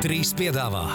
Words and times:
Trīs 0.00 0.30
piedāvā. 0.32 0.86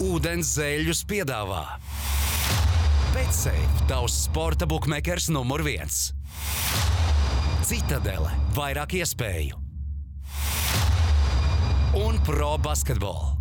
Ūdens 0.00 0.54
zēļus 0.56 1.04
piedāvā. 1.04 1.60
Betsafe, 3.12 3.60
tavs 3.92 4.16
sporta 4.24 4.64
buklets 4.64 5.28
numur 5.28 5.60
viens. 5.68 6.14
Citadele, 7.68 8.32
vairāk 8.56 8.96
iespēju 9.02 9.66
un 11.96 12.20
pro 12.24 12.56
basketbolu. 12.60 13.35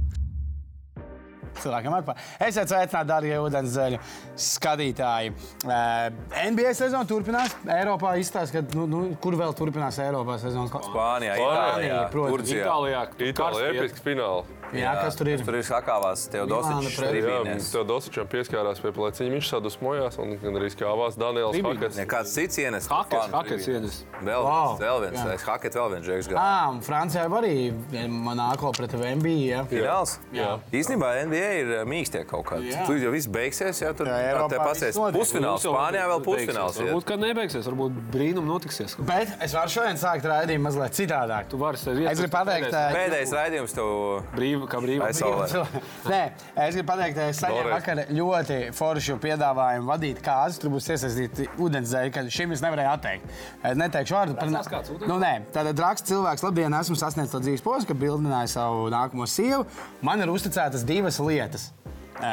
Cilvēkiem 1.65 1.97
ar 1.97 2.05
pāri. 2.07 2.25
Esiet 2.47 2.71
sveicināti, 2.71 3.09
darbie 3.11 3.35
ūdenzēļu 3.43 4.01
skatītāji. 4.47 5.33
Uh, 5.65 6.09
NBA 6.45 6.75
sezona 6.77 7.07
turpinās. 7.09 7.55
Eiropā 7.75 8.15
izstāsta, 8.21 8.61
ka 8.61 8.77
nu, 8.77 8.87
nu, 8.89 9.03
kur 9.21 9.37
vēl 9.39 9.55
turpinās 9.57 9.99
Eiropā 10.03 10.37
sezonas 10.41 10.73
Spānijā, 10.75 11.35
Spānijā, 11.35 11.39
Itālijā, 11.41 12.01
protams. 12.13 12.35
Turcijā. 12.35 12.65
Itālijā, 12.65 13.03
Itālijā 13.31 13.73
episks 13.73 14.05
fināls. 14.05 14.53
Jā, 14.73 14.93
kas 15.01 15.15
tur 15.15 15.27
ir? 15.29 15.43
Tur 15.45 15.55
ir 15.55 15.63
sakāvās 15.63 16.25
Teodosičs 16.33 16.95
pret- 16.97 17.05
Jā, 17.05 17.11
tribīnēs. 17.13 17.71
tev 17.71 17.85
dosičam 17.87 18.25
pieskārās 18.27 18.81
pie 18.81 18.91
pleciņa. 18.91 19.29
Viņš 19.35 19.49
sadusmojās 19.53 20.17
un 20.19 20.35
arī 20.57 20.69
kāvās 20.75 21.17
Daniels. 21.17 21.55
Hakets. 21.61 21.97
Nekāds 21.97 22.33
cits 22.33 22.57
ienes. 22.57 22.87
Hakets, 22.87 23.31
hakets 23.31 23.67
ienes. 23.67 24.03
Vēl 24.23 24.41
Wow. 24.43 24.77
viens, 24.77 24.79
vēl 24.81 25.01
viens. 25.05 25.19
Jā. 25.19 25.33
Es 25.33 25.43
hakets 25.43 25.75
vēl 25.75 25.89
viens 25.93 26.05
žēks. 26.05 26.33
Ah, 26.35 26.69
un 26.71 26.81
Francijā 26.81 27.27
arī 27.29 27.73
Monako 28.09 28.71
pret 28.75 28.91
MBI. 28.93 29.47
Ja? 29.49 29.63
Fināls? 29.65 30.17
Jā. 30.33 30.59
Īstenībā 30.71 31.23
NBA 31.25 31.51
ir 31.61 31.85
mīkstie 31.85 32.25
kaut 32.27 32.45
kādi. 32.45 32.71
Jā. 32.71 32.85
Tur 32.85 32.95
jau 32.97 33.11
viss 33.11 33.27
beigsies, 33.27 33.81
ja 33.81 33.93
tur 33.93 34.07
Jā, 34.07 34.47
te 34.49 34.57
pasies 34.57 34.95
pusfināls. 34.95 35.61
Spānijā 35.65 36.05
vēl 36.09 36.21
pusfināls. 36.23 36.79
Varbūt, 36.81 37.05
ka 37.05 37.15
nebeigsies, 37.15 37.65
varbūt 37.67 37.91
brīnum 38.11 38.45
notiksies. 38.45 38.95
Bet 38.99 39.27
es 39.41 39.53
varu 39.53 39.69
šodien 39.69 39.95
sākt 39.97 40.23
raidījumu 40.23 40.67
mazliet 40.69 40.91
citādāk. 40.95 41.49
Tu 41.49 41.57
vari 41.57 41.77
sev 41.77 41.95
Es 42.05 42.19
gribu 42.19 42.31
pateikt, 42.31 42.71
Pēdējais 42.71 43.31
raidījums 43.33 43.73
tev 43.73 44.23
brīvi, 44.55 44.69
kā 44.71 44.81
brīvi. 44.83 45.03
aizsaulē. 45.05 45.63
Nē, 46.13 46.19
es 46.65 46.75
gribu 46.77 46.87
pateikt, 46.89 47.15
ka 47.17 47.27
es 47.31 47.39
saņēmu 47.43 47.71
vakar 47.73 48.01
ļoti 48.15 48.59
foršu 48.75 49.17
piedāvājumu 49.23 49.89
vadīt 49.89 50.21
kāzas. 50.25 50.59
Tur 50.61 50.73
būs 50.73 50.89
iesaistīti 50.95 51.47
ūdenzēji, 51.61 52.13
ka 52.15 52.25
šim 52.31 52.55
es 52.55 52.63
nevarēju 52.65 52.91
atteikt. 52.91 53.33
Es 53.63 53.79
neteikšu 53.79 54.17
vārdu 54.17 54.37
par 54.39 54.51
ūdens? 54.51 54.93
Nu, 55.05 55.19
nē, 55.21 55.33
tātad 55.55 55.81
raksts 55.85 56.11
cilvēks, 56.11 56.45
labdien, 56.45 56.77
esmu 56.79 56.99
sasniedzis 56.99 57.35
to 57.35 57.43
dzīves 57.43 57.65
posmu, 57.65 57.89
ka 57.91 57.99
bildināju 58.05 58.53
savu 58.55 58.87
nākamo 58.93 59.27
sievu. 59.29 59.65
Man 60.05 60.23
ir 60.23 60.31
uzticētas 60.33 60.87
divas 60.87 61.19
lietas. 61.23 61.69
E, 62.15 62.31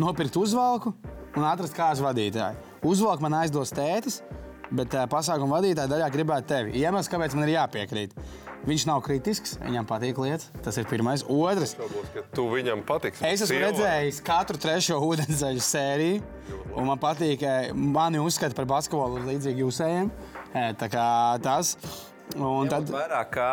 nopirkt 0.00 0.38
uzvalku 0.40 0.94
un 1.36 1.44
atrast 1.44 1.76
kāzu 1.76 2.06
vadītāju. 2.06 2.74
Uzvalku 2.86 3.26
man 3.26 3.40
aizdos 3.42 3.74
tētis. 3.76 4.22
Bet 4.66 4.94
uh, 4.96 5.04
pasākuma 5.10 5.60
vadītāja 5.60 5.90
daļā 5.90 6.08
gribētu 6.10 6.50
tevi. 6.50 6.72
Iemesls, 6.80 7.10
kāpēc 7.12 7.36
man 7.36 7.46
ir 7.46 7.54
jāpiekrīt. 7.54 8.16
Viņš 8.66 8.84
nav 8.88 9.02
kritisks, 9.06 9.58
viņam 9.62 9.86
patīk 9.86 10.18
lietas. 10.18 10.48
Tas 10.64 10.76
ir 10.80 10.88
pirmais. 10.90 11.22
Otrs, 11.30 11.76
Šaubos, 11.76 12.08
ka 12.14 12.24
Tu 12.34 12.46
viņam 12.50 12.80
patiksi. 12.88 13.22
Es 13.28 13.44
esmu 13.44 13.52
Sievai. 13.54 13.68
redzējis 13.68 14.22
katru 14.26 14.58
trešo 14.58 14.96
ūdensceļu 15.06 15.62
sēriju, 15.62 16.22
un 16.74 16.88
man 16.88 16.98
patīk, 16.98 17.44
ka 17.44 17.52
mani 17.76 18.18
uzskata 18.18 18.56
par 18.58 18.66
basketbolu 18.72 19.22
līdzīgi 19.28 19.62
jūsējiem. 19.62 20.10
E, 20.56 20.66
Tā 20.80 20.88
kā 20.90 21.06
tas. 21.44 21.76
Un 22.34 22.66
tad, 22.66 22.88
Vairāk 22.90 23.28
kā 23.36 23.50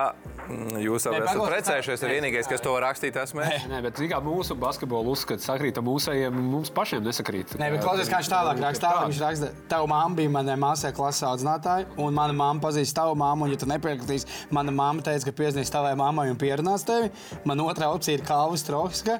jūs 0.84 1.08
jau 1.08 1.14
Nē, 1.14 1.22
esat 1.28 1.44
precējušies, 1.44 2.04
ir 2.08 2.16
vienīgais, 2.18 2.50
kas 2.50 2.64
to 2.64 2.74
var 2.76 2.88
rakstīt, 2.90 3.18
esmu 3.20 3.44
es. 3.46 3.68
Nē, 3.72 3.82
bet 3.86 4.00
mērā 4.04 4.20
mūsu 4.24 4.56
basketbola 4.60 5.14
uzskats 5.14 5.48
sakrīt 5.48 5.78
ar 5.80 5.86
mūsējiem, 5.88 6.38
mums 6.54 6.72
pašiem 6.74 7.04
nesakrīt. 7.06 7.56
Nē, 7.60 7.70
bet 7.74 7.84
klausies, 7.84 8.10
kā 8.12 8.20
viņš 8.22 8.30
tālāk 8.32 8.62
raksta. 8.62 8.90
Tālāk 8.90 9.10
viņš 9.10 9.22
raksta, 9.24 9.50
tava 9.72 9.88
mamma 9.90 10.18
bija 10.20 10.32
manai 10.34 10.58
māsai 10.60 10.94
klases 10.96 11.26
audzinātāja, 11.28 11.88
un 11.98 12.14
mana 12.14 12.36
mamma 12.38 12.64
pazīst 12.64 12.96
tavu 12.98 13.16
mammu. 13.20 13.48
Un, 13.48 13.54
ja 13.54 13.60
tu 13.60 13.68
nepiekritīsi, 13.70 14.30
mana 14.54 14.74
mamma 14.76 15.04
teica, 15.06 15.26
ka 15.30 15.36
piezīmēs 15.40 15.72
tavai 15.74 15.94
mammai 16.00 16.30
un 16.32 16.40
pierunās 16.40 16.86
tevi. 16.88 17.10
Man 17.50 17.64
otrā 17.64 17.90
opcija 17.94 18.20
ir 18.20 18.26
Kalvis 18.28 18.66
Trokska, 18.68 19.20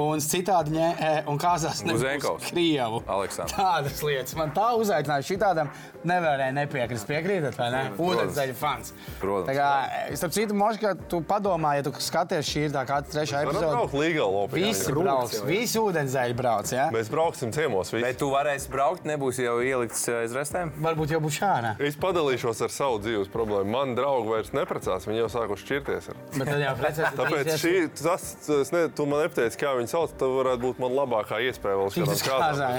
un 0.00 0.22
citādi 0.22 0.76
ņē, 0.76 0.90
e, 0.94 1.12
un 1.30 1.40
kāzās 1.40 1.82
Muzenkovs. 1.88 2.50
Krievu. 2.52 3.02
Aleksandrs. 3.10 3.56
Tādas 3.56 4.02
lietas. 4.04 4.36
Man 4.38 4.52
tā 4.56 4.68
uzaicināja 4.78 5.26
šitādam, 5.26 5.72
nevarēja 6.06 6.54
nepiekrist. 6.56 7.08
Piekrītat, 7.08 7.56
vai 7.58 7.70
ne? 7.74 7.82
Ūdensceļa 8.00 8.56
fans. 8.58 8.94
Protams. 9.20 9.48
Tā 9.48 9.56
kā, 9.56 10.14
starp 10.20 10.36
citu, 10.36 10.56
Moška, 10.64 10.94
tu 11.10 11.18
padomā, 11.20 11.74
ja 11.76 11.84
tu 11.84 11.90
skaties 12.00 12.48
šī 12.48 12.60
ir 12.68 12.72
tā 12.72 12.84
kā 12.88 12.96
trešā 13.04 13.42
epizode. 13.44 13.68
braukt 13.68 13.96
līgā 13.98 14.24
lopā. 14.24 14.56
Visi 14.56 14.92
brauks, 14.96 15.40
visi 15.44 15.80
ūdensceļi 15.80 16.36
brauc, 16.38 16.70
ja? 16.72 16.86
Mēs 16.94 17.10
brauksim 17.12 17.52
ciemos. 17.52 17.90
Visi. 17.92 18.04
Bet 18.06 18.16
tu 18.22 18.30
varēsi 18.32 18.70
braukt, 18.72 19.04
nebūs 19.08 19.42
jau 19.42 19.58
ielikts 19.60 20.06
eh, 20.08 20.22
aiz 20.22 20.32
restēm. 20.36 20.72
Varbūt 20.86 21.12
jau 21.12 21.20
būs 21.20 21.36
šāda. 21.36 21.74
Es 21.84 21.98
padalīšos 22.00 22.62
ar 22.64 22.72
savu 22.72 23.02
dzīves 23.04 23.28
problēmu. 23.34 23.68
Man 23.74 23.92
draugi 23.98 24.30
vairs 24.30 24.54
neprecās, 24.56 25.04
viņi 25.10 25.20
jau 25.20 25.28
sākuši 25.34 25.66
šķirties. 25.66 26.08
Ar. 26.14 26.22
Bet 26.38 26.48
tad 26.48 26.64
jau 26.64 26.72
precēs. 26.80 27.18
Tāpēc 27.20 27.52
šī, 27.60 27.74
tas, 28.00 28.26
es 28.56 28.72
ne, 28.72 28.86
tu 28.88 29.08
man 29.10 29.24
nepateici, 29.26 29.60
kā 29.60 29.74
viņi 29.76 29.92
sauc. 29.92 30.16
Tā 30.16 30.30
varētu 30.32 30.64
būt 30.64 30.80
man 30.80 30.96
labākā 30.96 31.42
iespēja 31.44 31.82
vēl 31.82 31.92
tas 31.92 32.24
kādam 32.24 32.56
kāzā. 32.56 32.70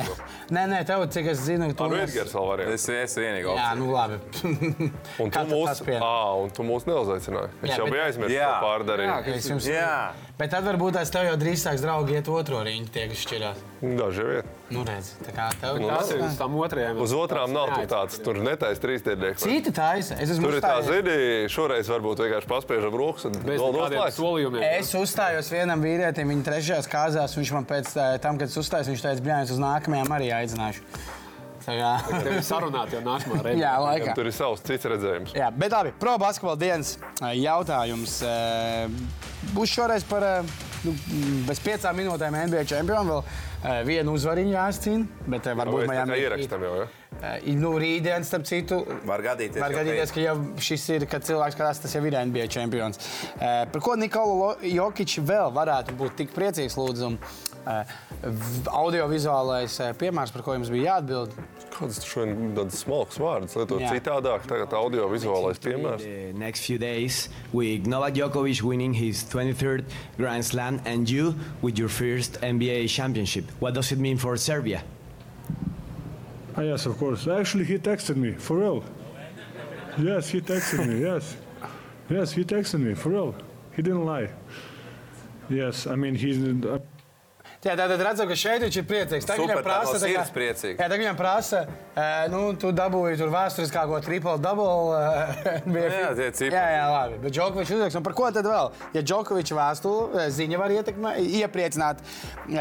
Nē, 0.56 0.66
nē, 0.74 0.82
tev, 0.90 1.06
cik 1.14 1.32
es 1.36 1.46
zinu, 1.46 1.70
tu 1.78 1.86
Ar 1.86 1.98
Edgars 2.02 2.34
vēl 2.34 2.50
varēja. 2.50 2.76
Es 2.80 2.90
esmu 2.90 3.26
vienīgais. 3.28 3.62
Jā, 3.62 3.70
nu 3.78 3.92
labi. 3.94 4.20
Un 5.22 5.30
tu 5.30 5.34
tad 5.36 5.50
mūs, 5.52 5.70
tas 5.70 5.82
ā, 5.86 6.14
un 6.42 6.54
tu 6.56 6.66
mūs 6.66 6.88
neuzaicināji. 6.90 7.75
Es 7.76 7.80
Jā, 7.80 7.84
jau 7.84 7.88
bet- 7.90 7.94
biju 7.96 8.04
aizmirsis 8.06 8.36
Jā. 8.40 8.52
to 8.54 8.66
pārdarīt. 8.70 9.36
Es 9.36 9.50
jums 9.52 9.68
Jā. 9.68 9.96
Bet 10.36 10.52
tad 10.52 10.66
varbūt 10.68 10.98
es 11.00 11.12
tev 11.14 11.24
jau 11.30 11.36
drīz 11.40 11.62
sāks 11.64 11.80
draugi 11.84 12.18
iet 12.18 12.28
otro 12.28 12.60
riņķi, 12.68 12.90
tie, 12.92 13.06
kas 13.08 13.22
šķirās. 13.24 13.62
Daži 13.96 14.26
ir. 14.36 14.50
Nu, 14.76 14.82
redz, 14.84 15.14
tā 15.24 15.32
kā 15.32 15.46
tev 15.62 15.78
Nu, 15.80 15.88
Tas 15.88 16.12
ir 16.12 16.24
uz 16.26 16.36
tām 16.36 16.58
otrajām. 16.60 17.00
Uz 17.00 17.14
otrām 17.16 17.54
nav 17.56 17.72
tur 17.72 17.88
tāds, 17.88 18.20
tur 18.20 18.40
netais 18.44 18.82
trīsdienīgs. 18.84 19.44
Citi 19.46 19.72
taisa. 19.72 20.18
Es 20.20 20.34
esmu 20.36 20.50
Tur 20.50 20.58
ir 20.58 20.62
tā 20.66 20.76
zini, 20.84 21.18
šoreiz 21.48 21.88
varbūt 21.88 22.24
vienkārši 22.26 22.52
paspiežam 22.52 22.98
rokas 23.00 23.30
un 23.30 23.40
vēl 23.48 23.76
noslēgs. 23.80 24.20
solījumiem. 24.20 24.64
Es 24.76 24.92
uzstājos 24.96 25.52
vienam 25.56 25.80
vīrietim, 25.84 26.28
viņa 26.28 26.48
trešajās 26.52 26.90
kāzās. 26.92 27.38
Viņš 27.40 27.54
man 27.56 27.66
pēc 27.70 27.96
eh, 27.96 28.18
tam, 28.20 28.38
kad 28.42 28.50
es 28.52 28.58
uzstājos, 28.60 28.92
viņš 28.92 29.06
teica, 29.08 29.24
ka 29.24 29.44
uz 29.56 29.62
nākamajām 29.62 30.18
arī 30.20 30.34
aicināšu. 30.36 30.84
Kā, 31.66 31.94
Tev 32.06 32.28
ir 32.36 32.44
sarunāt 32.46 32.92
jau 32.94 33.00
nākamā 33.02 33.40
reizē. 33.42 33.58
jā, 33.64 33.72
laikā. 33.82 34.14
Tur 34.18 34.30
ir 34.30 34.36
savs 34.38 34.62
cits 34.66 34.86
redzējums. 34.92 35.32
Jā, 35.34 35.48
bet 35.50 35.74
labi, 35.74 35.94
pro 36.00 36.14
basketbola 36.22 36.60
dienas 36.62 36.96
eh, 37.22 37.32
jautājums. 37.42 38.20
eh, 38.22 38.86
Būs 39.56 39.74
šoreiz 39.74 40.06
par 40.10 40.24
eh, 40.26 40.54
nu, 40.86 40.94
bez 41.48 41.60
piecām 41.62 41.98
minūtēm 41.98 42.38
NBA 42.48 42.64
čempionu. 42.70 43.20
Vēl 43.66 43.84
vienu 43.88 44.14
uzvariņu 44.14 44.52
jāizcīna, 44.54 45.06
bet 45.34 45.48
varbūt 45.58 45.88
Mēs 45.88 45.90
kā 45.90 45.94
Miami 46.06 46.18
ierakstam 46.22 46.62
jau. 46.68 46.74
Ja? 46.84 47.32
Nu, 47.58 47.72
rītdien, 47.82 48.22
starp 48.28 48.46
citu, 48.46 48.84
Var 49.10 49.24
gadīties. 49.26 49.58
Var 49.64 49.74
jau 49.74 49.80
gadīties, 49.80 50.12
ka 50.14 50.22
jau 50.22 50.36
šis 50.62 50.84
ir, 50.94 51.06
kad 51.10 51.26
cilvēks 51.26 51.58
skatās, 51.58 51.82
tas 51.82 51.96
jau 51.98 52.04
ir 52.06 52.18
NBA 52.30 52.46
čempions. 52.54 53.00
Par 53.40 53.82
ko 53.82 53.96
Nikola 53.98 54.52
Jokic 54.70 55.16
vēl 55.26 55.50
varētu 55.56 55.98
būt 55.98 56.14
tik 56.22 56.36
priecīgs, 56.36 56.78
lūdzu? 56.78 57.16
Un, 57.66 57.72
eh, 57.74 57.86
v- 58.24 58.70
Audiovizuālais 58.70 59.80
eh, 59.80 59.94
piemērs, 59.94 60.32
par 60.34 60.42
ko 60.44 60.54
jums 60.54 60.70
bija 60.70 60.96
jāatbild. 61.02 61.32
Kāds 61.76 62.00
tur 62.00 62.08
šodien 62.26 62.54
tāds 62.56 62.78
smalks 62.86 63.18
vārds, 63.20 63.56
lietot 63.60 63.82
Jā. 63.82 63.92
citādāk, 63.98 64.46
tagad 64.48 64.72
audio-vizuālais 64.74 65.60
piemērs. 65.60 66.02
The 66.04 66.34
next 66.40 66.66
few 66.66 66.78
days, 66.78 67.30
with 67.52 67.86
Novak 67.88 68.14
Djokovic 68.14 68.62
winning 68.62 68.94
his 68.94 69.24
23rd 69.24 69.84
Grand 70.18 70.46
Slam 70.46 70.80
and 70.86 71.10
you 71.10 71.36
with 71.62 71.78
your 71.78 71.90
first 71.90 72.40
NBA 72.42 72.88
championship. 72.88 73.46
What 73.60 73.74
does 73.74 73.92
it 73.92 74.00
mean 74.00 74.18
for 74.18 74.38
Serbia? 74.38 74.84
Ah, 76.58 76.62
yes, 76.62 76.86
of 76.86 76.98
course. 76.98 77.28
Actually, 77.28 77.66
he 77.66 77.78
texted 77.78 78.16
me 78.16 78.32
for 78.32 78.58
real. 78.60 78.84
Yes, 79.98 80.30
he 80.30 80.40
texted 80.42 80.88
me. 80.88 81.02
Yes, 81.02 81.36
yes, 82.10 82.32
he 82.32 82.44
texted 82.46 82.80
me 82.80 82.94
for 82.94 83.10
real. 83.10 83.36
He 83.76 83.82
didn't 83.82 84.06
lie. 84.06 84.30
Yes, 85.50 85.86
I 85.88 85.96
mean 85.96 86.16
he's. 86.16 86.38
Uh, 86.66 86.80
Jā, 87.66 87.74
tātad 87.74 87.98
redzam, 88.06 88.28
ka 88.30 88.36
šeit 88.38 88.62
viņš 88.62 88.76
ir 88.78 88.84
priecīgs. 88.86 89.26
Tagad 89.26 89.42
Super, 89.42 89.56
viņam 89.58 89.66
prasa, 89.66 89.98
tā 89.98 90.10
no 90.14 90.24
priecīgs. 90.36 90.76
Jā, 90.78 90.86
tagad 90.86 91.00
viņam 91.02 91.16
prasa, 91.18 91.62
eh, 91.98 92.28
nu, 92.30 92.42
tu 92.62 92.70
dabūji 92.78 93.18
tur 93.18 93.32
vēsturiskāko 93.34 94.02
triple 94.06 94.36
double. 94.38 95.00
eh, 95.50 95.62
NBA 95.70 95.86
Jā, 95.90 96.12
tie 96.20 96.28
cipari. 96.30 96.54
jā, 96.54 96.66
jā, 96.76 96.84
labi. 96.94 97.18
Bet 97.24 97.34
Džokovičs 97.34 97.72
uzrakst, 97.74 97.98
un 97.98 98.06
par 98.06 98.14
ko 98.14 98.30
tad 98.36 98.46
vēl? 98.46 98.70
Ja 98.94 99.02
Džokovičs 99.02 99.56
vēstule 99.58 100.22
eh, 100.26 100.30
ziņa 100.36 100.60
var 100.62 100.76
ietekmē, 100.76 101.16
iepriecināt 101.42 102.04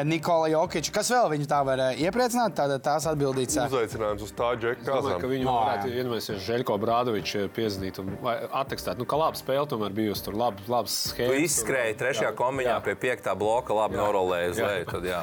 Nikola 0.08 0.48
Jokiču, 0.54 0.94
kas 0.96 1.12
vēl 1.12 1.28
viņu 1.34 1.50
tā 1.52 1.60
var 1.68 1.84
iepriecināt, 2.00 2.56
tad 2.56 2.72
tās 2.88 3.04
atbildīts. 3.12 3.60
Uzaicinājums 3.60 4.24
uz 4.24 4.32
tā 4.32 4.54
džeka 4.56 4.80
Es 4.80 4.88
domāju, 4.88 5.20
ka 5.20 5.30
viņu 5.34 5.44
No, 5.44 5.58
varētu 5.60 5.92
iedomāties 5.92 6.40
Žēlko 6.48 6.78
Brādovičs 6.80 7.50
piezīmēt 7.52 8.00
un 8.00 8.14
attekstēt. 8.56 8.96
Nu, 8.96 9.04
kā 9.04 9.20
laba 9.20 9.36
spēle 9.36 9.68
tomēr 9.68 9.92
bijusi 9.92 10.24
tur, 10.30 10.40
labs, 10.40 10.64
labs 10.72 10.96
Tu 11.04 11.12
schēmas. 11.12 11.44
izskrēji 11.50 11.98
trešajā 12.00 12.32
kombinācijā 12.38 12.80
pie 12.88 12.96
piektā 13.04 13.36
bloka, 13.36 13.76
labi 13.76 14.00
norolēji 14.00 14.54
uz 14.56 14.62
leju. 14.64 14.90
Tad 14.94 15.10
jā. 15.10 15.20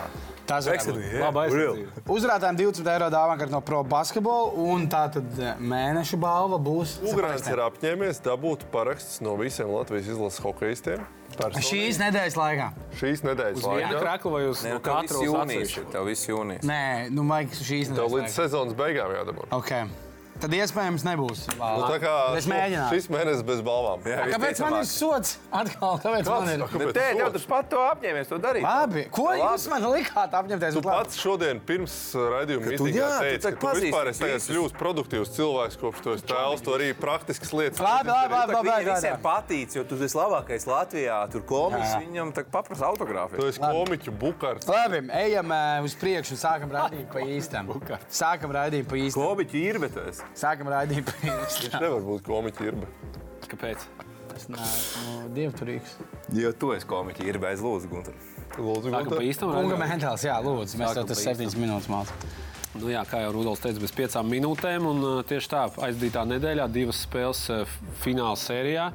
Tas 0.52 0.66
būt. 0.68 0.98
Labi. 1.22 1.86
Uzrādājām 2.12 2.58
20 2.60 2.88
eiro 2.92 3.08
dāvānu 3.14 3.46
no 3.54 3.62
Pro 3.64 3.84
Basketball, 3.88 4.50
un 4.60 4.84
tā 4.92 5.06
tad 5.14 5.38
eh, 5.40 5.54
mēneša 5.62 6.18
balva 6.20 6.58
būs. 6.60 6.98
Ugrāns 7.08 7.48
ir 7.48 7.62
apņēmies 7.64 8.20
dabūt 8.26 8.66
parakstus 8.74 9.22
no 9.24 9.38
visiem 9.40 9.72
Latvijas 9.72 10.10
izlases 10.12 10.44
hokeistiem. 10.44 11.06
personīgi. 11.38 11.68
Šīs 11.70 12.02
nedēļas 12.02 12.36
laikā. 12.42 12.68
šīs 13.00 13.24
nedēļas 13.30 13.64
Viena 13.64 13.94
laikā. 13.94 14.02
krakla 14.04 14.32
vai 14.36 14.44
uz 14.50 14.66
tev 14.66 14.76
viss 14.76 14.88
katru 14.90 15.22
uz 15.24 15.36
atsevišķu? 15.46 15.84
Tev 15.94 16.10
viss 16.12 16.28
jūnijas. 16.28 16.68
Nē, 16.68 16.84
nu, 17.16 17.24
Maiks, 17.24 17.62
šīs 17.64 17.88
Tev 17.88 17.96
nedēļas 17.96 18.16
līdz 18.18 18.28
laikā. 18.28 18.36
sezonas 18.42 18.76
beigām 18.76 19.14
jādabū. 19.16 19.48
Okay. 19.56 19.88
Tad 20.42 20.54
iespējams 20.58 21.04
nebūs. 21.06 21.44
Nu, 21.54 21.84
tā 21.86 21.98
kā 22.02 22.12
Es 22.40 22.48
mēģināšu. 22.50 22.96
šis 22.98 23.08
mēnesis 23.14 23.44
bez 23.46 23.60
balvām. 23.62 24.02
Jā, 24.10 24.24
Kāpēc 24.32 24.62
man 24.64 24.76
ir 24.80 24.88
sots? 24.90 25.36
Atkal, 25.54 26.00
kāpēc 26.02 26.30
man 26.32 26.50
ir? 26.50 26.64
Bet 26.82 26.96
tē, 26.98 27.04
tev 27.20 27.30
tas 27.36 27.46
pat 27.46 27.68
to 27.70 27.78
apņēmies 27.86 28.32
to 28.32 28.40
darīt. 28.42 28.64
Labi, 28.66 29.04
ko 29.14 29.28
Labi. 29.30 29.42
jūs 29.44 29.68
man 29.70 29.86
likāt 29.94 30.34
apņemties? 30.40 30.74
Tu 30.74 30.82
pats 30.82 31.20
šodien 31.22 31.62
pirms 31.62 31.94
raidījuma 32.16 32.66
tu- 32.78 32.88
mītīgā 32.88 33.10
tu 33.12 33.26
teici, 33.28 33.44
tā 33.46 33.52
ka 33.54 33.60
tu 33.62 33.68
pazīsti 33.68 33.86
vispār 33.92 34.10
esi 34.10 34.24
tagad 34.26 34.42
kļūst 34.50 34.78
produktīvs 34.82 35.34
cilvēks, 35.38 35.78
kopš 35.84 36.02
tu 36.02 36.14
esi 36.16 36.26
tēls, 36.34 36.64
tu 36.66 36.74
arī 36.78 36.90
praktiskas 36.98 37.54
lietas. 37.54 37.80
Labi, 37.86 38.10
labi, 38.10 38.34
labi, 38.34 38.54
labi, 38.58 38.70
labi, 38.74 38.90
visiem 38.90 39.22
patīk, 39.22 39.76
jo 39.78 39.84
tu 39.84 39.96
esi 40.02 40.18
labākais 40.18 40.66
Latvijā. 40.66 41.20
Tur 41.32 41.42
komiks 41.46 41.94
viņam 42.02 42.34
tā 42.34 42.44
paprasa 42.50 42.90
autogrāfu. 42.90 43.38
Tu 43.38 43.46
esi 43.54 43.60
komiķu 43.62 44.12
bukārts. 44.18 44.66
Labi, 44.68 45.06
ejam 45.22 45.54
uz 45.86 45.94
priekšu 46.02 46.34
un 46.34 46.42
sākam 46.42 46.74
raidīt 46.74 47.08
pa 47.14 47.20
īstam. 47.20 47.70
Sākam 48.10 48.52
raidīt 48.58 48.90
pa 48.90 48.96
īstam. 48.96 49.38
Bet 49.82 49.96
es. 50.08 50.22
Sākam 50.38 50.70
raidīt 50.72 51.06
pa 51.08 51.16
īstam. 51.22 51.66
Viņš 51.68 51.82
nevar 51.84 52.06
būt 52.08 52.24
komiķi 52.28 52.68
irba. 52.72 52.88
Kāpēc? 53.52 53.84
Es 54.36 54.46
neesmu 54.48 55.16
dievturīgs. 55.36 55.98
Jo 56.38 56.54
tu 56.56 56.72
esi 56.76 56.88
komiķi 56.88 57.26
ir 57.28 57.40
bez 57.44 57.60
lūdzu, 57.64 57.90
Gunter. 57.92 58.16
Lūdzu, 58.58 58.88
Tā 58.88 59.02
kā 59.02 59.04
pa 59.04 59.10
Gunter. 59.10 59.26
īstam 59.28 59.52
Kunga 59.52 59.60
raidījumam? 59.60 59.92
mentāls, 59.92 60.24
jā, 60.28 60.38
lūdzu. 60.46 60.80
Mēs 60.80 60.96
tev 60.98 61.10
tas 61.12 61.24
septiņas 61.28 61.58
minūtes 61.60 61.92
mācām. 61.92 62.32
Nu, 62.80 62.88
jā, 62.88 63.02
kā 63.04 63.20
jau 63.26 63.34
Rudolf 63.36 63.60
teica, 63.60 63.82
bez 63.84 63.92
piecām 63.92 64.30
minūtēm. 64.32 64.86
Un, 64.88 65.02
uh, 65.04 65.18
tieši 65.28 65.50
tā, 65.52 65.66
aizdītā 65.90 66.24
nedēļā 66.30 66.70
divas 66.72 67.02
spēles 67.04 67.42
uh, 67.52 67.74
fināla 68.00 68.38
sērijā. 68.40 68.86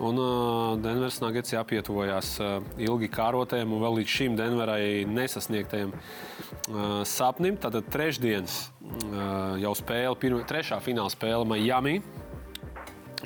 Un 0.00 0.16
uh, 0.16 0.78
Denveras 0.80 1.18
Nuggets 1.20 1.52
jāpietuvojās 1.52 2.32
uh, 2.40 2.62
ilgi 2.80 3.10
kārotēm 3.12 3.74
un 3.76 3.82
vēl 3.82 3.98
līdz 3.98 4.12
šim 4.14 4.36
Denverai 4.38 5.04
nesasniegtajam 5.04 5.92
uh, 5.92 7.02
sapnim. 7.04 7.58
Tātad 7.60 7.90
trešdien 7.92 8.48
uh, 8.48 9.58
jau 9.60 9.74
spēle, 9.76 10.16
pirma, 10.22 10.40
trešā 10.48 10.80
fināla 10.80 11.12
spēle 11.12 11.44
Miami. 11.44 11.98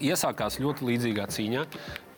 Iesākās 0.03 0.59
ļoti 0.59 0.89
līdzīgā 0.89 1.29
cīņā. 1.31 1.63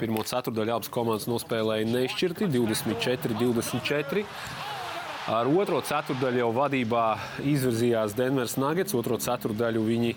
Pirmā 0.01 0.25
ceturdaļa 0.29 0.79
abas 0.79 0.93
komandas 0.93 1.29
nospēlēja 1.29 1.91
nešķirti 1.93 2.49
24-24. 2.57 4.25
Ar 5.27 5.49
otro 5.51 5.81
ceturdaļu 5.83 6.39
jau 6.39 6.51
vadībā 6.55 7.05
izvirzījās 7.51 8.17
Denveras 8.17 8.57
Nuggets. 8.63 8.95
Otro 8.95 9.17
ceturdaļu 9.21 9.83
viņi 9.83 10.13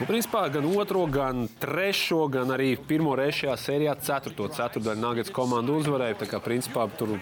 nu, 0.00 0.08
principā, 0.08 0.46
gan 0.52 0.66
otro, 0.72 1.04
gan 1.06 1.46
trešo, 1.60 2.24
gan 2.32 2.56
arī 2.56 2.72
pirmo 2.88 3.14
reizi 3.18 3.44
šajā 3.44 3.60
sērijā 3.66 3.94
ceturto 4.00 4.48
ceturdaļu 4.56 5.04
Nuggets 5.04 5.34
komanda 5.36 5.76
uzvarēja. 5.76 6.22
Tā 6.24 6.30
kā 6.32 6.42
principā 6.42 6.88
tur 6.98 7.18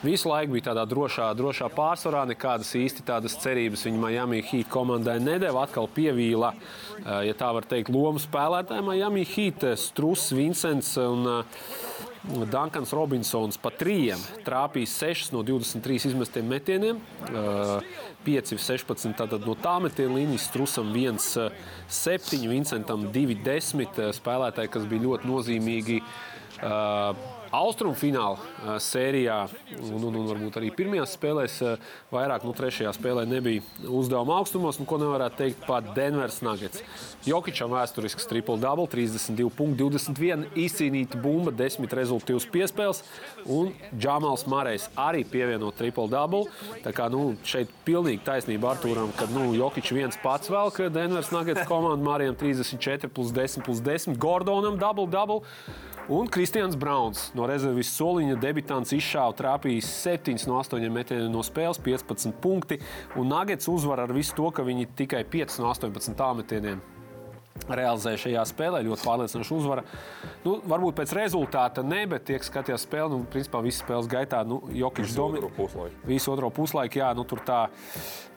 Visu 0.00 0.30
laiku 0.30 0.54
bija 0.54 0.70
tādā 0.70 0.86
drošā, 0.88 1.26
drošā 1.36 1.66
pārsvarā, 1.76 2.22
nekādas 2.30 2.70
īsti 2.78 3.02
tādas 3.04 3.34
cerības 3.42 3.82
viņa 3.84 4.00
Miami 4.00 4.40
Heat 4.48 4.70
komandai 4.72 5.18
nedēva. 5.20 5.66
Atkal 5.66 5.90
pievīla, 5.92 6.54
eh, 6.54 7.26
ja 7.28 7.34
tā 7.36 7.52
var 7.52 7.68
teikt, 7.68 7.92
lomu 7.92 8.18
spēlētāji 8.18 8.86
Miami 8.86 9.26
Heat, 9.28 9.64
eh, 9.64 9.76
Struss, 9.76 10.32
Vincents 10.32 10.96
un 10.96 11.26
eh, 11.28 12.46
Dankans 12.48 12.92
Robinsons 12.92 13.58
pa 13.60 13.70
trījiem 13.70 14.20
trāpīja 14.44 14.88
6 14.88 15.32
no 15.32 15.42
23 15.42 16.06
izmestiem 16.06 16.48
metieniem. 16.48 17.00
Eh, 18.20 18.40
5, 18.40 18.54
16 18.60 19.16
tātad 19.18 19.46
no 19.48 19.56
tā 19.58 19.78
metiena 19.82 20.16
līnijas, 20.18 20.48
Strusam 20.50 20.92
1, 20.94 21.18
7, 21.88 22.46
Vincentam 22.50 23.08
2, 23.12 23.40
10 23.46 24.00
spēlētāji, 24.20 24.72
kas 24.76 24.88
bija 24.90 25.08
ļoti 25.08 25.30
nozīmīgi. 25.30 26.00
Uh, 26.60 27.40
Austrumu 27.50 27.96
fināla 27.98 28.78
sērijā, 28.78 29.40
un, 29.80 30.04
un, 30.06 30.14
un 30.20 30.26
varbūt 30.28 30.60
arī 30.60 30.68
pirmajās 30.70 31.16
spēlēs, 31.16 31.56
vairāk 32.12 32.44
no 32.46 32.52
trešajā 32.54 32.92
spēlē 32.94 33.24
nebija 33.26 33.64
uzdevuma 33.90 34.36
augstumos, 34.38 34.78
nu, 34.78 34.86
ko 34.86 35.00
nevarētu 35.02 35.40
teikt 35.40 35.64
par 35.66 35.88
Denveras 35.96 36.38
Nuggets. 36.46 36.84
Jokičam 37.26 37.74
vēsturisks 37.74 38.28
triple-double, 38.30 38.86
32 38.92 39.50
punkti, 39.58 39.82
21 39.82 40.46
izcīnīta 40.62 41.18
bumba, 41.18 41.50
10 41.58 41.90
rezultātus 41.98 42.46
piespēles, 42.54 43.02
un 43.50 43.74
Džamals 43.98 44.46
Marais 44.50 44.86
arī 44.94 45.26
pievienot 45.26 45.74
triple-double. 45.80 46.46
Tā 46.86 46.94
kā 46.94 47.10
nu, 47.10 47.32
šeit 47.42 47.74
pilnīgi 47.82 48.09
taisnība 48.26 48.72
Artūram, 48.74 49.12
ka 49.16 49.28
nu, 49.30 49.50
Jokičs 49.54 49.92
viens 49.94 50.18
pats 50.22 50.50
vēl, 50.50 50.72
ka 50.74 50.88
Denveras 50.92 51.30
Nuggets 51.34 51.68
komanda 51.68 52.02
Marijam 52.04 52.34
34 52.40 53.10
plus 53.14 53.30
10 53.36 53.64
plus 53.66 53.80
10, 53.86 54.18
Gordonam 54.20 54.78
double-double. 54.80 55.44
Un 56.10 56.26
Kristians 56.26 56.74
Browns 56.74 57.28
no 57.38 57.46
rezerves 57.46 57.92
soliņa 57.94 58.38
debitants 58.42 58.90
izšāva 58.96 59.36
trāpījis 59.38 59.90
7 60.02 60.48
no 60.50 60.58
8 60.58 60.90
metieniem 60.90 61.30
no 61.30 61.44
spēles, 61.46 61.78
15 61.78 62.34
punkti. 62.42 62.80
Un 63.14 63.30
Nuggets 63.30 63.70
uzvar 63.70 64.02
ar 64.02 64.14
visu 64.16 64.34
to, 64.34 64.50
ka 64.50 64.66
viņi 64.66 64.90
tikai 64.98 65.22
5 65.30 65.60
no 65.62 65.70
18 65.70 66.18
tālmetieniem 66.18 66.82
realizēja 67.68 68.20
šajā 68.24 68.44
spēlē. 68.50 68.82
Ļoti 68.86 69.06
pārliecinoši 69.06 69.54
uzvara. 69.56 69.84
Nu, 70.44 70.56
varbūt 70.70 70.98
pēc 71.00 71.14
rezultāta 71.16 71.84
ne, 71.86 72.02
bet 72.10 72.26
tie, 72.28 72.38
kas 72.40 72.50
skatījās 72.50 72.86
spēli, 72.86 73.12
nu, 73.14 73.28
principā 73.30 73.62
visas 73.64 73.84
spēles 73.84 74.10
gaitā, 74.10 74.42
nu, 74.48 74.62
Jokic 74.74 75.12
dominēja. 75.16 75.88
Visu 76.08 76.32
otro 76.34 76.50
puslaiku, 76.54 77.00
jā, 77.02 77.12
nu, 77.16 77.26
tur 77.28 77.42
tā 77.46 77.62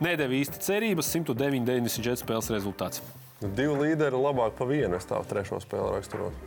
nedēļa 0.04 0.40
īsti 0.42 0.64
cerības. 0.68 1.14
109, 1.14 1.66
94 1.70 2.24
spēles 2.26 2.52
rezultāts. 2.54 3.04
Divi 3.44 3.76
līderi 3.76 4.20
labāk 4.20 4.56
pa 4.56 4.68
vienu 4.70 4.96
es 4.96 5.08
tādu 5.10 5.28
trešo 5.30 5.60
spēli 5.64 5.98
raksturot. 5.98 6.38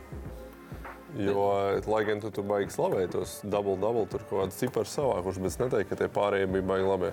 Jo, 1.17 1.43
lai 1.89 2.01
gan 2.05 2.19
tu 2.21 2.29
tur 2.33 2.45
baigi 2.45 2.73
slavēt 2.75 3.15
tos 3.15 3.39
double-double, 3.47 4.05
tur 4.11 4.25
kaut 4.27 4.43
kādas 4.43 4.57
cipars 4.59 4.91
savākuši, 4.97 5.41
bet 5.41 5.53
es 5.53 5.59
neteiktu, 5.61 5.89
ka 5.89 5.99
tie 6.01 6.09
pārējie 6.13 6.49
bija 6.51 6.65
baigi 6.67 6.89
labi. 6.89 7.11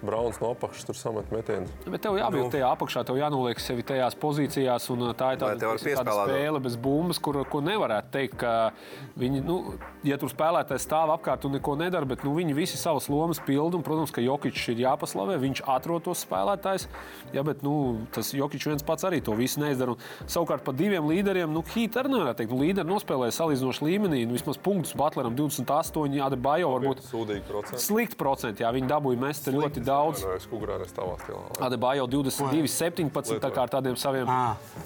Brauns 0.00 0.38
no 0.40 0.52
apakšas 0.54 0.86
tur 0.88 0.96
samet 0.96 1.28
metienu. 1.32 1.68
Bet 1.84 2.00
tev 2.04 2.16
jābūt 2.16 2.46
nu. 2.46 2.50
tajā 2.54 2.68
apakšā, 2.72 3.02
tev 3.04 3.18
jānoliek 3.20 3.58
sevi 3.60 3.84
tajās 3.86 4.16
pozīcijās, 4.20 4.86
un 4.94 5.10
uh, 5.10 5.12
tā 5.16 5.34
ir 5.34 5.42
tāda, 5.42 5.74
tāda 5.76 6.14
spēle 6.24 6.62
bez 6.64 6.78
bumbas, 6.80 7.20
kur, 7.20 7.42
ko 7.50 7.60
nevarētu 7.64 8.12
teikt, 8.14 8.38
ka 8.40 8.52
viņi, 9.20 9.42
nu, 9.44 9.58
ja 10.06 10.16
tur 10.20 10.32
spēlētājs 10.32 10.86
stāv 10.88 11.12
apkārt 11.16 11.44
un 11.44 11.58
neko 11.58 11.76
nedara, 11.80 12.08
bet 12.08 12.24
nu, 12.24 12.32
viņi 12.38 12.56
visi 12.56 12.80
savas 12.80 13.10
lomas 13.12 13.42
pilda, 13.44 13.76
un, 13.76 13.84
protams, 13.84 14.14
ka 14.14 14.24
Jokičs 14.24 14.70
ir 14.72 14.80
jāpaslavē, 14.86 15.36
viņš 15.42 15.64
atrod 15.68 16.06
tos 16.08 16.24
spēlētājs, 16.24 16.88
ja, 17.36 17.44
bet 17.46 17.60
nu, 17.66 17.74
tas 18.16 18.32
Jokičs 18.36 18.70
viens 18.72 18.86
pats 18.86 19.04
arī 19.08 19.20
to 19.24 19.36
visu 19.36 19.60
neizdara. 19.60 19.98
Un, 19.98 20.28
savukārt 20.30 20.64
par 20.64 20.78
diviem 20.78 21.08
līderiem, 21.12 21.52
nu, 21.52 21.64
Hīt 21.70 21.94
arī 22.00 22.10
nevarētu 22.10 22.40
teikt, 22.40 22.50
nu, 22.50 22.64
līderi 22.64 22.88
nospēlēja 22.88 23.36
salīdzinoši 23.36 23.84
līmenī, 23.86 24.24
nu, 24.26 24.34
vismaz 24.34 24.58
punktus 24.58 24.96
Butleram 24.98 25.36
28, 25.38 26.18
Adebayo 26.24 26.72
varbūt 26.72 27.04
Sūdīgi 27.06 27.44
procenti. 27.46 27.84
slikti 27.84 28.18
procenti, 28.18 28.64
jā, 28.64 28.72
viņi 28.74 28.90
dabūja 28.90 29.20
mest 29.22 29.46
ļoti 29.52 29.84
daudz. 29.84 29.89
Es 30.36 30.46
kukurā 30.50 30.78
es 30.84 30.94
tavā 30.96 31.16
stilā. 31.22 31.42
Adebayo 31.66 32.06
22, 32.10 32.70
17. 32.70 33.38
Tā 33.42 33.50
kā 33.54 33.66
ar 33.66 33.72
tādiem 33.72 33.96
saviem 34.00 34.30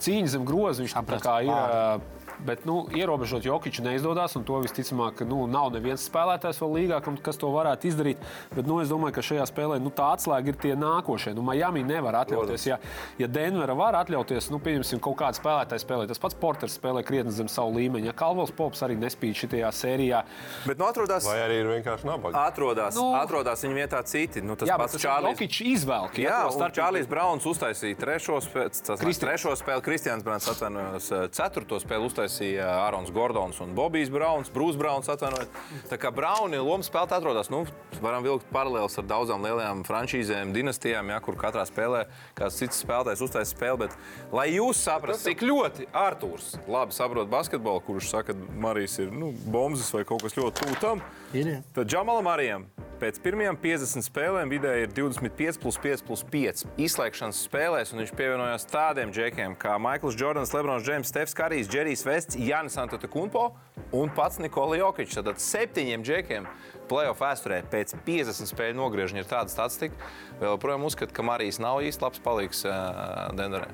cīņas 0.04 0.36
zem 0.36 0.44
groza 0.48 0.84
viņš 0.84 0.94
tā 1.12 1.20
kā 1.24 1.38
ir. 1.46 1.54
Ā. 1.54 1.96
Bet 2.44 2.64
nu, 2.66 2.86
ierobežot 2.90 3.44
Jokiču 3.46 3.82
neizdodas, 3.84 4.34
un 4.36 4.44
to 4.44 4.58
visticamāk, 4.64 5.20
nu, 5.28 5.46
nav 5.46 5.70
neviens 5.72 6.02
spēlētājs 6.10 6.58
vēl 6.60 6.72
līgā, 6.78 6.98
kam- 7.04 7.16
kas 7.22 7.36
to 7.38 7.46
varētu 7.54 7.86
izdarīt. 7.86 8.16
Bet 8.54 8.66
nu, 8.66 8.80
es 8.82 8.88
domāju, 8.90 9.14
ka 9.14 9.22
šajā 9.22 9.46
spēlē 9.46 9.78
nu, 9.80 9.90
tā 9.90 10.08
atslēga 10.16 10.48
ir 10.48 10.54
tie 10.58 10.74
nākošie. 10.74 11.34
Nu, 11.34 11.42
Miami 11.46 11.84
nevar 11.86 12.14
atļauties. 12.24 12.66
Ja, 12.66 12.78
ja 13.18 13.26
Denvera 13.28 13.74
var 13.78 13.94
atļauties, 14.02 14.50
nu, 14.50 14.58
pieņemsim, 14.58 14.98
kaut 15.00 15.16
kādu 15.22 15.38
spēlētāju 15.38 15.84
spēlēt, 15.84 16.08
tas 16.10 16.18
pats 16.18 16.34
Porters 16.34 16.74
spēlē 16.78 17.04
krietni 17.06 17.30
zem 17.30 17.48
savu 17.48 17.76
līmeņa. 17.78 18.10
Ja 18.10 18.12
Kalvos 18.12 18.50
Pops 18.50 18.82
arī 18.82 18.96
nespīd 18.98 19.34
šajā 19.38 19.70
sērijā. 19.70 20.24
Bet 20.66 20.78
nu 20.78 20.84
atrodas, 20.90 21.24
Vai 21.26 21.38
arī 21.46 21.60
ir 21.62 21.70
vienkārši 21.70 22.04
nabaga? 22.04 22.44
atrodas, 22.50 22.96
Nu. 22.96 23.14
atrodas 23.14 23.62
viņa 23.62 23.74
vietā 23.78 24.02
citi. 24.04 24.42
Nu, 24.42 24.56
tas 24.56 24.68
Jā, 24.68 24.76
pats 24.76 24.96
Čārlis. 24.98 25.38
Izvēlk. 25.64 26.18
Jā, 26.18 26.50
starpību. 26.50 26.74
Čārlis 26.74 27.06
Brauns 27.08 27.44
uztaisīja 27.46 27.96
trešo 27.96 28.40
spēli, 28.42 28.70
tas 28.84 28.98
Kristians. 29.00 29.18
trešo 29.42 29.54
spēli, 29.56 29.82
Kristians 29.82 30.22
Brauns 30.24 30.48
atvainojos, 30.48 31.08
ceturto 31.30 31.78
spēli 31.80 32.04
uztaisīja 32.10 32.22
Ārons 32.42 33.12
Gordons 33.14 33.60
un 33.62 33.74
Bobijs 33.76 34.10
Brauns, 34.12 34.50
Brūss 34.54 34.78
Brauns 34.80 35.10
atvainojos. 35.12 35.50
Tā 35.90 35.98
kā 36.00 36.10
Brauni 36.14 36.58
loma 36.58 36.86
spēlē 36.86 37.18
atrodas, 37.18 37.50
nu, 37.52 37.62
varam 38.02 38.24
vilkt 38.26 38.48
paralēlus 38.54 38.98
ar 38.98 39.08
daudzām 39.10 39.44
lielajām 39.44 39.84
franšīzēm, 39.86 40.54
dinastijām, 40.56 41.12
ja, 41.12 41.20
kur 41.24 41.38
katrā 41.40 41.66
spēlē 41.68 42.04
kāds 42.38 42.58
cits 42.62 42.82
spēlētājs 42.84 43.24
uztaisīja 43.28 43.52
spēli. 43.52 43.82
Bet, 43.84 43.98
lai 44.34 44.48
jūs 44.54 44.82
saprastu, 44.86 45.30
cik 45.30 45.44
ļoti 45.46 45.88
Artūrs 45.94 46.54
labi 46.70 46.96
saprot 46.96 47.30
basketbolu, 47.30 47.84
kurš 47.86 48.10
saka, 48.14 48.34
ka 48.34 48.58
Marijs 48.64 48.98
ir 49.02 49.12
nu, 49.14 49.32
bombas 49.46 49.92
vai 49.94 50.04
kaut 50.08 50.24
kas 50.24 50.38
ļoti 50.38 50.64
tuvu 50.64 50.80
tam, 50.82 51.04
Ir, 51.34 51.50
jā. 51.56 51.60
tad 51.74 51.90
Džamalam 51.90 52.28
Marijam 52.28 52.68
Pēc 53.04 53.18
pirmajām 53.20 53.56
50 53.58 54.06
spēlēm 54.06 54.52
vidēji 54.52 54.86
ir 54.86 54.92
25, 54.94 55.58
plus 55.60 55.76
5, 55.82 56.02
plus 56.06 56.22
5 56.30 56.62
izslēgšanas 56.86 57.40
spēlēs, 57.48 57.90
un 57.92 58.00
viņš 58.00 58.12
pievienojās 58.16 58.66
tādiem 58.70 59.10
džekiem 59.12 59.56
kā 59.60 59.74
Maikls 59.82 60.16
Jordans, 60.16 60.54
Lebrons 60.54 60.86
Džeims, 60.86 61.10
Stefs 61.10 61.34
Karijs, 61.36 61.68
Džerijs 61.68 62.04
Vests, 62.06 62.38
Jānis 62.38 62.78
Antetokunpo 62.80 63.48
un 63.92 64.12
pats 64.14 64.38
Nikola 64.40 64.78
Jokičs. 64.78 65.18
Tad 65.26 65.42
septiņiem 65.42 66.06
džekiem 66.06 66.46
playoff 66.88 67.20
vēsturē 67.24 67.64
pēc 67.72 67.96
50 68.06 68.52
spēļu 68.54 68.78
nogriežņa 68.78 69.24
ir 69.24 69.28
tāda 69.34 69.52
statistika. 69.52 70.14
Vēl 70.38 70.54
joprojām 70.54 70.86
uzskata, 70.86 71.12
ka 71.12 71.26
Marijas 71.26 71.60
nav 71.60 71.82
īsti 71.84 72.06
labs 72.06 72.24
palīgs 72.24 72.64
uh, 72.68 73.34
Denverē. 73.36 73.68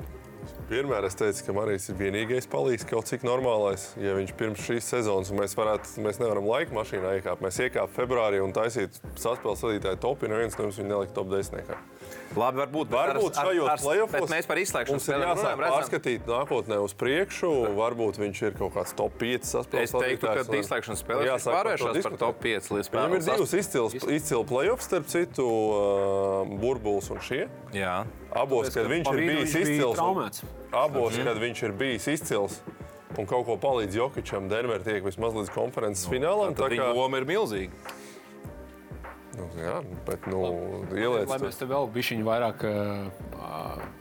Vienmēr 0.70 1.02
es 1.02 1.16
teicu, 1.18 1.42
ka 1.48 1.52
Marijas 1.56 1.88
ir 1.90 1.96
vienīgais 1.98 2.46
palīgs, 2.46 2.84
kaut 2.86 3.08
cik 3.10 3.24
normālais. 3.26 3.88
Ja 3.98 4.12
viņš 4.14 4.28
pirms 4.38 4.60
šīs 4.68 4.86
sezonas, 4.92 5.32
mēs, 5.34 5.56
varētu, 5.58 5.96
mēs 6.04 6.20
nevaram 6.22 6.46
laika 6.46 6.76
mašīnā 6.76 7.16
iekāpt, 7.16 7.42
mēs 7.42 7.58
iekāptu 7.64 7.96
februārī 7.96 8.38
un 8.38 8.54
taisītu 8.54 9.02
saspēles 9.18 9.64
vadītāju 9.66 9.98
topu, 10.04 10.30
neviens 10.30 10.54
no 10.54 10.68
mums 10.68 10.78
viņu 10.78 10.92
nelika 10.92 11.16
top 11.16 11.32
10. 11.32 11.74
Labi, 12.36 12.58
varbūt, 12.62 12.90
Varbūt 12.94 13.36
ar- 13.36 13.46
ar- 13.50 13.70
ar- 13.74 13.78
playoffs 13.82 14.12
bet 14.12 14.28
Mēs 14.30 14.46
par 14.46 14.56
izslēgšanu 14.62 15.00
spēlēm 15.02 15.60
pārskatīt 15.60 16.26
nākotnē 16.30 16.78
uz 16.84 16.94
priekšu. 16.94 17.50
Varbūt 17.74 18.20
viņš 18.22 18.42
ir 18.46 18.52
kaut 18.58 18.74
kāds 18.74 18.94
top 18.94 19.12
5 19.18 19.48
saspēles 19.50 19.82
Es 19.82 19.90
teiktu, 19.92 20.26
ka 20.30 20.44
izslēgšanas 20.60 21.02
spēlēs 21.02 21.30
viņš 21.30 21.48
pārvēršas 21.50 22.02
par 22.06 22.16
top 22.18 22.40
5 22.40 22.70
līdz 22.70 22.90
Viņam 22.90 23.14
ir 23.14 23.20
spēlēm. 23.20 23.36
divas 23.36 23.54
izcils, 23.54 23.94
izcils 23.94 24.46
playoffs, 24.46 24.84
starp 24.86 25.06
citu, 25.10 25.46
uh, 25.46 26.58
burbulis 26.60 27.10
un 27.10 27.18
šie. 27.18 27.48
Jā. 27.74 28.04
Abos, 28.32 28.70
kad 28.74 28.86
viņš 28.86 29.10
ir 29.10 29.20
bijis 29.26 29.54
izcils. 29.54 29.98
Abos, 30.72 31.16
kad 31.16 31.36
viņš 31.36 31.62
ir 31.66 31.72
bijis 31.72 32.06
izcils 32.06 32.60
un 33.18 33.26
kaut 33.26 33.44
ko 33.44 33.56
palīdz 33.58 33.94
Jokičam, 33.98 34.48
Denver 34.48 34.78
tiek 34.78 35.02
vismaz 35.02 35.34
līdz 35.34 35.50
konferences 35.50 36.06
finālam. 36.06 36.54
Tad 36.54 36.70
tā 36.70 36.78
kā- 36.78 36.94
loma 36.94 37.18
ir 37.18 37.24
milzīga. 37.26 37.70
Nu, 39.40 39.48
jā, 39.62 39.76
bet 40.06 40.26
nu, 40.28 40.40
ieliec 40.92 41.30
Lai 41.30 41.38
mēs 41.40 41.58
te 41.60 41.68
vēl 41.70 41.88
bišķiņu 41.94 42.26
vairāk 42.26 42.64
uh, 42.68 43.29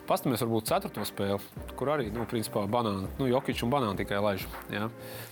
pastamies, 0.10 0.42
varbūt 0.44 0.68
ceturto 0.72 1.06
spēli, 1.06 1.38
kur 1.78 1.92
arī, 1.94 2.08
nu, 2.13 2.25
principā, 2.30 2.63
banāna, 2.70 3.08
nu, 3.20 3.28
jokiņš 3.30 3.62
un 3.68 3.72
banāna 3.74 3.96
tikai 4.00 4.18
laiž. 4.25 4.46
Jā, 4.74 4.88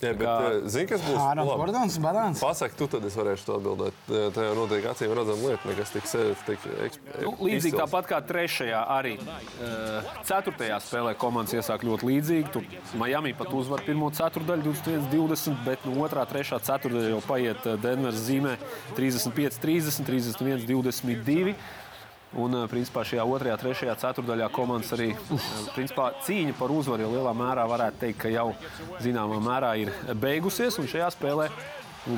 Jā, 0.06 0.12
bet, 0.14 0.22
kā... 0.22 0.36
zini, 0.70 0.88
kas 0.92 1.02
būs? 1.08 1.18
Labi? 1.18 1.46
Gordons, 1.64 1.98
Badāns. 2.04 2.42
Pasaki, 2.46 2.78
tu 2.80 2.88
tad 2.94 3.06
es 3.10 3.18
varēšu 3.18 3.48
to 3.50 3.56
atbildēt. 3.58 3.98
Tā 4.38 4.46
jau 4.48 4.54
notiek 4.62 4.86
acīm 4.94 5.16
redzama 5.18 5.50
lieta, 5.52 5.72
nekas 5.72 5.94
tik 5.96 6.08
sēž, 6.08 6.46
tik 6.48 6.68
eksp- 6.88 7.10
Nu, 7.26 7.34
līdzīgi 7.42 7.74
izcils. 7.74 7.82
tāpat 7.82 8.10
kā 8.14 8.22
trešajā, 8.30 8.82
arī 9.00 9.16
uh, 9.18 10.14
ceturtajā 10.30 10.78
spēlē 10.86 11.16
komandas 11.20 11.58
iesāk 11.58 11.84
ļoti 11.88 12.08
līdzīgi. 12.12 12.54
Tur 12.54 12.68
Miami 13.02 13.34
pat 13.38 13.50
uzvar 13.58 13.82
pirmo 13.88 14.12
ceturdaļu, 14.14 14.76
21-20, 14.86 15.66
bet 15.66 15.84
no 15.90 15.98
otrā, 16.06 16.28
trešā 16.30 16.62
ceturdaļa 16.70 17.16
jau 17.16 17.24
paiet 17.26 17.66
Denveras 17.84 18.22
zīmē 18.30 18.56
35-30, 19.00 20.06
31-22. 20.08 21.56
Un, 22.38 22.54
uh, 22.54 22.68
principā, 22.70 23.02
šajā 23.08 23.24
otrajā, 23.26 23.56
trešajā 23.58 23.96
ceturdaļā 24.04 24.48
komandas 24.54 24.92
arī 24.94 25.10
uh, 25.16 25.48
principā, 25.74 26.12
cīņa 26.26 26.54
par 26.60 26.74
uzvaru 26.74 27.08
jau 27.08 27.14
lielā 27.16 27.34
mērā 27.38 27.64
varētu 27.70 28.04
teikt, 28.04 28.20
ka 28.22 28.34
jau 28.34 28.52
zināmā 29.02 29.40
mērā 29.42 29.72
ir 29.82 29.94
beigusies. 30.22 30.78
Un 30.78 30.90
šajā 30.92 31.10
spēlē 31.16 31.50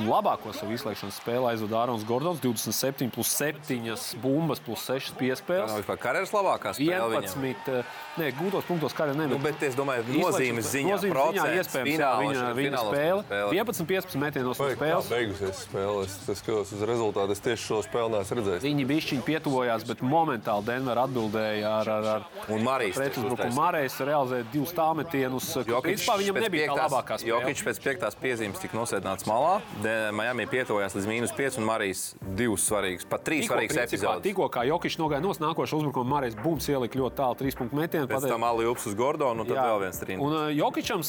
labāko 0.06 0.52
savu 0.54 0.72
izslēgšanas 0.76 1.18
spēli 1.20 1.48
aizvada 1.52 1.78
Ārons 1.82 2.04
Gordons, 2.06 2.40
27, 2.42 3.10
plus 3.10 3.28
7 3.34 3.96
bumbas, 4.22 4.60
plus 4.62 4.84
6 4.86 5.10
Tā 5.14 5.18
piespēles. 5.20 5.68
nav 5.72 5.80
vispār 5.82 5.98
karjeras 5.98 6.30
labākā 6.34 6.74
spēle. 6.76 7.08
viņam. 7.10 7.24
11, 7.24 7.68
eh, 7.68 7.82
nē, 8.18 8.30
gūtos 8.38 8.64
punktos 8.68 8.94
kādam 8.94 9.16
Nu, 9.16 9.26
nebija. 9.26 9.42
bet 9.42 9.62
es 9.62 9.74
domāju, 9.74 10.04
nozīmes 10.14 10.70
ziņā, 10.70 10.94
nozīmes 10.94 11.02
ziņā 11.02 11.10
procents, 11.10 11.56
iespējams, 11.60 11.90
jā, 11.90 11.98
fināla, 11.98 12.20
viņa, 12.20 12.54
viņa 12.60 12.82
spēle. 12.84 13.24
spēle. 13.24 13.50
11-15 13.52 14.16
metienos 14.20 14.58
no 14.58 14.68
spēles. 14.70 15.08
beigusies 15.10 15.66
spēle? 15.66 16.04
Es, 16.04 16.28
es 16.28 16.38
skatos 16.38 16.72
uz 16.72 16.82
rezultātu. 16.82 17.30
Es 17.32 17.40
tieši 17.40 17.62
šo 17.66 17.82
spēli 17.84 18.10
neesmu 18.14 18.36
redzējis. 18.40 18.62
Viņi 18.62 18.86
bišķiņi 18.86 19.22
pietuvojās, 19.26 19.86
bet 19.86 19.98
momentāli 20.00 20.64
Denver 20.64 20.96
atbildēja 21.04 21.66
ar, 21.80 21.88
ar, 21.88 22.04
ar 22.04 22.26
Un 22.48 22.62
Marijas 22.64 22.96
pretuzbrukumu. 22.96 23.52
Marijas 23.54 23.98
realizēja 24.00 24.44
divus 24.52 24.72
tālmetienus. 24.72 25.50
Principā 25.82 26.16
viņam 26.20 26.40
nebija 26.40 26.68
tā 26.70 26.88
labākā 26.88 27.18
spēle. 27.20 27.40
Jokic 27.40 27.62
pēc 27.66 27.80
piektās 27.84 28.14
piezīmes 28.20 28.60
tika 28.60 28.76
nosēdināts 28.78 29.26
malā. 29.26 29.60
De- 29.82 30.10
Miami 30.12 30.44
pietuvojās 30.50 30.94
līdz 30.96 31.06
mīnus 31.08 31.32
5 31.36 31.58
un 31.60 31.64
Marijas 31.68 32.02
divas 32.36 32.64
svarīgas, 32.68 33.06
pat 33.08 33.22
trīs 33.24 33.44
Tikko, 33.46 33.54
svarīgas 33.54 33.78
epizodes. 33.86 34.22
tikko 34.24 34.48
kā 34.52 34.64
Jokic 34.68 34.96
nogāja 35.00 35.22
no 35.24 35.32
nākošā 35.32 35.78
uzbrukuma, 35.78 36.16
Marijas 36.16 36.36
bums 36.42 36.66
ielika 36.68 36.98
ļoti 37.00 37.16
tālu 37.16 37.38
trīs 37.40 37.56
punktu 37.56 37.78
metienu. 37.78 38.08
Pēc 38.10 38.28
tam 38.28 38.44
Ali 38.44 38.66
Ups 38.68 38.86
uz 38.90 38.94
Gordonu 38.98 39.40
un 39.44 39.46
tad 39.48 39.56
Jā. 39.56 39.64
vēl 39.70 39.80
viens 39.86 40.00
trīnis. 40.02 40.20
Un 40.20 40.32
uh, 40.36 40.50
Jokičam 40.52 41.00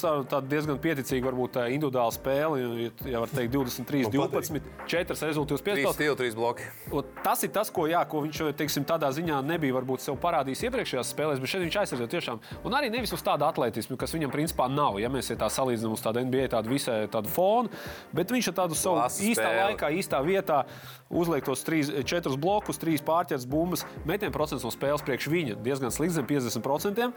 diezgan 0.48 0.80
pieticīga, 0.80 1.28
varbūt 1.32 1.56
tā 1.58 1.66
individuāla 1.74 2.14
spēle. 2.16 2.62
Ja, 2.62 2.92
ja 3.12 3.24
var 3.24 3.34
teikt, 3.34 3.52
23, 3.54 4.04
Man 4.08 4.30
12, 4.30 4.62
4 4.88 5.20
rezultātus 5.28 5.62
Trīs 5.62 5.68
piespēlēt. 5.68 5.98
stili, 5.98 6.16
trīs 6.16 6.36
bloki. 6.38 6.64
Un 6.92 7.04
Tas 7.24 7.44
ir 7.44 7.52
tas, 7.54 7.70
ko, 7.70 7.86
jā, 7.90 8.02
ko 8.10 8.22
viņš 8.26 8.40
teiksim, 8.58 8.86
tādā 8.88 9.10
ziņā 9.14 9.42
nebija 9.46 9.76
varbūt 9.78 10.02
sev 10.04 10.18
parādījis 10.22 10.64
iepriekšējās 10.68 11.12
spēlēs, 11.14 11.40
bet 11.42 11.52
šeit 11.52 11.64
viņš 11.66 11.78
aizsardzīja 11.84 12.12
tiešām. 12.16 12.40
Un 12.66 12.76
arī 12.78 12.90
nevis 12.94 13.14
uz 13.14 13.22
tādu 13.22 13.46
atletismu, 13.46 13.98
kas 13.98 14.14
viņam 14.16 14.32
principā 14.34 14.68
nav. 14.72 15.00
Ja 15.02 15.10
mēs 15.10 15.30
tā 15.36 15.50
salīdzinām 15.52 15.94
uz 15.94 16.02
tādu 16.04 16.24
NBA 16.26 16.48
tādu 16.56 16.74
visai 16.74 17.08
tādu 17.12 17.30
fonu, 17.32 17.70
bet 18.14 18.32
viņš 18.34 18.51
ar 18.52 18.58
tādu 18.64 18.78
savu 18.78 19.02
Klases 19.02 19.26
īstā 19.32 19.48
spēle. 19.48 19.68
laikā, 19.72 19.92
īstā 19.98 20.22
vietā 20.26 20.64
uzliek 21.10 21.46
tos 21.48 21.66
trīs, 21.68 21.92
četrus 22.08 22.40
blokus, 22.40 22.80
trīs 22.82 23.04
pārķers 23.06 23.48
bumbas. 23.50 23.86
Metienu 24.08 24.36
procents 24.36 24.66
no 24.68 24.72
spēles 24.74 25.04
priekš 25.08 25.32
viņa 25.32 25.62
diezgan 25.66 25.94
slikts, 25.94 26.20
zem 26.20 26.28
50%. 26.30 27.12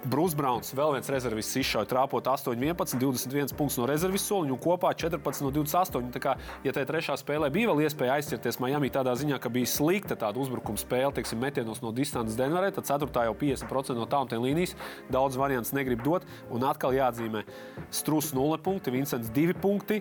Brūss 0.00 0.32
Browns, 0.32 0.70
vēl 0.72 0.94
viens 0.94 1.10
rezervists, 1.12 1.58
izšauja 1.60 1.84
trāpot 1.90 2.24
8, 2.24 2.54
11, 2.56 2.96
21 2.96 3.52
punktus 3.52 3.76
no 3.76 3.84
rezervistu 3.90 4.32
soliņa 4.32 4.54
un 4.54 4.60
kopā 4.62 4.94
14 4.96 5.44
no 5.44 5.50
28. 5.52 6.08
Tā 6.14 6.22
kā, 6.24 6.32
ja 6.64 6.72
tajā 6.72 6.88
trešā 6.88 7.16
spēlē 7.20 7.50
bija 7.52 7.68
vēl 7.68 7.82
iespēja 7.84 8.16
aizķerties 8.16 8.62
Miami 8.64 8.88
tādā 8.94 9.12
ziņā, 9.20 9.36
ka 9.42 9.52
bija 9.52 9.68
slikta 9.68 10.16
tāda 10.16 10.40
uzbrukuma 10.40 10.80
spēle, 10.80 11.12
teiksim, 11.18 11.42
metienos 11.44 11.82
no 11.84 11.92
distances 11.92 12.38
Denverē, 12.40 12.72
tad 12.78 12.88
4. 12.88 13.26
jau 13.28 13.36
50% 13.44 14.00
no 14.00 14.08
tālām 14.08 14.48
līnijas 14.48 14.72
daudz 15.12 15.36
variants 15.36 15.74
negrib 15.76 16.00
dot. 16.06 16.24
Un 16.48 16.64
atkal 16.64 16.96
jāatzīmē, 16.96 17.44
Strūs 17.92 18.32
0 18.32 18.56
punkti, 18.64 18.94
Vincents 18.94 19.28
2 19.36 19.58
punkti, 19.60 20.00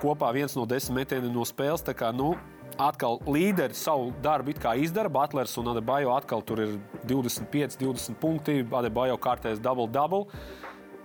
kopā 0.00 0.32
viens 0.36 0.56
no 0.56 0.66
10 0.68 0.94
metieniem 0.96 1.32
no 1.34 1.44
spēles. 1.48 1.84
Kā, 1.96 2.10
nu, 2.14 2.34
Atkal 2.80 3.18
līderi 3.28 3.74
savu 3.76 4.12
darbu 4.22 4.54
izdara. 4.80 5.10
Butlers 5.12 5.56
un 5.58 5.68
Adebayo 5.72 6.14
atkal 6.14 6.42
tur 6.42 6.60
ir 6.60 6.78
25, 7.04 7.76
20 7.80 8.16
punkti. 8.20 8.64
Adebayo 8.64 9.18
kārtēs 9.18 9.60
double-double. 9.60 10.26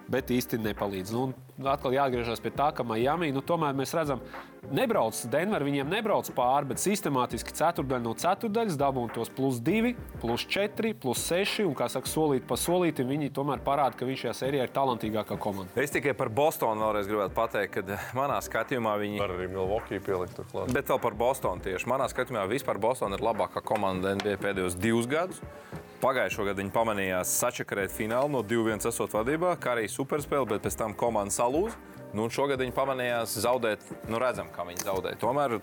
Bet 0.07 0.29
īsti 0.29 0.61
nepalīdz. 0.61 1.11
Nu, 1.11 1.33
atkal 1.63 1.93
jāatgriežas 1.95 2.41
pie 2.43 2.51
tā, 2.51 2.71
ka 2.75 2.83
Miami 2.83 3.31
nu, 3.31 3.41
tomēr 3.45 3.75
mēs 3.77 3.93
redzam, 3.95 4.21
nebrauc 4.75 5.17
Denver, 5.31 5.63
viņiem 5.63 5.89
nebrauc 5.91 6.27
pāri, 6.35 6.69
bet 6.71 6.81
sistemātiski 6.81 7.53
ceturdaļa 7.55 8.03
no 8.03 8.15
ceturdaļas 8.19 8.79
dabūna 8.79 9.13
tos 9.15 9.31
plus 9.31 9.61
2, 9.63 9.93
plus 10.21 10.45
4, 10.51 10.93
plus 10.99 11.23
6. 11.29 11.63
Un, 11.69 11.75
kā 11.77 11.87
saka, 11.91 12.09
solīt 12.11 12.47
pa 12.49 12.57
solītam, 12.59 13.09
viņi 13.11 13.31
tomēr 13.35 13.63
parāda, 13.65 13.95
ka 13.97 14.07
viņš 14.09 14.25
šajā 14.25 14.35
sērijā 14.41 14.67
ir 14.67 14.75
talantīgākā 14.75 15.39
komanda. 15.41 15.71
Es 15.79 15.93
tikai 15.95 16.15
par 16.17 16.31
Bostonu 16.33 16.87
vēlreiz 16.87 17.09
gribētu 17.09 17.37
pateikt, 17.37 17.79
ka 17.79 17.99
manā 18.17 18.41
skatījumā 18.43 18.97
viņi. 19.01 19.21
Var 19.23 19.35
arī 19.37 19.49
Milwaukee 19.53 20.03
pielikt 20.03 20.39
turklāt. 20.41 20.73
Bet 20.75 20.91
vēl 20.91 21.01
par 21.03 21.17
Bostonu 21.19 21.63
tieši. 21.65 21.89
Manā 21.91 22.09
skatījumā 22.11 22.47
vispār 22.51 22.81
Bostonā 22.81 23.19
ir 23.19 23.25
labākā 23.25 23.63
komanda 23.65 24.15
NBA 24.17 24.39
pēdējos 24.43 24.79
divus 24.81 25.09
gadus. 25.09 25.43
Pagājušo 26.05 26.43
gadu 26.45 26.59
viņi 26.59 26.73
pamanījās 26.75 27.31
sačakarēt 27.39 27.93
finālu 27.95 28.29
no 28.33 28.41
2-1 28.45 28.83
esot 28.89 29.13
vadībā, 29.15 29.55
kā 29.63 29.71
arī 29.73 29.87
superspēle, 29.89 30.45
bet 30.51 30.65
pēc 30.65 30.75
tam 30.77 30.93
komanda 30.97 31.33
salūza. 31.45 31.77
Nu, 32.15 32.29
šogad 32.31 32.61
viņi 32.63 32.73
pamanījās 32.75 33.35
zaudēt, 33.43 33.83
nu 34.09 34.19
redzam, 34.21 34.47
kā 34.55 34.63
viņi 34.67 34.85
zaudēja. 34.87 35.19
Tomēr 35.19 35.57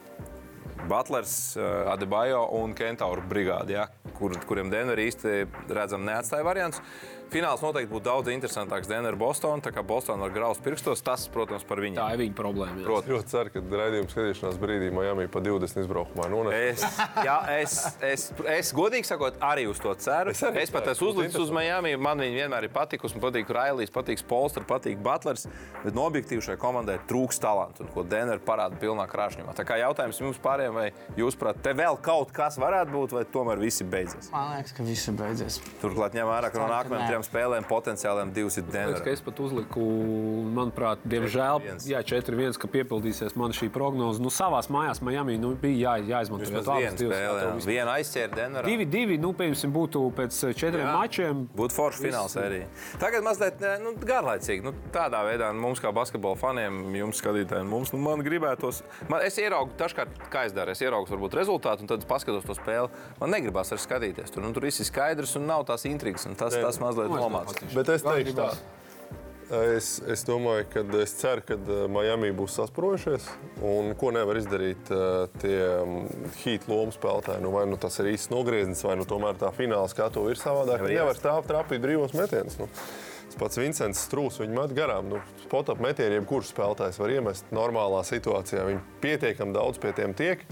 Butlers, 0.88 1.56
eh, 1.56 1.92
Adebayo 1.92 2.44
un 2.58 2.74
Kentauru 2.74 3.22
brigāde, 3.28 3.76
ja, 3.78 3.86
kur, 4.18 4.34
kuriem 4.48 4.70
Denver 4.70 4.98
īsti 4.98 5.46
redzam 5.72 6.04
neatstāja 6.04 6.44
variants. 6.44 6.82
Fināls 7.32 7.62
noteikti 7.64 7.88
būtu 7.92 8.04
daudz 8.10 8.28
interesantāks 8.32 8.90
Denver 8.90 9.16
Boston, 9.16 9.62
tā 9.64 9.72
kā 9.72 9.80
Boston 9.86 10.20
var 10.20 10.32
graust 10.34 10.60
pirkstos, 10.64 11.00
tas, 11.04 11.24
protams, 11.32 11.64
par 11.64 11.80
viņu. 11.80 11.96
Tā 11.96 12.10
ir 12.12 12.22
viņa 12.26 12.36
problēma. 12.36 12.76
jā. 12.76 12.84
Protams. 12.84 13.12
Ļoti 13.12 13.32
ceru, 13.32 13.52
ka 13.54 13.62
raidījuma 13.82 14.12
skatīšanās 14.12 14.58
brīdī 14.60 14.90
Miami 14.92 15.28
pa 15.32 15.40
20 15.40 15.80
izbraukumā 15.86 16.28
nones. 16.28 16.52
Es, 16.76 16.84
jā, 17.24 17.38
es, 17.56 17.76
es, 18.04 18.26
es 18.52 18.72
godīgi 18.76 19.08
sakot, 19.08 19.40
arī 19.40 19.64
uz 19.70 19.80
to 19.80 19.94
ceru. 19.96 20.34
Es 20.36 20.42
Es, 20.42 20.56
es 20.66 20.72
pat 20.74 20.88
esmu 20.90 21.08
uzlicis 21.12 21.38
uz 21.38 21.50
Miami. 21.54 21.94
Man 21.96 22.18
viņa 22.20 22.40
vienmēr 22.42 22.66
ir 22.66 22.72
patikusi. 22.74 23.14
Man 23.16 23.24
patīk 23.28 23.50
Railijs, 23.54 23.92
patīk 23.94 24.22
Polsters, 24.28 24.66
patīk 24.68 24.98
Butlers. 25.02 25.46
Bet 25.84 25.94
no 25.96 26.04
objektīvi 26.08 26.42
šai 26.44 26.56
komandai 26.60 26.98
trūks 27.08 27.38
talantu, 27.42 27.86
un 27.86 27.92
ko 27.94 28.02
Denver 28.06 28.42
parāda 28.42 28.76
pilnā 28.80 29.06
krāšņumā. 29.10 29.54
Tā 29.58 29.64
kā 29.68 29.78
jautājums 29.80 30.18
jums 30.20 30.40
pārējiem, 30.42 30.74
vai 30.74 30.88
jūs 31.18 31.38
prāt, 31.38 31.62
te 31.62 31.74
vēl 31.78 31.98
kaut 32.02 32.34
kas 32.34 32.58
varētu 32.60 32.92
būt, 32.94 33.14
vai 33.16 33.24
tomēr 33.24 33.62
visi 33.62 33.86
beidzies? 33.86 34.30
Man 34.34 34.56
liekas, 34.56 34.74
ka 34.76 34.86
viss 34.86 35.08
ir 35.10 35.18
beidzies. 35.18 35.60
Turklāt 35.82 36.16
ņem 36.18 36.28
vērā, 36.30 36.50
ka 36.52 36.62
no 36.62 36.68
nē. 37.04 37.08
trim 37.10 37.21
četriem 37.22 37.42
spēlēm 37.42 37.66
potenciāliem 37.68 38.32
divus 38.32 38.56
ir 38.58 38.64
Denver. 38.64 39.02
es 39.06 39.20
pat 39.22 39.38
uzliku, 39.40 39.80
manuprāt, 40.52 40.98
diemžēl, 41.04 41.60
4-1. 41.62 41.86
jā, 41.86 42.02
4-1, 42.02 42.58
ka 42.58 42.68
piepildīsies 42.68 43.36
mana 43.36 43.54
šī 43.54 43.70
prognoze. 43.72 44.20
Nu, 44.22 44.30
savās 44.30 44.68
mājās 44.68 45.02
Miami 45.02 45.38
nu, 45.38 45.54
bija 45.54 45.96
jā, 45.98 46.06
jāizmanto 46.16 46.48
abas 46.50 46.68
viena 46.68 46.96
divas, 46.96 47.66
Vienu 47.66 47.90
aizķēra 47.94 48.36
Denverā. 48.36 48.66
Divi, 48.66 48.86
divi, 48.86 49.18
nu, 49.18 49.32
piemēram, 49.32 49.72
būtu 49.72 50.04
pēc 50.16 50.38
eh, 50.48 50.54
četriem 50.54 50.86
Jā. 50.86 50.94
mačiem. 50.96 51.44
Būtu 51.56 51.76
forša 51.76 52.02
fināla 52.02 52.32
sērija. 52.32 52.68
Tagad 53.00 53.26
mazliet 53.26 53.62
nu, 53.82 53.94
garlaicīgi. 53.98 54.64
Nu, 54.66 54.74
tādā 54.94 55.22
veidā 55.26 55.52
nu, 55.54 55.62
mums, 55.62 55.82
kā 55.82 55.92
basketbola 55.94 56.38
faniem, 56.40 56.82
jums, 56.98 57.20
skatītājiem, 57.22 57.68
mums, 57.68 57.92
nu, 57.94 58.00
man 58.02 58.22
gribētos. 58.24 58.82
Man, 59.08 59.22
es 59.26 59.38
ieraugu, 59.40 59.74
dažkārt, 59.80 60.28
kā 60.32 60.46
es 60.48 60.56
daru, 60.56 60.74
es 60.74 60.82
ieraugu 60.82 61.10
varbūt 61.12 61.36
rezultātu, 61.38 61.84
un 61.84 61.90
tad 61.90 62.06
paskatos 62.08 62.46
to 62.48 62.56
spēli. 62.58 62.90
Man 63.20 63.34
negribas 63.34 63.72
arī 63.74 63.84
skatīties. 63.84 64.32
Tur, 64.32 64.44
nu, 64.44 64.52
tur 64.56 64.66
viss 64.68 64.82
ir 64.82 64.88
skaidrs 64.88 65.36
un 65.38 65.46
nav 65.50 65.66
tās 65.68 65.86
intrigas. 65.88 66.26
un 66.28 66.36
Tas, 66.38 66.54
tas 66.56 66.78
mazliet 66.82 67.01
nomāca. 67.11 67.66
Bet 67.75 67.90
es 67.97 68.06
teikšu 68.06 68.37
tā. 68.38 68.52
Es, 69.52 69.99
es 70.09 70.23
domāju, 70.25 70.64
ka 70.73 70.82
es 71.02 71.12
ceru, 71.21 71.42
ka 71.44 71.59
eh, 71.59 71.82
Miami 71.92 72.30
būs 72.32 72.54
sasprojušies. 72.56 73.26
Un 73.68 73.92
ko 74.00 74.09
nevar 74.14 74.38
izdarīt 74.40 74.88
eh, 74.88 75.09
tie 75.42 75.59
hīta 76.40 76.71
lomu 76.73 76.94
spēlētāji? 76.94 77.42
Nu, 77.44 77.50
vai 77.52 77.66
nu 77.68 77.76
tas 77.80 77.99
ir 78.00 78.09
īsts 78.14 78.32
nogrieznis, 78.32 78.80
vai 78.87 78.97
nu 78.97 79.04
tomēr 79.09 79.37
tā 79.42 79.52
fināla 79.52 79.90
skatu 79.92 80.25
ir 80.32 80.40
savādāk. 80.40 80.87
Nevar 80.88 81.18
stāvēt 81.18 81.50
trapīt 81.50 81.85
brīvos 81.85 82.16
metienus. 82.16 82.56
Nu. 82.62 82.71
Pats 83.38 83.58
Vincents 83.60 84.00
Strūs, 84.08 84.38
viņa 84.42 84.54
met 84.56 84.74
garām. 84.76 85.08
Nu, 85.12 85.20
Spotap 85.44 85.80
metienu, 85.82 86.18
jebkurš 86.20 86.52
spēlētājs 86.52 86.98
var 87.02 87.12
iemest 87.14 87.50
normālā 87.54 88.00
situācijā. 88.08 88.64
Viņi 88.68 88.80
pietiekami 89.04 89.54
daudz 89.56 89.80
pie 89.82 89.92
tiem 89.96 90.14
tiek. 90.16 90.44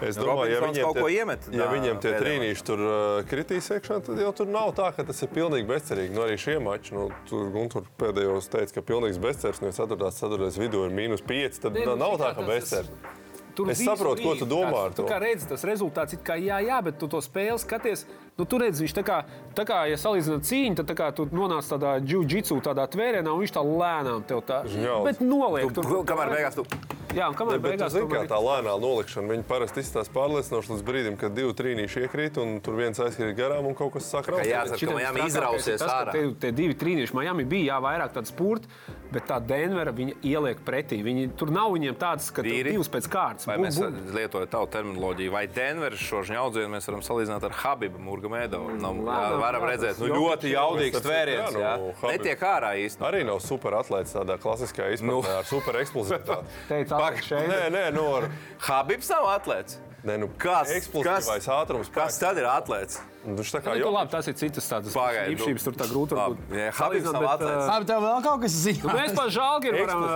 Es 0.00 0.16
domāju, 0.16 0.54
ja 0.54 0.60
viņiem, 0.64 0.84
kaut 0.86 0.96
ko 0.96 1.08
tie- 1.08 1.18
iemet 1.20 1.48
ja 1.52 1.66
tā 1.66 1.72
viņiem 1.74 2.00
tie 2.00 2.12
trīnīši 2.16 2.64
tur 2.64 2.80
uh, 2.80 3.22
kritīs 3.28 3.68
iekšā, 3.68 4.00
tad 4.06 4.18
jau 4.22 4.32
tur 4.32 4.46
nav 4.48 4.72
tā, 4.78 4.88
ka 4.96 5.04
tas 5.04 5.20
ir 5.22 5.28
pilnīgi 5.28 5.68
bezcerīgi. 5.68 6.14
Nu, 6.16 6.24
arī 6.24 6.38
šie 6.40 6.56
mači, 6.64 6.94
nu, 6.96 7.10
tur 7.28 7.50
Guntur 7.52 7.84
pēdējos 8.00 8.48
teica, 8.48 8.78
ka 8.78 8.86
pilnīgs 8.88 9.20
bezcerīgs, 9.20 9.60
no 9.60 9.68
4. 9.76 10.12
ceturtais 10.16 10.56
vidū 10.56 10.86
ir 10.88 10.96
mīnus 10.96 11.20
5, 11.20 11.60
tad 11.66 11.76
Nē, 11.76 11.84
nav, 11.84 11.96
nu, 11.96 12.04
nav 12.06 12.16
tā, 12.16 12.32
ka. 12.34 13.20
Tur 13.54 13.70
Es 13.72 13.82
saprotu, 13.82 14.22
ko 14.24 14.34
tu 14.38 14.46
domā 14.48 14.86
ar 14.86 14.92
Tu 14.94 15.02
to. 15.02 15.08
kā 15.10 15.18
redzi, 15.20 15.48
tas 15.50 15.64
rezultāts 15.66 16.14
ir 16.16 16.20
kā 16.24 16.36
jā, 16.40 16.60
jā, 16.64 16.78
bet 16.86 16.98
tu 17.00 17.08
to 17.10 17.18
spēli 17.20 17.58
skaties. 17.60 18.06
Nu, 18.40 18.46
tur 18.48 18.62
redz, 18.64 18.80
viņš 18.80 18.94
tā 18.96 19.02
kā, 19.04 19.18
tā 19.58 19.66
kā 19.68 19.82
ja 19.90 19.98
salīdzinām 20.00 20.40
cīņu, 20.48 20.78
tad 20.80 20.88
tā 20.88 20.96
kā 20.96 21.10
tu 21.12 21.26
nonāc 21.28 21.66
tādā 21.68 21.98
jiu-jitsu, 22.00 22.56
tādā 22.64 22.86
tvērēnā, 22.88 23.28
un 23.28 23.44
viņš 23.44 23.52
tā 23.58 23.64
lēnām 23.66 24.24
tev 24.24 24.40
tā. 24.48 24.62
Žņauc. 24.64 25.04
Bet 25.10 25.20
noliek 25.20 25.68
Tu, 25.68 25.82
tur. 25.82 26.00
kamēr 26.08 26.32
beigās 26.32 26.56
tu 26.56 26.64
Jā, 27.10 27.26
un 27.26 27.34
kamēr 27.34 27.58
Bet, 27.58 27.62
bet 27.64 27.72
tu 27.72 27.78
beigās 27.82 27.90
zini, 27.90 28.06
kā 28.06 28.20
ir- 28.22 28.28
tā 28.30 28.36
lēnā 28.38 28.70
nolikšana, 28.78 29.26
viņi 29.34 29.42
parasti 29.48 29.82
izstāsta 29.82 30.12
pārliecinoši 30.14 30.70
līdz 30.70 30.82
brīdim, 30.86 31.16
kad 31.18 31.34
divi 31.34 31.50
trīnīši 31.58 32.04
iekrīt 32.06 32.36
un 32.38 32.60
tur 32.62 32.76
viens 32.78 33.00
aizkrīt 33.02 33.34
garām 33.34 33.66
un 33.66 33.74
kaut 33.74 33.94
kas 33.94 34.06
raust. 34.14 34.46
jācer, 34.46 34.70
ka 34.70 34.78
Šitam 34.78 34.94
Miami 34.94 35.18
ir 35.18 35.26
izrausies 35.26 35.78
tas, 35.82 35.90
ka 35.90 36.04
ārā. 36.04 36.12
Tie, 36.12 36.22
tie 36.38 36.52
divi 36.52 36.74
trīnieši 36.78 37.12
Miami 37.18 37.44
bija 37.44 37.74
jā, 37.74 37.80
vairāk 37.82 38.12
tādi 38.14 38.30
spurti, 38.30 38.68
bet 39.10 39.26
tā 39.26 39.40
Denvera 39.44 39.90
viņa 39.90 40.14
ieliek 40.22 40.62
pretī. 40.62 41.02
Viņi, 41.02 41.34
tur 41.36 41.50
nav 41.50 41.72
viņiem 41.74 41.96
tādas, 41.98 42.30
ka 42.30 42.42
Vīri? 42.46 42.70
divas 42.70 42.86
pēc 42.88 43.08
kārtas. 43.10 43.44
Vai 43.50 43.56
Bum, 43.56 43.66
mēs 43.66 44.14
lietojam 44.14 44.46
tavu 44.46 44.66
terminoloģiju, 44.70 45.30
vai 45.32 45.46
Denveras 45.48 45.98
šo 45.98 46.22
žņaudzienu 46.22 46.70
mēs 46.70 46.86
varam 46.86 47.02
salīdzināt 47.02 47.42
ar 47.42 47.50
Habibu 47.50 47.98
Murgamēdovu? 47.98 48.29
Nu, 48.30 48.92
jā, 48.94 49.10
Lēnām, 49.10 49.40
varam 49.42 49.62
jā, 49.66 49.70
redzēt, 49.72 49.98
nu, 50.00 50.06
ļoti 50.14 50.52
jaudīgs 50.54 50.96
jā, 50.98 51.02
tvēriens. 51.04 51.52
nu, 51.52 51.60
jā. 51.64 51.74
Habib- 52.00 52.14
Netiek 52.14 52.40
ārā 52.40 52.72
īsti. 52.86 53.04
Arī 53.10 53.24
nav 53.26 53.40
super 53.44 53.72
atlētājs 53.80 54.14
tādā 54.16 54.38
klasiskā 54.38 54.88
izpratnē 54.94 55.10
Nu. 55.10 55.38
ar 55.40 55.44
super 55.50 55.74
eksplozivitāti. 55.82 56.44
Teica, 56.70 56.96
Pak- 56.96 57.20
Alex 57.20 57.26
šeit. 57.26 57.48
Nē, 57.50 57.62
nē, 57.74 57.84
nu, 57.96 58.06
ar, 58.20 58.28
Habibs 58.68 59.08
nav 59.10 59.26
atlēts. 59.36 59.78
nē, 60.04 60.14
nu, 60.22 60.30
Kas, 60.40 60.70
eksplozīvais 60.72 61.44
ātrums. 61.52 61.90
kas 61.92 62.18
tad 62.18 62.38
ir 62.40 62.46
atlēts? 62.48 63.00
Nu, 63.20 63.34
Viņš 63.36 63.50
tā 63.52 63.60
kā 63.60 63.74
Nu, 63.76 63.82
jau 63.82 63.90
labi, 63.92 64.08
tas 64.14 64.26
ir 64.28 64.32
citas 64.32 64.64
tādas 64.64 64.94
nu. 64.96 65.02
īpašības, 65.36 65.64
tur 65.66 65.74
tā 65.76 65.84
grūti 65.90 66.16
varbūt 66.16 66.54
ja 66.56 66.70
Habibs 66.72 67.04
nav 67.12 67.20
uh, 67.20 67.66
Labi, 67.68 67.84
tev 67.90 68.00
vēl 68.00 68.22
kaut 68.24 68.40
kas 68.40 68.54
Nu, 68.56 68.60
zināms. 68.64 68.96
mēs 68.96 69.12
par 69.18 69.28
Žalgiru 69.28 69.82
varam 69.84 70.06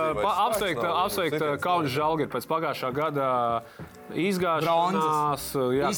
apsveikt, 0.49 0.81
apsveikt 0.81 1.61
Kaunas 1.61 1.91
Žalgiru 1.93 2.31
pēc 2.33 2.47
pagājušā 2.49 2.89
gada 2.97 3.27
izgāšanās. 4.13 5.47
uh, 5.57 5.71
Jā, 5.73 5.89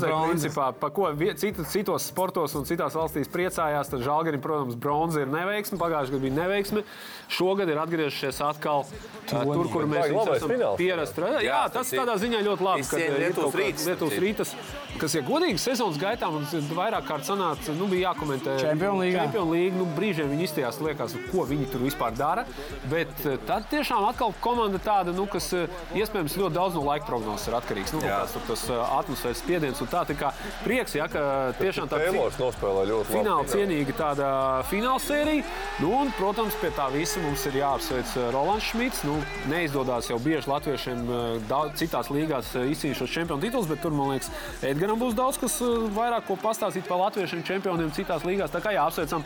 bronzas. 0.00 0.30
principā, 0.30 0.68
pa 0.80 0.90
ko 0.94 1.10
citu, 1.36 1.64
citos 1.68 2.08
sportos 2.08 2.54
un 2.56 2.64
citās 2.68 2.96
valstīs 2.96 3.28
priecājās, 3.28 3.90
tad 3.92 4.04
Žalgirim, 4.04 4.40
protams, 4.44 4.78
bronza 4.80 5.24
ir 5.24 5.32
neveiksme. 5.32 5.78
Pagājušajā 5.80 6.14
gadā 6.14 6.22
bija 6.24 6.38
neveiksme. 6.38 6.84
Šogad 7.28 7.68
ir 7.68 7.80
atgriežušies 7.82 8.40
atkal 8.44 8.84
uh, 8.84 9.28
tur, 9.28 9.68
kur 9.72 9.88
mēs 9.90 10.08
esam 10.08 10.54
pierasti. 10.78 11.24
Jā, 11.24 11.42
Jā, 11.44 11.60
tas 11.72 11.92
tādā 11.92 12.16
ziņā 12.20 12.40
ļoti 12.48 12.68
labi. 12.68 12.88
Uh, 12.88 13.04
ir 13.04 13.18
Lietuvas 13.26 13.58
rīts, 13.60 13.86
Lietuvas 13.88 14.18
rītas, 14.24 14.54
kas 15.00 15.18
ir 15.18 15.24
godīgi 15.26 15.60
sezonas 15.60 16.00
gaitā, 16.00 16.30
mums 16.32 16.54
ir 16.56 16.64
vairāk 16.74 17.08
kārt 17.08 17.28
sanāca, 17.28 17.74
nu, 17.76 17.88
bija 17.90 18.10
jākomentē. 18.10 18.56
Champions 18.62 19.00
League. 19.00 19.18
Champions 19.18 19.50
League, 19.52 19.76
nu, 19.76 19.88
brīžiem 19.96 20.30
viņi 20.32 20.48
izstījās, 20.48 20.80
liekas, 20.84 21.16
ko 21.32 21.44
viņi 21.48 21.70
tur 21.72 21.84
vispār 21.84 22.14
dara. 22.16 22.46
Bet 22.90 23.12
eh, 23.26 23.38
tad 23.48 23.68
tiešām 23.72 24.04
atkal 24.08 24.34
komanda 24.44 24.80
tāda, 24.82 25.14
nu, 25.16 25.26
kas 25.30 25.50
eh, 25.56 25.68
iespējams 25.98 26.38
ļoti 26.38 26.54
daudz 26.54 26.78
no 26.78 26.84
laika 26.86 27.08
prognozes 27.08 27.33
ir 27.48 27.54
atkarīgs. 27.58 27.92
Nu, 27.94 28.00
Jā. 28.04 28.20
tās, 28.22 28.32
tur 28.36 28.42
tas 28.48 28.62
atmosfēras 28.70 29.40
spiediens 29.42 29.80
un 29.84 29.88
tā, 29.92 30.02
tā 30.08 30.14
kā 30.18 30.30
prieks, 30.64 30.94
ja, 30.98 31.08
ka 31.10 31.24
tiešām 31.58 31.88
tāda 31.90 32.06
Taylors 32.10 32.38
nospēlē 32.40 32.84
ļoti 32.90 33.08
labi. 33.10 33.16
fināla 33.18 33.46
cienīga 33.50 33.96
tāda 33.98 34.28
fināla 34.70 35.00
sērija. 35.02 35.44
Nu, 35.82 35.90
un, 36.02 36.12
protams, 36.18 36.54
pie 36.62 36.70
tā 36.76 36.86
visa 36.94 37.20
mums 37.24 37.44
ir 37.50 37.58
jāapsveic 37.60 38.14
Rolands 38.34 38.70
Šmits. 38.70 39.02
Nu, 39.08 39.18
neizdodas 39.50 40.08
jau 40.10 40.18
bieži 40.22 40.48
latviešiem 40.50 41.04
daudz, 41.50 41.74
citās 41.82 42.10
līgās 42.14 42.52
izcīnīt 42.54 42.98
šos 43.02 43.10
čempionu 43.10 43.42
titulus, 43.42 43.66
bet 43.70 43.82
tur, 43.82 43.90
man 43.96 44.14
liekas, 44.14 44.30
Edgars 44.62 44.98
būs 45.00 45.14
daudz 45.18 45.38
kas 45.42 45.58
vairāk 45.96 46.26
ko 46.28 46.36
pastāstīt 46.40 46.86
par 46.88 46.98
latviešiem 47.06 47.42
čempioniem 47.44 47.90
citās 47.96 48.24
līgās. 48.24 48.52
Tā 48.54 48.60
kā 48.64 48.72
jāapsveicam 48.76 49.24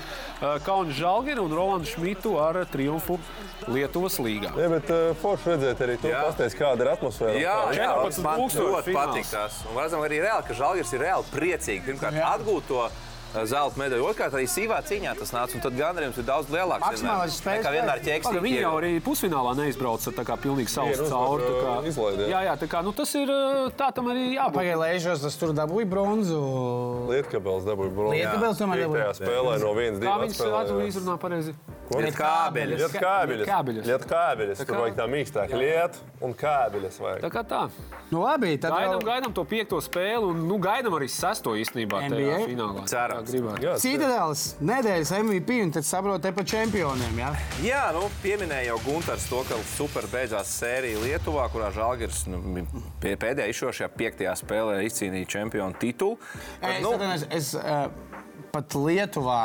Kaunas 0.65 0.95
Žalgiru 0.99 1.45
un 1.49 1.53
Rolandu 1.57 1.87
Šmitu 1.91 2.37
ar 2.41 2.63
triumfu 2.71 3.19
Lietuvas 3.69 4.17
līgā. 4.23 4.53
Jā, 4.57 4.69
bet 4.73 4.89
uh, 4.95 5.11
forši 5.21 5.51
redzēt 5.53 5.81
arī 5.85 5.97
to, 6.01 6.09
Jā. 6.09 6.23
pastāst, 6.29 6.57
kāda 6.57 6.87
ir 6.87 6.91
atmosfēra. 6.95 7.35
Jā, 7.37 7.57
kā- 7.69 7.75
jā 7.77 7.89
14 8.07 8.25
man 8.25 8.41
ļoti 8.47 8.95
patīk 8.97 9.29
tas. 9.33 9.61
Un 9.69 9.77
redzam 9.83 10.01
arī 10.07 10.23
reāli, 10.25 10.47
ka 10.49 10.55
Žalgiris 10.55 10.93
ir 10.97 11.05
reāli 11.05 11.29
priecīgi. 11.35 11.85
Pirmkārt, 11.89 12.17
Jā. 12.19 12.31
atgūt 12.39 12.67
to 12.71 12.81
uh, 12.87 13.45
zelta 13.45 13.81
medaļu. 13.83 14.07
Otrkārt, 14.09 14.35
arī 14.39 14.47
sīvā 14.49 14.79
cīņā 14.89 15.13
tas 15.19 15.33
nāca. 15.37 15.55
Un 15.59 15.65
tad 15.67 15.77
gandarījums 15.79 16.19
ir 16.23 16.27
daudz 16.29 16.53
lielāks. 16.55 16.85
Maksimālais 16.87 17.37
spējas 17.39 17.63
Nekā 17.65 17.73
vienmēr 17.77 18.03
spēks. 18.03 18.29
Paga, 18.29 18.43
viņi 18.47 18.61
jau 18.63 18.73
arī 18.81 18.93
pusfinālā 19.05 19.55
neizbrauca 19.59 20.15
tā 20.17 20.25
kā 20.29 20.37
pilnīgi 20.41 20.73
savs 20.73 21.03
cauri. 21.11 21.49
kā- 21.59 21.79
uh, 21.79 21.89
izlaida, 21.93 22.29
jā. 22.29 22.43
Jā, 22.49 22.55
tā 22.63 22.69
kā 22.73 22.83
nu, 22.85 22.93
tas 22.97 23.15
ir 23.15 23.29
uh, 23.29 23.69
tā 23.77 23.91
tam 23.95 24.09
arī 24.13 24.35
jābūt. 24.37 24.59
Pagaidā, 24.59 24.79
lēšos, 24.85 25.25
tas 25.27 25.37
tur 25.37 25.53
dabūja 25.53 25.91
bronzu. 25.93 26.41
Lietkabels 27.13 27.69
dabūja 27.69 27.93
bronzu. 27.95 28.15
Lietkabels 28.17 28.63
tomēr 28.63 28.87
dabūja. 28.87 29.11
Spēlē 29.21 29.59
no 29.65 29.75
1-2 29.75 30.39
Kā 30.39 30.63
atzūra 30.65 30.89
izrunā 30.89 31.19
pareizi? 31.21 31.55
Lietkābeļus. 31.89 32.83
Liet 32.83 32.97
kābeļus. 33.01 33.49
Kābeļus. 33.49 33.87
Liet 33.89 34.05
kābeļus. 34.11 34.61
Tur 34.69 34.81
vajag 34.83 34.97
tā 34.99 35.07
mīkstāk. 35.09 35.55
Liet 35.57 35.99
un 36.25 36.35
kābeļus 36.37 36.99
vajag. 37.01 37.23
Tā 37.25 37.31
kā 37.33 37.43
tā. 37.49 37.61
Nu, 38.11 38.23
labi, 38.25 38.55
tad 38.61 38.75
Gaidām, 38.75 38.95
vēl 38.95 39.07
gaidām 39.07 39.35
to 39.37 39.45
piekto 39.49 39.79
spēli, 39.85 40.31
un 40.33 40.43
nu, 40.49 40.59
gaidām 40.63 40.97
arī 40.99 41.09
sesto 41.13 41.55
īstenībā. 41.59 42.03
NBA? 42.09 42.39
Finālā. 42.49 42.85
Cerams. 42.89 43.33
Jā, 43.65 43.75
Citadēls 43.81 44.45
nedēļas 44.65 45.15
MVP, 45.19 45.59
un 45.65 45.73
tad 45.77 45.89
saprot 45.89 46.23
te 46.25 46.33
par 46.37 46.47
čempioniem. 46.49 47.21
Ja? 47.23 47.33
Jā, 47.65 47.83
nu, 47.97 48.05
pieminēja 48.25 48.73
jau 48.73 48.79
Gunārs 48.87 49.29
to, 49.31 49.43
ka 49.49 49.61
super 49.75 50.09
beidzās 50.13 50.53
sērija 50.61 51.01
Lietuvā, 51.05 51.49
kurā 51.53 51.71
Žalgiris 51.77 52.25
nu, 52.33 52.43
pēdējā 53.05 53.49
izšošajā 53.53 53.91
piektajā 53.97 54.37
spēlē 54.41 54.81
izcīnīja 54.89 55.33
čempionu 55.39 55.77
titulu. 55.81 56.19
Tad, 56.61 56.79
Es, 56.79 56.83
nu, 56.85 56.93
atvainojos, 56.95 57.27
es 57.35 57.53
uh, 57.59 57.89
pat 58.53 58.75
Lietuvā, 58.79 59.41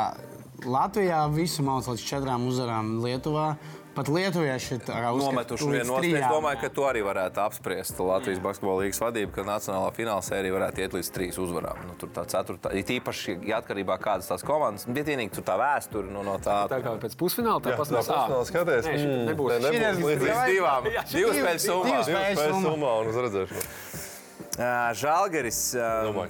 Latvijā 0.64 1.24
visu 1.32 1.64
mācu 1.64 1.94
līdz 1.94 2.04
četrām 2.08 2.48
uzvarām 2.50 2.98
Lietuvā. 3.04 3.54
Pat 3.94 4.08
lietuvieši 4.10 4.74
ir 4.74 4.88
Nometuši 4.90 5.68
vienu 5.70 5.92
no 5.92 5.98
Es 6.02 6.24
domāju, 6.26 6.58
ka 6.64 6.70
to 6.74 6.86
arī 6.88 7.04
varētu 7.06 7.38
apspriest 7.44 8.00
Latvijas 8.02 8.40
basketbola 8.42 8.82
līnijas 8.82 8.98
vadība, 8.98 9.30
ka 9.36 9.44
nacionālā 9.46 9.92
fināla 9.94 10.24
sērija 10.26 10.56
varētu 10.56 10.82
iet 10.82 10.96
līdz 10.96 11.10
trīs 11.14 11.38
uzvarām. 11.38 11.78
Nu, 11.86 11.94
tur 12.00 12.10
tā 12.16 12.24
ceturtā, 12.26 12.72
it 12.74 12.90
īpaši 12.90 13.36
ja 13.46 13.60
atkarībā 13.62 13.94
no 13.94 14.02
kādas 14.02 14.32
tās 14.32 14.42
komandas, 14.46 14.88
bet 14.90 15.06
vienīgi 15.06 15.36
tur 15.36 15.46
tā 15.46 15.54
vēsture 15.60 16.10
nu, 16.10 16.24
no 16.26 16.34
tā. 16.42 16.64
Tā 16.72 16.80
kā 16.82 16.96
pēc 17.04 17.14
pusfināla 17.20 17.62
tā 17.62 17.76
pasmās. 17.78 18.10
pusfināla 18.10 18.48
skaties. 18.50 18.88
Nē, 18.90 18.96
nebūs. 19.30 19.52
ne, 19.54 19.60
nebūs 19.60 19.76
Šī 19.76 19.84
nebūs. 19.84 20.10
Līdz 20.24 20.42
divām, 20.50 20.90
divas 21.14 21.38
spēles 21.38 21.68
summā. 21.70 21.94
divas 22.10 22.34
spēles 22.34 22.66
summā 22.66 22.96
un 23.04 23.12
uz 23.14 23.22
redzēšanu. 23.28 24.03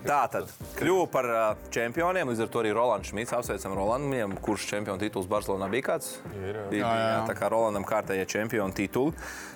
Ka- 0.00 0.08
tā 0.08 0.20
tad 0.32 0.52
kļuva 0.78 1.06
par 1.12 1.28
čempioniem. 1.74 2.30
Līdz 2.32 2.40
ar 2.46 2.48
to 2.54 2.62
arī 2.62 2.72
Rolands 2.72 3.10
Šmits 3.12 3.34
apsveicam 3.36 3.74
Rolandam, 3.76 4.32
kurš 4.40 4.64
čempionu 4.70 4.98
tituls 5.02 5.28
Barcelonā 5.28 5.68
bija 5.70 5.90
kāds. 5.90 6.14
Ir, 6.32 6.54
jā. 6.56 6.64
Bija, 6.72 6.88
jā, 6.88 7.10
jā. 7.12 7.20
Tā 7.28 7.36
kā 7.36 7.50
Rolandam 7.52 7.84
kārtējie 7.84 8.24
čempionu 8.26 8.72
tituli. 8.72 9.12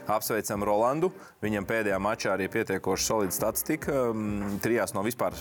Apsveicam 0.09 0.65
Rolandu. 0.69 1.13
Viņam 1.43 1.65
pēdējā 1.69 1.99
mačā 2.01 2.37
arī 2.37 2.49
pietiekoši 2.53 3.09
solida 3.09 3.33
statistika. 3.33 4.11
Mm, 4.13 4.59
Trijās 4.65 4.93
no 4.97 5.03
vispār 5.07 5.33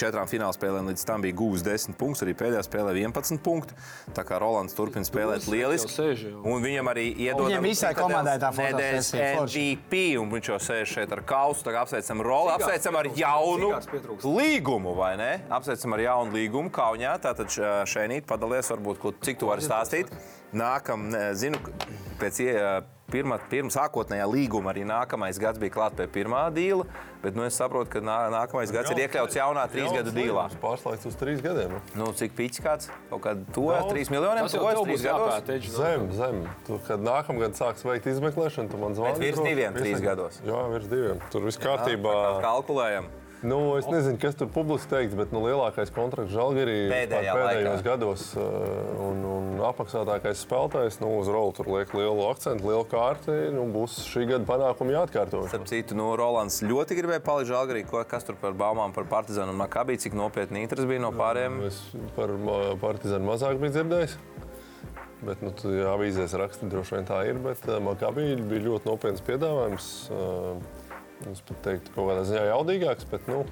četrām 0.00 0.26
finālspēlēm 0.30 0.88
līdz 0.90 1.04
tam 1.08 1.22
bija 1.24 1.36
guvis 1.36 1.62
10 1.66 1.96
punktus, 2.00 2.22
arī 2.24 2.34
pēdējā 2.40 2.62
spēlē 2.66 2.94
11 3.00 3.38
punktus. 3.44 3.76
Tā 4.16 4.24
kā 4.26 4.38
Rolands 4.40 4.74
turpina 4.76 5.04
spēlēt 5.06 5.46
lieliski. 5.52 5.92
sēž. 5.92 6.24
Un 6.40 6.62
viņam 6.64 6.90
arī 6.92 7.06
iedod 7.26 7.46
Viņam 7.50 7.68
visai 7.68 7.92
komandai 7.94 8.38
tā 8.42 8.50
nedēļas 8.50 9.10
fotosesija 9.12 9.38
forši. 9.38 9.64
MVP, 9.76 10.02
un 10.22 10.30
viņš 10.34 10.50
jau 10.52 10.58
sēž 10.70 10.94
šeit 10.96 11.12
ar 11.12 11.22
kausu. 11.22 11.64
Tagad 11.64 11.84
apsveicam 11.86 12.22
Rolu, 12.24 12.50
apsveicam 12.56 12.96
ar 12.96 13.10
jaunu 13.14 13.72
līgumu, 14.24 14.94
vai 14.96 15.16
ne? 15.20 15.30
Apsveicam 15.50 15.94
ar 15.96 16.04
jaunu 16.06 16.32
līgumu 16.36 16.70
Kaunijā. 16.74 17.16
Tātad 17.20 17.50
šeit 17.86 18.26
padalies, 18.26 18.70
varbūt, 18.72 18.98
ko, 18.98 19.12
cik 19.20 19.38
tu 19.38 19.46
vari 19.50 19.62
stāstīt. 19.64 20.10
Nākam, 20.56 21.10
zinu, 21.38 21.60
pēc 22.18 22.40
ie- 22.42 22.82
pirmā, 23.12 23.36
pirmā 23.50 23.72
sākotnējā 23.74 24.26
līguma 24.30 24.72
arī 24.72 24.86
nākamais 24.88 25.38
gads 25.42 25.60
bija 25.62 25.74
klāts 25.74 25.98
pie 25.98 26.06
pirmā 26.10 26.46
dīla, 26.54 26.86
bet 27.22 27.36
nu, 27.36 27.44
es 27.44 27.58
saprotu, 27.60 27.90
ka 27.92 28.02
nā, 28.04 28.16
nākamais 28.32 28.72
gads 28.74 28.90
ir 28.94 29.02
iekļauts 29.04 29.36
jaunā 29.38 29.66
trīs 29.72 29.92
gadu 29.92 30.14
dīlā. 30.16 30.46
Pārslēgts 30.62 31.10
uz 31.10 31.18
trīs 31.20 31.42
gadiem. 31.44 31.76
nu. 31.76 31.80
Nu, 32.00 32.10
cik 32.16 32.34
pīķis 32.38 32.64
kāds? 32.64 32.90
Kaut 33.12 33.24
kādā 33.26 33.44
tuvojas 33.54 33.88
trīs 33.92 34.10
miljoniem, 34.14 34.48
Tas 34.48 34.56
jau 34.56 34.84
būs 34.88 35.04
jāpēta. 35.06 35.56
Edži, 35.60 35.74
Zem, 35.76 36.08
zem. 36.16 36.42
Tu, 36.66 36.80
kad 36.88 37.02
nākamgad 37.04 37.58
sāks 37.58 37.84
veikt 37.86 38.06
izmeklēšanu, 38.14 38.70
tu 38.72 38.80
man 38.80 38.96
zvani. 38.96 39.20
virs 39.20 39.42
diviem, 39.44 39.74
trīs 39.76 40.00
gados. 40.00 40.40
Jā, 40.46 40.62
virs 40.72 40.88
diviem. 40.90 41.20
Tur 41.34 41.44
viss 41.46 41.60
kārtībā. 41.60 42.14
Kalkulējam. 42.44 43.10
Nu, 43.40 43.56
es 43.78 43.86
nezinu, 43.88 44.18
kas 44.20 44.34
tur 44.36 44.50
publiski 44.52 44.90
teikts, 44.90 45.14
bet 45.16 45.30
nu, 45.32 45.40
lielākais 45.46 45.88
kontrakts 45.96 46.34
Žalgirī 46.34 46.74
Pēdējā 46.90 47.32
pēdējos 47.38 47.70
laikā. 47.78 47.84
gados 47.86 48.24
uh, 48.36 48.42
un, 49.00 49.22
un 49.24 49.46
apmaksātākais 49.64 50.42
spēlētājs 50.44 50.98
nu, 51.00 51.08
uz 51.22 51.30
rolu 51.32 51.54
tur 51.56 51.70
liek 51.72 51.94
lielu 51.96 52.26
akcentu, 52.28 52.68
lielu 52.68 52.84
kārti. 52.90 53.32
Nu, 53.56 53.64
būs 53.72 53.94
šī 54.12 54.26
gada 54.28 54.44
panākumi 54.44 54.92
jāatkārto. 54.92 55.40
Starp 55.48 55.64
citu, 55.72 55.96
nu, 55.96 56.10
Rolands 56.20 56.60
ļoti 56.68 56.98
gribēja 57.00 57.22
palikt 57.24 57.48
Žalgarī. 57.48 57.86
Ko- 57.88 58.04
Kas 58.10 58.28
tur 58.28 58.36
par 58.42 58.52
baumām 58.52 58.92
par 58.92 59.08
Partizānu 59.08 59.54
un 59.56 59.60
Makabī, 59.62 59.96
cik 60.04 60.12
nopietni 60.20 60.60
interesi 60.66 60.90
bija 60.92 61.00
no 61.06 61.12
pārējiem? 61.16 61.56
Es 61.70 61.80
par 62.18 62.34
partizānu 62.84 63.24
mazāk 63.24 63.56
biju 63.62 63.72
dzirdējis. 63.78 64.18
Bet, 65.24 65.40
nu, 65.44 65.52
avīzēs 65.94 66.32
raksti, 66.40 66.68
droši 66.72 66.94
vien 66.98 67.08
tā 67.08 67.22
ir. 67.28 67.40
Bet 67.44 67.64
uh, 67.68 67.80
Makabī 67.88 68.34
bija 68.40 68.66
ļoti 68.68 68.88
nopietns 68.92 69.24
piedāvājums. 69.24 69.88
Uh, 70.12 70.79
es 71.30 71.40
pat 71.44 71.60
teiktu, 71.62 71.92
kaut 71.94 72.08
kādā 72.10 72.24
ziņā 72.30 72.46
jaudīgāks. 72.54 73.06
Bet, 73.10 73.28
nu, 73.28 73.44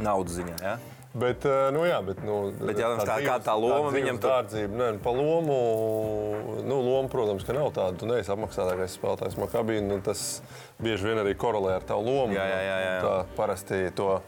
Naudas 0.00 0.38
ziņā. 0.40 0.56
Ja? 0.62 0.78
Bet, 1.12 1.44
eh, 1.44 1.66
nu, 1.76 1.82
jā, 1.84 1.98
bet, 2.06 2.22
nu, 2.24 2.36
Bet 2.56 2.78
jautājums, 2.80 3.04
kā- 3.04 3.18
dzīves- 3.18 3.28
kāda 3.28 3.44
tā 3.44 3.54
loma 3.60 3.90
dzīves 3.90 3.96
viņam 3.98 4.20
tur? 4.22 4.30
Dārdzība, 4.30 4.78
nē, 4.80 4.86
pa 5.04 5.10
lomu, 5.12 5.56
nu, 6.64 6.78
loma, 6.80 7.08
protams, 7.12 7.44
ka 7.44 7.52
nav 7.52 7.68
tāda. 7.76 7.98
Tu 8.00 8.06
neesi 8.08 8.32
apmaksātākais 8.32 8.96
spēlētājs 8.96 9.36
Makabī. 9.36 9.82
Nu, 9.84 10.00
tas 10.00 10.40
bieži 10.80 11.04
vien 11.10 11.20
arī 11.20 11.34
korelē 11.36 11.74
ar 11.76 11.82
tavu 11.82 12.06
lomu. 12.06 12.32
Jā, 12.32 12.46
jā, 12.48 12.60
jā, 12.64 12.78
jā. 12.86 12.94
Tā 13.04 13.26
parasti 13.36 13.82
to, 13.94 14.22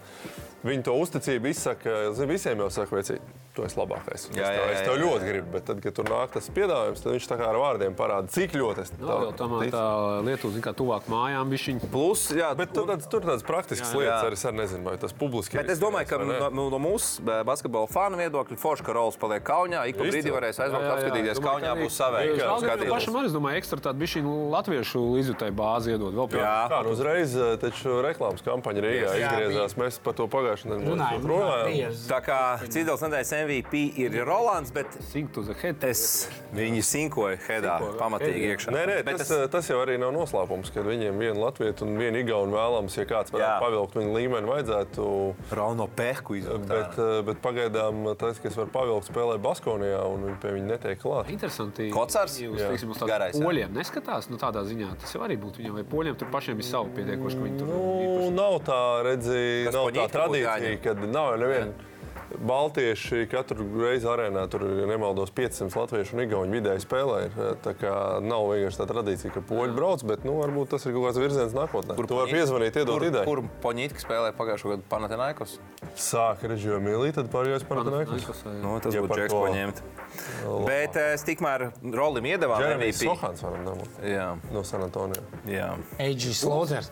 viņi 0.64 0.84
to 0.84 0.92
uzticību 1.00 1.48
izsaka. 1.54 2.12
Zini, 2.12 2.32
visiem 2.34 2.58
jau 2.58 2.68
saka, 2.70 2.96
veci, 3.00 3.18
tu 3.54 3.64
esi 3.66 3.78
labākais. 3.78 4.28
Jā, 4.34 4.34
es 4.34 4.38
jā, 4.38 4.48
tev, 4.50 4.64
jā, 4.64 4.74
es 4.74 4.84
tev 4.84 4.94
jā, 4.94 5.00
ļoti 5.04 5.24
jā. 5.24 5.30
gribu, 5.32 5.52
bet 5.54 5.66
tad, 5.68 5.80
kad 5.84 5.96
tur 5.98 6.08
nāk 6.10 6.34
tas 6.34 6.50
piedāvājums, 6.54 7.02
tad 7.04 7.14
viņš 7.14 7.28
tā 7.30 7.38
kā 7.40 7.48
ar 7.50 7.58
vārdiem 7.62 7.96
parāda, 7.98 8.30
cik 8.34 8.56
ļoti 8.58 8.84
es 8.84 8.92
Nu, 8.98 9.08
vēl 9.10 9.34
tomēr 9.38 9.72
tā 9.74 9.84
Lietuva, 10.24 10.54
zin 10.54 10.64
kā 10.64 10.72
tuvāk 10.76 11.08
mājām 11.12 11.50
bišķiņ. 11.52 11.82
Plus, 11.92 12.26
jā, 12.34 12.50
Bet 12.58 12.72
tur 12.74 12.86
tādas, 12.88 13.08
tur 13.10 13.24
tādas 13.26 13.44
praktiskas 13.46 13.90
Jā, 13.90 13.94
jā. 13.94 14.02
lietas 14.04 14.28
arī 14.28 14.38
es 14.38 14.44
arī 14.48 14.58
nezinu, 14.60 14.84
vai 14.86 14.94
tas 15.00 15.14
publiski 15.16 15.58
Bet 15.58 15.70
es 15.74 15.80
domāju, 15.82 16.08
ka 16.10 16.18
no, 16.54 16.68
no- 16.70 16.80
mūsu 16.84 17.22
eh, 17.24 17.42
basketbola 17.46 17.90
fanu 17.90 18.18
viedokļa 18.20 18.58
Forša 18.60 18.86
Karols 18.86 19.18
paliek 19.20 19.44
Kaunijā. 19.46 19.84
Ik 19.90 19.98
pa 19.98 20.06
brīdi 20.08 20.32
varēs 20.34 20.60
aizbraukt, 20.64 20.88
apskatīties. 20.94 21.40
Kaunijā 21.44 21.74
būs 21.78 21.98
savēja. 21.98 22.36
Žalgirim 22.40 22.92
pašam 22.92 23.18
arī, 23.20 23.30
es 23.30 23.36
domāju, 23.36 23.60
ekstra 23.62 23.80
tādu 23.88 24.02
bišķiņu 24.02 24.34
latviešu 24.54 25.02
līdzjutēju 25.14 25.56
bāzi 25.58 25.94
iedod. 25.94 26.16
Vēl 26.18 26.30
pie 26.32 26.40
Jā. 26.42 26.54
Kā 26.72 26.80
uzreiz 26.90 27.36
eh, 27.36 27.54
taču 27.62 27.98
reklāmas 28.04 28.44
kampaņa 28.46 28.84
Rīgā 28.84 29.14
izgriezās. 29.20 29.76
Mēs 29.80 30.00
par 30.04 30.16
to 30.18 30.28
pagājušajā 30.32 30.80
nedēļā 30.80 31.10
runājām. 31.24 31.98
Tā 32.10 32.20
kā 32.24 32.40
Cīdels 32.64 33.04
nedēļas 33.06 33.34
MVP 33.44 33.82
ir 34.00 34.16
Rolands, 34.26 34.72
es 35.84 36.04
viņu 36.54 36.82
sinkoju 36.86 37.38
hedā 37.46 37.76
pamatīgi 38.00 38.50
iekšā. 38.52 38.74
Nē, 38.74 38.84
nē, 38.90 38.96
Bet 39.06 39.20
tas, 39.20 39.30
tas... 39.30 39.50
tas 39.52 39.70
jau 39.70 39.78
arī 39.82 39.96
nav 40.00 40.14
noslēpums, 40.16 40.72
ka 40.74 40.84
viņiem 40.86 41.20
viena 41.20 41.36
latvieša 41.46 41.86
un 41.86 41.96
viena 42.00 42.22
igauna 42.22 42.56
vēlams, 42.56 42.96
ja 42.98 43.06
kāds 43.08 43.34
varētu 43.34 43.64
pavilkt 43.64 43.98
viņu 43.98 44.14
līmeni, 44.16 44.50
vajadzētu. 44.50 45.08
Rauno 45.54 45.88
pehku 45.98 46.38
izvēlēt. 46.40 46.66
Bet, 46.70 46.98
eh, 46.98 47.20
bet 47.28 47.42
pagaidām 47.44 48.06
tas, 48.20 48.40
kas 48.42 48.58
var 48.58 48.70
pavilkt, 48.74 49.10
spēlē 49.10 49.38
Baskonijā, 49.44 50.02
un 50.14 50.28
viņi 50.28 50.38
pie 50.42 50.54
viņa 50.56 50.70
netiek 50.72 51.02
klāt. 51.02 51.30
Interesanti. 51.34 51.90
Kocars? 51.94 52.38
Jūs, 52.44 52.60
teiksim, 52.62 52.94
uz 52.94 53.02
tādiem 53.02 53.44
poļiem 53.44 53.74
neskatās, 53.76 54.30
nu 54.32 54.40
tādā 54.40 54.64
ziņā 54.68 54.94
tas 55.02 55.14
jau 55.14 55.24
arī 55.26 55.38
būtu 55.40 55.62
viņam, 55.62 55.78
vai 55.80 55.86
poļiem 55.94 56.18
tur 56.20 56.30
pašiem 56.32 56.60
ir 56.60 56.68
savu 56.68 56.92
pietiekoši, 56.96 57.40
ka 57.40 57.48
viņi 57.48 57.60
tur 57.60 57.72
Nu, 57.74 58.30
nav 58.34 58.60
tā, 58.66 58.80
redzi, 59.06 59.40
nav 59.74 59.90
tā 59.94 60.06
tradīcija, 60.12 60.78
kad 60.84 61.02
nav 61.08 61.34
jau 61.34 61.42
neviena. 61.44 61.92
Baltieši 62.42 63.24
katru 63.30 63.64
reizi 63.82 64.08
arēnā 64.10 64.44
tur 64.50 64.64
ir 64.66 64.86
nemaldos 64.90 65.30
500 65.34 65.74
latviešu 65.78 66.16
un 66.16 66.22
igauņu 66.24 66.54
vidēji 66.56 66.82
spēlē. 66.84 67.18
Ir. 67.28 67.36
Tā 67.64 67.74
kā 67.78 67.92
nav 68.24 68.48
vienkārši 68.50 68.80
tā 68.80 68.86
tradīcija, 68.90 69.32
ka 69.36 69.42
poļi 69.48 69.76
brauc, 69.76 70.04
bet 70.08 70.24
nu, 70.26 70.36
varbūt 70.40 70.72
tas 70.74 70.86
ir 70.88 70.94
kaut 70.96 71.06
kāds 71.08 71.20
virziens 71.22 71.54
nākotnē. 71.56 71.96
Kur 71.98 72.08
tu 72.10 72.18
vari 72.18 72.34
piezvanīt, 72.34 72.78
iedot 72.80 72.98
kur, 72.98 73.06
ideju. 73.08 73.24
Kur 73.28 73.42
Poņītka 73.64 74.02
spēlēja 74.02 74.34
pagājušo 74.38 74.72
gadu 74.74 74.86
Panathinaikos? 74.90 75.56
Sāka 75.94 76.50
režģio 76.50 76.80
mīlī, 76.84 77.12
tad 77.16 77.30
pārējais 77.32 77.66
to 77.68 77.82
nekos. 77.84 78.44
Nu, 78.62 78.78
tas 78.82 78.94
Ja 78.94 79.02
būtu 79.04 79.18
Džeks, 79.20 79.30
to- 79.30 79.40
ko 79.40 79.52
ņemt. 79.54 79.82
Bet 80.66 80.96
es 80.96 81.24
tikmēr 81.26 81.68
Rolim 81.94 82.24
iedavām 82.24 82.60
Jeremijs 82.62 83.00
MVP. 83.02 83.10
Sohans 83.10 83.42
varam 83.42 83.64
dabūt 83.66 84.02
Jā, 84.06 84.26
no 84.52 84.62
San 84.62 84.82
Antonio. 84.82 85.22
jā. 85.46 85.74
Eģis 85.98 86.42
Slaughter. 86.44 86.84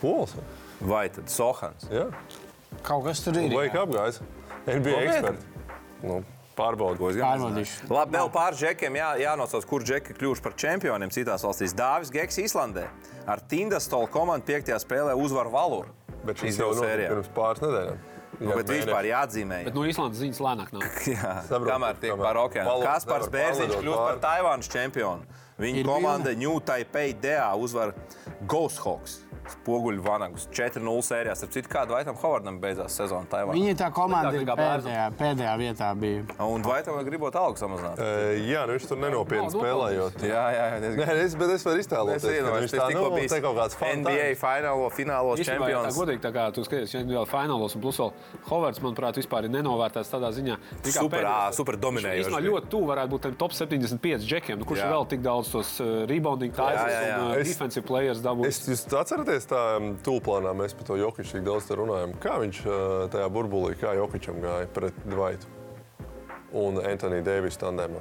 Pols. 0.00 0.34
Vai 0.80 1.08
tad 1.08 1.26
Sohans? 1.26 1.88
Jā. 1.90 2.06
Kaut 2.82 3.04
kas 3.04 3.20
tur 3.24 3.34
ir. 3.40 3.50
Wake 3.50 3.74
up, 3.74 3.90
NBA 4.68 4.96
Nopietni? 4.96 5.14
eksperti. 5.14 5.46
Nu, 6.02 6.18
Pārbaudot. 6.58 7.14
Pārbaudīšu. 7.14 7.86
Labi, 7.94 8.16
vēl 8.16 8.30
pāris 8.34 8.58
džekiem 8.58 8.96
jā, 8.98 9.12
jānosauc, 9.22 9.66
kurš 9.70 9.84
džeki 9.92 10.16
kļuvuši 10.18 10.42
par 10.42 10.56
čempioniem 10.58 11.12
citās 11.14 11.44
valstīs. 11.46 11.74
Dāvis 11.78 12.10
Geks 12.10 12.40
Islandē 12.42 12.88
ar 13.30 13.42
Tindastolu 13.50 14.10
komandu 14.10 14.48
5. 14.50 14.72
spēlē 14.82 15.14
uzvaru 15.14 15.54
Valuru. 15.54 15.94
Bet 16.26 16.42
šis 16.42 16.58
jau 16.58 16.72
sērijā. 16.74 17.12
pirms 17.14 17.30
pāris 17.36 17.62
nedēļām. 17.62 18.00
Nu, 18.38 18.52
bet 18.54 18.68
vispār 18.70 19.06
jāatzīmē. 19.08 19.60
Bet 19.66 19.74
no 19.74 19.82
Īslandes 19.88 20.20
ziņas 20.22 20.40
lēnāk 20.44 20.74
nāk. 20.74 20.98
Jā, 21.14 21.30
Saprotu, 21.46 21.70
kamēr 21.72 21.96
tiek 22.02 22.18
par 22.20 22.38
okeānu. 22.42 22.74
Kaspars 22.84 23.30
Bērziņš 23.34 23.78
kļūst 23.80 24.02
par. 24.02 24.20
Taivānas 24.22 24.70
čempionu. 24.70 25.38
Viņa 25.58 25.80
Ir 25.82 25.88
komanda 25.88 26.34
New 26.38 26.58
Taipei 26.62 27.16
DA 27.18 27.48
uzvar 27.58 27.94
Ghost 28.46 28.78
Hawks. 28.84 29.16
Spoguļu 29.48 30.02
vanagus 30.04 30.48
4-0 30.52 31.02
sērijā. 31.08 31.34
Starp 31.38 31.52
citu, 31.54 31.68
kādu 31.72 31.94
Vaitam 31.96 32.16
Hovardam 32.20 32.58
beidzās 32.60 32.94
sezona 32.98 33.26
Taivānā. 33.30 33.54
Viņa 33.56 33.74
tā 33.80 33.88
komanda 33.94 34.32
ir 34.36 34.44
pēdējā, 34.48 35.06
pēdējā 35.18 35.54
vietā. 35.60 35.88
Bija. 35.98 36.24
Un 36.44 36.62
Vaitam 36.62 36.98
gribot 37.06 37.34
algu 37.38 37.56
samazināt. 37.60 37.98
E, 37.98 38.38
Jā, 38.48 38.66
nu 38.68 38.76
viņš 38.76 38.88
tur 38.88 38.98
nenopietni 39.02 39.48
Nav 39.48 39.54
spēlējot. 39.56 40.18
Jā, 40.22 40.44
jā, 40.54 40.64
jā. 40.72 40.80
diezgan- 40.84 41.08
Nē, 41.08 41.16
es, 41.24 41.34
bet 41.34 41.50
es 41.50 41.64
varu 41.64 41.78
iztēloties, 41.82 42.16
Es 42.16 42.22
ka 42.22 42.34
iedomājos, 42.36 42.62
viņš 42.64 42.70
tas 42.70 42.80
tā, 42.80 42.88
tikko 42.88 43.04
nu, 43.08 43.16
bijis 43.16 43.32
te 43.32 43.40
kaut 43.40 43.56
kāds 43.56 43.76
NBA 43.78 44.28
finālo, 44.42 44.88
finālos 44.92 45.38
Īstenībā, 45.42 45.68
ja 45.68 45.78
tā 45.78 45.88
čempions. 45.88 45.98
godīgi, 45.98 46.20
tā 46.20 46.32
kā 46.34 46.52
tu 46.54 46.64
skaties, 46.64 46.94
ja 46.94 47.00
vēl 47.04 47.26
finālos, 47.28 47.74
un 47.76 47.80
plus 47.82 47.98
vēl 47.98 48.12
Hovards, 48.48 48.80
manuprāt, 48.80 49.14
vispār 49.20 49.44
ir 49.44 49.50
nenovērtēts 49.50 50.10
tādā 50.12 50.30
ziņā. 50.34 50.56
Super, 50.84 51.24
ā, 51.24 51.52
super 51.54 51.76
dominējoši 51.76 52.28
Viņš 52.28 52.46
ļoti 52.48 52.68
tuvu 52.72 52.86
varētu 52.88 53.08
būt 53.14 53.20
tiem 53.22 53.34
top 53.38 53.52
75 53.52 54.24
džekiem. 54.26 54.58
Nu, 54.58 54.64
kurš 54.64 54.80
Jā. 54.82 54.90
vēl 54.92 55.08
tik 55.08 55.20
daudz 55.22 55.50
tos 55.52 55.80
uh, 55.80 56.06
rebounding 56.08 56.52
jā. 57.08 57.18
un 57.24 57.38
Es- 57.38 57.48
defensive 57.52 57.84
players 57.86 58.20
dabūjis? 58.24 58.46
Es, 58.48 58.68
jūs 58.68 58.98
atceraties, 58.98 59.37
tā 59.46 59.76
um, 59.78 59.92
tūplānā 60.02 60.54
mēs 60.58 60.74
par 60.74 60.84
to 60.90 60.96
Jokiču 60.98 61.36
tik 61.38 61.44
daudz 61.46 61.68
runājam. 61.70 62.16
Kā 62.18 62.38
viņš 62.42 62.58
uh, 62.66 62.74
tajā 63.12 63.28
burbulī, 63.30 63.76
kā 63.78 63.94
Jokičam 63.94 64.40
gāja 64.42 64.66
pret 64.74 64.94
Dvaitu 65.06 65.46
un 66.58 66.80
Antoniju 66.82 67.22
Deivisu 67.22 67.60
tandēmā? 67.60 68.00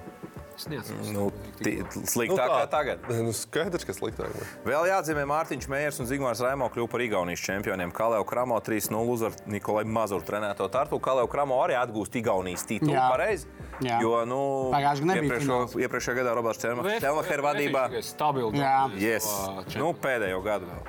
Nu, 1.13 1.27
ti- 1.61 1.83
sliktāk 2.09 2.49
kā 2.49 2.63
tagad. 2.71 3.03
Nu, 3.27 3.29
skaidrs, 3.29 3.83
ka 3.85 3.93
sliktāk. 3.93 4.31
bet- 4.33 4.65
Vēl 4.65 4.87
jāatzīmē, 4.89 5.21
Mārtiņš 5.29 5.67
Mējers 5.69 5.99
un 6.01 6.07
Zigmārs 6.09 6.41
Raimo 6.41 6.65
kļuva 6.73 6.89
par 6.89 7.03
Igaunijas 7.05 7.43
čempioniem. 7.45 7.91
Kalēju 7.93 8.25
Kramo 8.25 8.57
3-0 8.65 9.11
uzvar 9.13 9.35
Nikolai 9.45 9.83
Mazuru 9.85 10.25
trenēto 10.25 10.65
Tartu. 10.73 10.97
Kalēju 10.97 11.29
Kramo 11.29 11.59
arī 11.61 11.77
atgūst 11.77 12.17
Igaunijas 12.17 12.65
titulu. 12.65 12.95
Jā. 12.97 13.05
Pareizi? 13.13 13.45
Jā. 13.85 13.99
Jo, 14.01 14.23
nu, 14.25 14.39
Pagājušajā 14.73 15.19
gadā 15.21 15.37
fināls. 15.45 15.77
iepriekšējā 15.77 16.17
gadā 16.23 16.33
Roberts 16.39 16.63
Čelmacher 16.65 17.45
vadībā. 17.45 17.83
Stabili. 18.01 18.57
Jā. 18.57 18.77
Yes. 18.97 19.29
Nu, 19.77 19.91
pēdējo 19.93 20.41
gadu 20.41 20.71
vēl. 20.73 20.87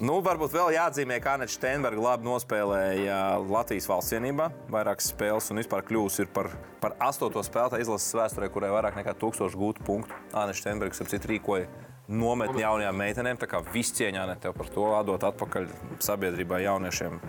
Nu, 0.00 0.22
varbūt 0.24 0.54
vēl 0.56 0.72
jāatzīmē, 0.72 1.18
ka 1.20 1.34
Anna 1.36 1.46
Steinberga 1.50 2.00
labi 2.00 2.24
nospēlēja 2.24 3.16
Latvijas 3.44 3.88
valsts 3.90 4.14
vienībā 4.16 4.48
vairākas 4.72 5.10
spēles 5.12 5.50
un 5.52 5.60
vispār 5.60 5.84
kļūst 5.84 6.32
par, 6.32 6.48
par 6.80 6.96
astoto 7.04 7.42
spēlētāju 7.44 7.84
izlases 7.84 8.16
vēsturē, 8.16 8.48
kurai 8.54 8.72
vairāk 8.72 8.96
nekā 8.96 9.12
tūkstoš 9.20 9.56
gūtu 9.60 9.84
punktu. 9.84 10.16
Anna 10.32 10.56
Steinberga 10.56 10.96
ap 10.96 11.12
citu 11.12 11.34
rīkoja 11.34 11.68
nometni 12.10 12.64
jaunajām 12.64 12.96
meitenēm. 12.98 13.38
Tā 13.40 13.48
kā 13.50 13.62
viss 13.72 13.94
cieņā 13.98 14.24
ne 14.28 14.38
tev 14.40 14.56
par 14.56 14.70
to 14.72 14.88
atdot 14.96 15.28
atpakaļ 15.28 15.68
sabiedrībai 16.02 16.64
jauniešiem. 16.64 17.20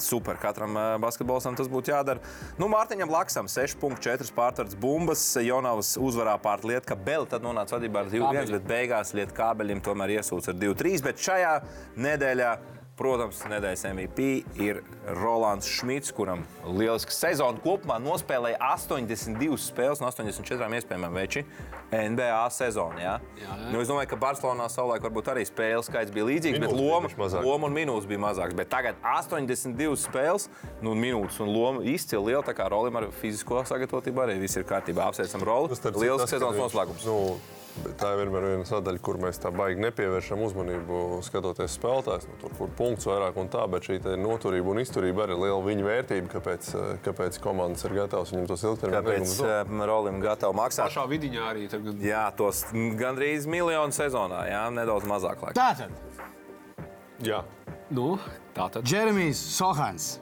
Super, 0.00 0.34
katram 0.42 0.74
basketbolistam 1.02 1.54
tas 1.58 1.68
būtu 1.70 1.92
jādara. 1.92 2.22
Nu, 2.58 2.66
Mārtiņam 2.70 3.12
Laksam 3.14 3.46
6,4 3.50 4.26
pārtvards 4.34 4.74
bumbas. 4.78 5.22
Jonavas 5.38 5.94
uzvarā 6.00 6.34
pār 6.42 6.66
Lietu 6.66 6.90
Kabeli, 6.90 7.28
tad 7.30 7.46
nonāca 7.46 7.76
vadībā 7.76 8.02
ar 8.02 8.10
2-1, 8.10 8.54
bet 8.56 8.66
beigās 8.70 9.14
Lietu 9.14 9.36
Kabeļiem 9.38 9.82
tomēr 9.86 10.16
iesūca 10.16 10.50
ar 10.50 10.58
2-3. 10.58 11.02
Bet 11.06 11.22
šajā 11.22 11.54
nedēļā 12.06 12.54
Protams, 12.94 13.40
nedēļas 13.50 13.80
MVP 13.88 14.24
ir 14.62 14.76
Rolands 15.18 15.66
Šmits, 15.66 16.12
kuram 16.14 16.44
lieliska 16.62 17.10
sezona 17.10 17.58
kopumā 17.58 17.96
nospēlēja 17.98 18.60
82 18.68 19.58
spēles 19.58 19.98
no 19.98 20.06
84 20.12 20.68
iespējamām 20.78 21.16
veči 21.18 21.42
NBA 21.90 22.44
sezonā. 22.54 23.00
Ja? 23.02 23.16
Jā, 23.40 23.48
jā. 23.48 23.72
Nu, 23.72 23.80
es 23.82 23.90
domāju, 23.90 24.12
ka 24.12 24.18
Barcelonā 24.22 24.68
savulaik 24.70 25.02
varbūt 25.08 25.32
arī 25.32 25.42
spēles 25.48 25.90
skaits 25.90 26.14
bija 26.14 26.28
līdzīgs, 26.28 26.60
bet 26.62 26.70
Minūtes 26.70 27.18
bija 27.18 27.32
loma, 27.32 27.42
loma 27.48 27.70
un 27.70 27.74
minūtes 27.80 28.06
bija 28.10 28.22
mazākas. 28.28 28.54
Bet 28.62 28.70
tagad 28.70 29.02
82 29.02 29.98
spēles, 30.04 30.46
nu, 30.78 30.94
minūtes 30.94 31.42
un 31.42 31.50
loma 31.50 31.82
izcili 31.90 32.30
liela. 32.30 32.44
Tā 32.46 32.54
kā 32.54 32.70
Rolim 32.70 33.02
ar 33.02 33.10
fizisko 33.18 33.64
sagatavotību 33.66 34.22
arī 34.22 34.38
viss 34.42 34.54
ir 34.60 34.70
kārtībā. 34.70 35.10
Apsveicam 35.10 35.42
Roli. 35.50 35.74
Tas, 35.74 35.82
starp 35.82 35.98
citu, 35.98 36.06
Liels 36.06 36.22
tas, 36.22 36.36
sezonas 36.36 36.62
noslēgums. 36.62 37.10
Nu, 37.10 37.18
bet 37.82 37.96
tā 38.00 38.12
ir 38.14 38.20
vienmēr 38.22 38.46
viena 38.50 38.68
sadaļa, 38.68 39.00
kur 39.04 39.18
mēs 39.22 39.40
tā 39.42 39.50
baigi 39.54 39.82
nepievēršam 39.84 40.42
uzmanību, 40.46 41.00
skatoties 41.26 41.76
spēlētājs. 41.78 42.28
Nu, 42.30 42.38
tur, 42.42 42.54
kur 42.58 42.72
punkts 42.78 43.08
vairāk 43.10 43.38
un 43.40 43.50
tā, 43.52 43.64
bet 43.70 43.88
šī 43.88 43.98
te 44.04 44.16
noturība 44.20 44.74
un 44.74 44.82
izturība 44.84 45.26
arī 45.26 45.36
ir 45.36 45.42
liela 45.44 45.60
viņa 45.66 45.86
vērtība, 45.88 46.32
kāpēc, 46.36 46.70
eh, 46.78 46.94
kāpēc 47.06 47.40
komandas 47.44 47.86
ir 47.88 47.96
gatavas 47.98 48.34
viņam 48.34 48.50
tos 48.52 48.66
ilgtermiņa 48.70 49.02
Kāpēc 49.04 49.36
uh, 49.42 49.86
Rolim 49.90 50.20
gatava 50.22 50.56
maksāt? 50.60 50.86
Pašā 50.90 51.08
vidiņā 51.10 51.48
arī 51.50 51.68
tagad. 51.72 52.02
Jā, 52.04 52.26
tos 52.38 52.66
gandrīz 52.72 53.48
miljonu 53.50 53.96
sezonā, 53.96 54.46
jā, 54.50 54.64
nedaudz 54.74 55.08
mazāk 55.10 55.42
laika. 55.42 55.58
Tātad, 55.58 56.04
Jā. 57.22 57.44
Nu, 57.94 58.16
tā 58.56 58.66
tad. 58.72 58.84
Džeremijs 58.84 59.38
Sohans. 59.54 60.18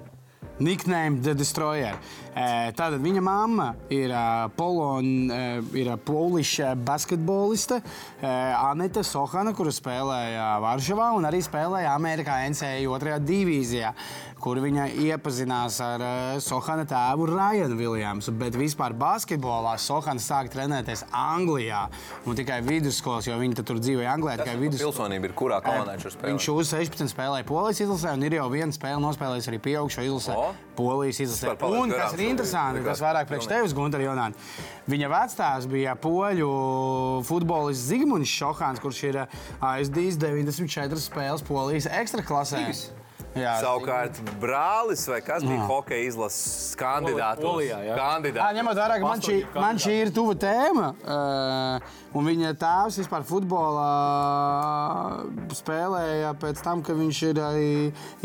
Nickname 0.61 1.23
The 1.23 1.35
Destroyer. 1.35 1.97
Tātad 2.33 2.97
viņa 3.05 3.21
mamma 3.21 3.75
ir 3.93 4.13
Polon, 4.57 5.31
eh, 5.31 5.61
ir 5.77 5.91
poliša 6.01 6.73
basketboliste 6.81 7.83
Anita 8.23 9.03
Sohana, 9.05 9.53
kura 9.53 9.71
spēlēja 9.71 10.47
Varšavā 10.63 11.13
un 11.17 11.29
arī 11.29 11.43
spēlēja 11.45 11.93
Amerikā 11.93 12.39
NCAA 12.49 12.89
otrajā 12.89 13.19
divīzijā, 13.21 13.93
kur 14.41 14.57
viņa 14.57 14.89
iepazinās 15.05 15.77
ar 15.85 16.05
Sohana 16.41 16.87
tēvu 16.89 17.29
Ryanu 17.29 17.77
Viljamsu. 17.77 18.33
Bet 18.33 18.57
vispār 18.59 18.97
basketbolā 18.97 19.77
Sohana 19.79 20.23
sāk 20.23 20.49
trenēties 20.55 21.05
Anglijā 21.13 21.85
un 22.27 22.39
tikai 22.39 22.63
vidusskolas, 22.65 23.29
jo 23.29 23.37
viņa 23.39 23.63
tur 23.63 23.83
dzīvoja 23.83 24.17
Anglijā. 24.17 24.41
Tikai 24.43 24.57
vidusskolas. 24.57 24.97
Pilsonība 24.97 25.29
ir 25.29 25.37
kurā 25.37 25.61
komandā 25.65 25.99
viņš 25.99 26.09
ir 26.09 26.19
Viņš 26.33 26.49
uz 26.57 26.73
16 26.75 27.13
spēlēja 27.13 27.47
Polijas 27.47 27.85
izlasē, 27.85 28.17
un 28.17 28.27
ir 28.27 28.39
jau 28.41 28.49
viena 28.53 28.73
spēle 28.75 29.03
nospēlējis 29.05 29.51
arī 29.53 29.63
pieaugušo 29.69 30.07
izlasē. 30.09 30.39
O! 30.39 30.73
Polijas 30.77 31.21
izlasē. 31.21 31.53
Un 31.69 31.93
kas 31.93 32.17
ir 32.17 32.22
šo 32.23 32.31
interesanti, 32.33 32.85
kas 32.87 33.03
vairāk 33.03 33.29
priekš 33.31 33.51
tevis, 33.51 33.77
Gunter 33.77 34.03
Jonān. 34.03 34.37
Viņa 34.91 35.13
vectēvs 35.13 35.69
bija 35.71 35.95
poļu 35.99 36.49
futbolists 37.29 37.91
Zigmunds 37.91 38.33
Šohāns, 38.33 38.83
kurš 38.83 39.05
ir 39.11 39.23
aizdījis 39.61 40.19
94 40.23 41.03
spēles 41.03 41.47
Polijas 41.47 41.91
ekstraklasē. 41.91 42.67
Jā, 43.33 43.55
Savukārt, 43.63 44.19
brālis 44.43 45.07
vai 45.09 45.23
kas 45.25 45.45
bija 45.47 45.65
hokeja 45.65 46.05
izlases 46.05 46.75
kandidāts? 46.77 47.41
Polijā, 47.41 47.79
jā. 47.81 47.95
Jā, 47.95 47.97
Kandidāts. 47.97 48.59
ņemot 48.59 48.77
vērā, 48.77 48.99
ka 49.01 49.09
man 49.09 49.25
šī, 49.25 49.37
man 49.57 49.81
šī 49.81 49.95
ir 50.03 50.13
tuva 50.13 50.35
tēma, 50.43 50.91
uh, 51.01 51.95
un 52.13 52.29
viņa 52.29 52.53
tēvs 52.61 53.01
vispār 53.01 53.25
futbolā 53.25 53.89
spēlēja 55.57 56.35
pēc 56.45 56.61
tam, 56.67 56.85
ka 56.85 56.97
viņš 56.99 57.23
ir 57.31 57.41
arī 57.47 57.73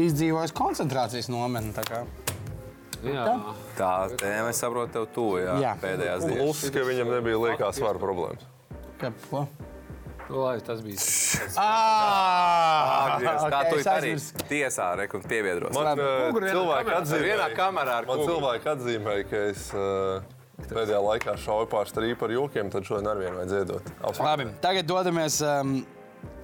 izdzīvojis 0.09 0.55
koncentrācijas 0.57 1.31
nometni. 1.31 1.71
Tā. 3.13 3.37
Jā, 3.37 3.55
Tā 3.77 3.91
tēma, 4.17 4.49
es 4.51 4.59
saprotu, 4.63 4.91
tev 4.97 5.07
tuvu 5.15 5.39
jā, 5.43 5.55
Jā. 5.63 5.73
pēdējās 5.81 6.25
dienas. 6.27 6.43
Plus, 6.43 6.61
ka 6.75 6.85
viņam 6.89 7.11
nebija 7.15 7.39
liekās 7.45 7.79
svara 7.81 8.01
problēmas. 8.01 8.45
Kā, 9.01 9.11
ko? 9.29 9.45
Nu, 10.27 10.41
lai 10.43 10.57
tas 10.65 10.81
bija. 10.83 10.99
Ah, 11.61 13.17
ok, 13.17 13.69
tu 13.71 13.89
arī 13.89 14.15
tiesā 14.49 14.87
rekur 14.99 15.21
pieviedros? 15.27 15.75
Man 15.75 15.99
eh, 16.01 16.39
cilvēki 16.51 16.89
kamerā. 16.89 16.97
atzīmēja, 17.01 17.27
Vienā 17.29 17.47
kamerā 17.55 17.99
ar 18.01 18.07
Man 18.09 18.23
cilvēki 18.27 18.71
atzīmēja, 18.73 19.27
ka 19.29 19.43
es 19.51 19.67
eh, 19.77 20.65
pēdējā 20.67 20.99
laikā 21.05 21.35
šauju 21.45 21.69
pār 21.71 21.91
strīpu 21.91 22.27
ar 22.27 22.33
jokiem, 22.35 22.71
tad 22.73 22.87
šodien 22.89 23.07
ar 23.11 23.21
vienu 23.21 23.39
vajadzēja 23.39 23.69
dot. 23.71 23.91
Labi, 24.19 24.49
tagad 24.63 24.89
dodamies 24.89 25.39
um, 25.45 25.77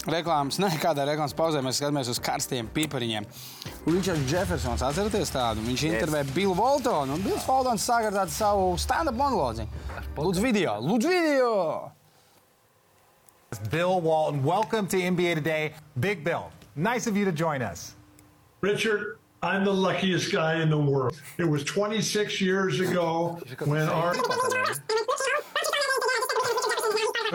reklāmas. 0.10 0.60
Nē, 0.62 0.70
kādā 0.82 1.06
reklāmas 1.08 1.36
pauzē 1.38 1.62
mēs 1.63 1.80
skatāmies 1.80 2.10
uz 2.12 2.20
karstiem 2.24 2.70
pipariņiem. 2.76 3.28
Ričards 3.88 4.30
Jeffersons, 4.32 4.84
atcerieties 4.86 5.32
tādu? 5.34 5.63
Viņš 5.68 5.86
intervēja 5.89 6.28
Billu 6.36 6.56
Voltonu, 6.58 7.18
un 7.18 7.26
Bills 7.26 7.46
Voltons 7.48 7.84
sāk 7.84 8.10
ar 8.10 8.18
tādu 8.22 8.36
savu 8.36 8.70
stand-up 8.82 9.18
monologu. 9.20 9.68
Lūdzu, 10.18 10.44
video! 10.44 10.78
Lūdzu, 10.84 11.10
video! 11.10 11.92
Bill 13.70 14.02
Walton. 14.02 14.44
Welcome 14.44 14.88
to 14.88 14.98
NBA 14.98 15.36
Today. 15.36 15.74
Big 16.00 16.24
Bill, 16.24 16.50
nice 16.76 17.06
of 17.06 17.16
you 17.16 17.26
to 17.26 17.32
join 17.32 17.62
us. 17.62 17.94
Richard, 18.62 19.20
I'm 19.44 19.63
the 19.63 19.74
luckiest 19.74 20.32
guy 20.32 20.62
in 20.62 20.70
the 20.70 20.78
world. 20.78 21.22
It 21.38 21.44
was 21.44 21.63
26 21.63 22.42
years 22.42 22.80
ago 22.80 23.38
when 23.66 23.88
our 23.89 24.16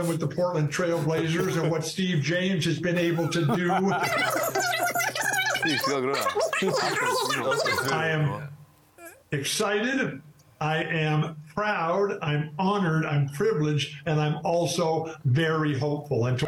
with 0.06 0.20
the 0.20 0.28
Portland 0.28 0.70
Trail 0.70 1.02
Blazers 1.02 1.56
and 1.56 1.70
what 1.70 1.84
Steve 1.84 2.22
James 2.22 2.64
has 2.64 2.78
been 2.78 2.98
able 2.98 3.28
to 3.28 3.44
do. 3.56 3.68
Viņš 5.58 5.82
ilgi 5.90 6.06
runā. 6.12 6.24
I 7.92 8.08
am 8.08 8.48
excited. 9.32 10.22
I 10.60 10.84
am 10.84 11.36
proud. 11.54 12.18
I'm 12.22 12.50
honored. 12.58 13.04
I'm 13.06 13.28
privileged, 13.30 13.96
and 14.06 14.20
I'm 14.20 14.38
also 14.44 15.14
very 15.24 15.78
hopeful. 15.78 16.26
And 16.26 16.42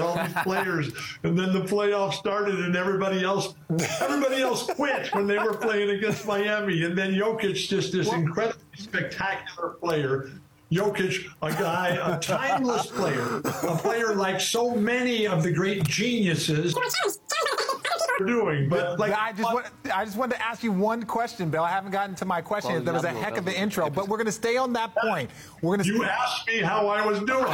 all 0.00 0.16
these 0.16 0.34
players, 0.42 0.90
and 1.22 1.38
then 1.38 1.52
the 1.52 1.60
playoffs 1.60 2.14
started, 2.14 2.60
and 2.60 2.74
everybody 2.74 3.22
else, 3.22 3.54
everybody 4.00 4.40
else 4.40 4.64
quit 4.64 5.14
when 5.14 5.26
they 5.26 5.38
were 5.38 5.52
playing 5.54 5.90
against 5.90 6.26
Miami, 6.26 6.82
and 6.84 6.96
then 6.96 7.12
Jokic, 7.12 7.68
just 7.68 7.92
this 7.92 8.10
incredibly 8.10 8.62
spectacular 8.76 9.76
player. 9.80 10.30
Jokic, 10.72 11.26
a 11.42 11.50
guy, 11.50 11.98
a 12.02 12.18
timeless 12.18 12.86
player, 12.86 13.42
a 13.44 13.76
player 13.76 14.14
like 14.14 14.40
so 14.40 14.74
many 14.74 15.26
of 15.26 15.42
the 15.42 15.52
great 15.52 15.84
geniuses 15.84 16.74
are 16.74 18.24
doing. 18.24 18.70
But 18.70 18.98
like 18.98 19.12
I 19.12 19.32
just, 19.32 19.52
want, 19.52 19.66
I 19.92 20.04
just 20.06 20.16
wanted 20.16 20.36
to 20.36 20.42
ask 20.42 20.62
you 20.62 20.72
one 20.72 21.02
question, 21.02 21.50
Bill. 21.50 21.62
I 21.62 21.70
haven't 21.70 21.90
gotten 21.90 22.14
to 22.16 22.24
my 22.24 22.40
question. 22.40 22.72
yet. 22.72 22.86
That 22.86 22.94
was 22.94 23.04
a 23.04 23.10
heck 23.10 23.36
of 23.36 23.46
an 23.46 23.54
intro, 23.54 23.90
but 23.90 24.08
we're 24.08 24.16
going 24.16 24.26
to 24.26 24.32
stay 24.32 24.56
on 24.56 24.72
that 24.72 24.94
point. 24.96 25.30
We're 25.60 25.76
going 25.76 25.86
to. 25.86 25.94
You 25.94 26.04
asked 26.04 26.46
me 26.46 26.60
how 26.60 26.88
I 26.88 27.04
was 27.04 27.18
doing. 27.20 27.44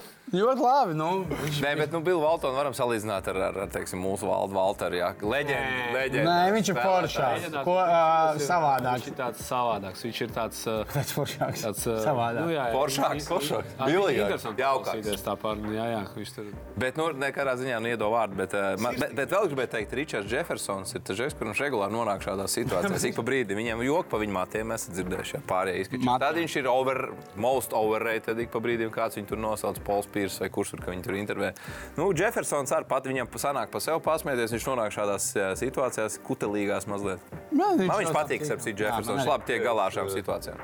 Ļoti 0.30 0.62
labi. 0.62 0.94
Nu, 0.94 1.08
viņš... 1.26 1.56
Nē, 1.64 1.70
bet 1.80 1.94
nu, 1.94 2.00
Billu 2.06 2.22
Valtonu 2.22 2.54
varam 2.54 2.74
salīdzināt 2.76 3.26
ar, 3.32 3.38
ar, 3.48 3.56
ar 3.64 3.70
teiksim, 3.72 3.98
mūsu 4.02 4.28
valdu 4.28 4.54
Valteru. 4.54 4.98
Jā, 5.00 5.08
leģenda. 5.18 5.88
leģenda 5.96 6.26
Nē, 6.28 6.52
viņš 6.54 6.70
ir 6.70 6.78
foršāks. 6.78 7.48
Ko 7.66 7.74
uh, 7.80 8.38
savādāk? 8.38 9.00
Viņš 9.00 9.08
ir 9.10 9.16
tāds 9.18 9.42
savādāks. 9.48 10.04
Viņš 10.06 10.20
ir 10.26 10.34
tāds. 10.36 10.60
uh, 10.70 10.78
Tāds 10.94 11.14
foršāks. 11.16 11.64
tāds 11.66 11.86
uh, 11.88 11.98
Savādāk. 12.04 12.44
Nu, 12.44 12.54
jā, 12.54 12.68
jā. 12.68 12.76
Foršāks, 12.76 13.26
foršāks. 13.30 13.74
Bilīgāks. 13.80 14.22
interesanti 14.26 14.64
Jaukāks. 14.64 14.90
klausīties 14.90 15.26
Tā 15.26 15.34
par, 15.40 15.64
jā, 15.74 15.86
jā, 15.94 16.00
viņš 16.14 16.34
tur 16.36 16.50
Bet, 16.80 17.00
nu, 17.00 17.08
nekādā 17.20 17.56
ziņā 17.60 17.80
neiedo 17.82 18.10
vārdu. 18.14 18.38
Bet, 18.38 18.54
uh, 18.54 18.74
man, 18.82 18.98
bet, 19.00 19.14
bet 19.18 19.34
vēl 19.34 19.50
gribēju 19.50 19.72
teikt, 19.74 19.96
Ričards 19.98 20.34
Jeffersons 20.34 20.94
ir 20.94 21.04
tas 21.06 21.18
žeks, 21.18 21.36
kurš 21.40 21.64
regulāri 21.66 21.96
nonāk 21.96 22.22
šādās 22.24 22.54
situācijās. 22.58 23.06
Ik 23.10 23.18
pa 23.18 23.26
brīdim 23.26 23.58
viņam 23.58 23.82
joku 23.82 24.12
pa 24.12 24.20
viņa 24.22 24.36
matiem 24.36 24.74
esat 24.76 24.94
dzirdējuši. 24.94 25.36
Jā, 25.36 25.42
pārējie 25.50 25.84
izskatījuši. 25.84 26.18
Tad 26.22 26.38
viņš 26.38 26.56
ir 26.60 26.70
over, 26.70 27.02
most 27.40 27.74
overrated. 27.76 28.40
Ik 28.44 28.52
pa 28.54 28.62
brīdim 28.62 28.92
kāds 28.94 29.18
viņu 29.18 29.32
tur 29.32 29.40
nosauc, 29.42 29.80
Pols 29.86 30.08
Pīrs 30.20 30.40
vai 30.42 30.50
kurš 30.52 30.74
tur, 30.74 30.82
ka 30.84 30.92
viņi 30.92 31.06
tur 31.06 31.16
intervē. 31.16 31.52
Nu, 31.96 32.10
Jeffersons 32.16 32.72
arī 32.76 32.88
pat 32.90 33.08
viņam 33.08 33.30
sanāk 33.40 33.72
pa 33.72 33.80
sev 33.80 34.02
pasmieties. 34.04 34.52
Viņš 34.56 34.66
nonāk 34.68 34.92
šādās 34.92 35.30
jā, 35.36 35.48
situācijās, 35.56 36.18
kutelīgās 36.26 36.88
mazliet. 36.90 37.24
Man 37.50 37.80
Man 37.86 38.02
viņš 38.02 38.12
patīk, 38.12 38.44
ap 38.44 38.60
citu 38.64 38.84
Jeffersons. 38.84 39.22
Viņš 39.22 39.30
labi 39.30 39.48
tiek 39.48 39.64
galā 39.64 39.88
ar 39.88 39.96
šādām 39.96 40.12
situācijām. 40.12 40.60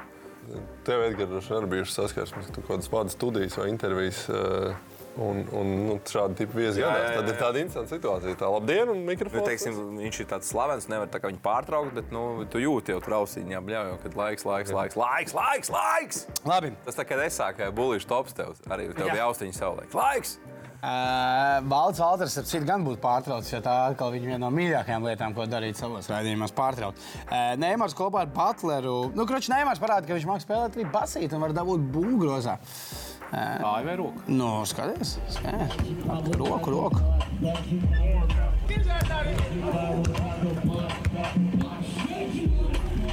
Tev, 0.87 1.03
Edgars, 1.09 1.49
arī 1.51 1.67
bijušas 1.73 1.97
saskarsmes, 1.99 2.47
ka 2.47 2.55
tu 2.55 2.63
kaut 2.63 2.85
kādas 2.87 3.17
studijas 3.17 3.57
vai 3.59 3.71
intervijas. 3.73 4.29
eh, 4.31 4.77
Un, 5.17 5.39
un 5.57 5.69
nu, 5.87 5.95
šādi 6.05 6.35
tipi 6.43 6.59
viesi 6.59 6.83
gadās. 6.83 7.15
Tad 7.17 7.31
ir 7.33 7.39
tāda 7.41 7.61
interesanta 7.63 7.95
situācija. 7.95 8.35
Tā 8.37 8.51
labdien, 8.53 8.91
un 8.93 8.99
Nu, 9.01 9.07
mikrofons. 9.09 9.47
teiksim, 9.49 9.79
viņš 9.97 10.19
ir 10.21 10.27
tāds 10.29 10.51
slavens, 10.53 10.89
nevar 10.93 11.09
tā 11.09 11.23
kā 11.23 11.31
viņu 11.31 11.41
pārtraukt, 11.41 11.95
bet 11.97 12.13
nu, 12.13 12.45
tu 12.53 12.61
jūti 12.61 12.93
jau 12.93 13.01
tur 13.01 13.15
ausiņā, 13.23 13.63
bļauj, 13.65 13.95
kad 14.03 14.19
laiks, 14.21 14.45
laiks, 14.45 14.75
laiks, 14.77 14.99
laiks, 15.01 15.33
laiks, 15.39 15.71
laiks. 15.73 16.21
Labi. 16.45 16.75
Tas 16.85 17.01
tā 17.01 17.07
kā 17.09 17.17
es 17.25 17.41
sāku 17.41 17.71
bulīšu 17.73 18.11
tops 18.13 18.37
tev, 18.37 18.53
arī 18.69 18.91
tev 18.93 19.09
bija 19.09 19.25
austiņa 19.31 19.57
savulaik. 19.57 19.97
Laiks! 19.97 20.37
Uh, 20.87 21.65
Valds 21.67 21.99
Valters 21.99 22.37
ar 22.39 22.45
citu 22.47 22.67
gan 22.69 22.85
būtu 22.85 23.01
pārtraucis, 23.03 23.49
jo 23.57 23.59
tā 23.65 23.73
atkal 23.89 24.13
viņa 24.13 24.29
viena 24.29 24.43
no 24.45 24.51
mīļākajām 24.55 25.07
lietām, 25.09 25.33
ko 25.35 25.47
darīt 25.49 25.81
savos 25.81 26.07
raidījumos, 26.13 26.53
pārtraukt. 26.55 27.01
Uh, 27.25 27.57
Neimārs 27.59 27.97
kopā 27.97 28.21
ar 28.27 28.31
Butleru. 28.31 29.11
Nu, 29.17 29.25
Kroķis 29.27 29.49
Neimārs 29.51 29.81
parāda, 29.83 30.07
ka 30.07 30.15
viņš 30.15 30.29
mākslinieks 30.29 30.47
spēlēt 30.47 30.77
arī 30.77 30.87
basīt 30.93 31.33
un 31.35 31.43
var 31.43 31.57
dabūt 31.57 31.89
būgrozā. 31.97 32.59
Kāja 33.33 33.85
vai 33.87 33.97
roka. 34.01 34.23
Nu, 34.29 34.51
skaties, 34.69 35.17
skaties. 35.29 35.77
Roku, 36.39 36.71
roku. 36.71 37.01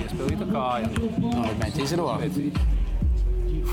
Iespēlīta 0.03 0.47
kāja. 0.49 0.87
Nu, 1.21 1.43
metīs 1.61 1.93
roku. 1.97 2.29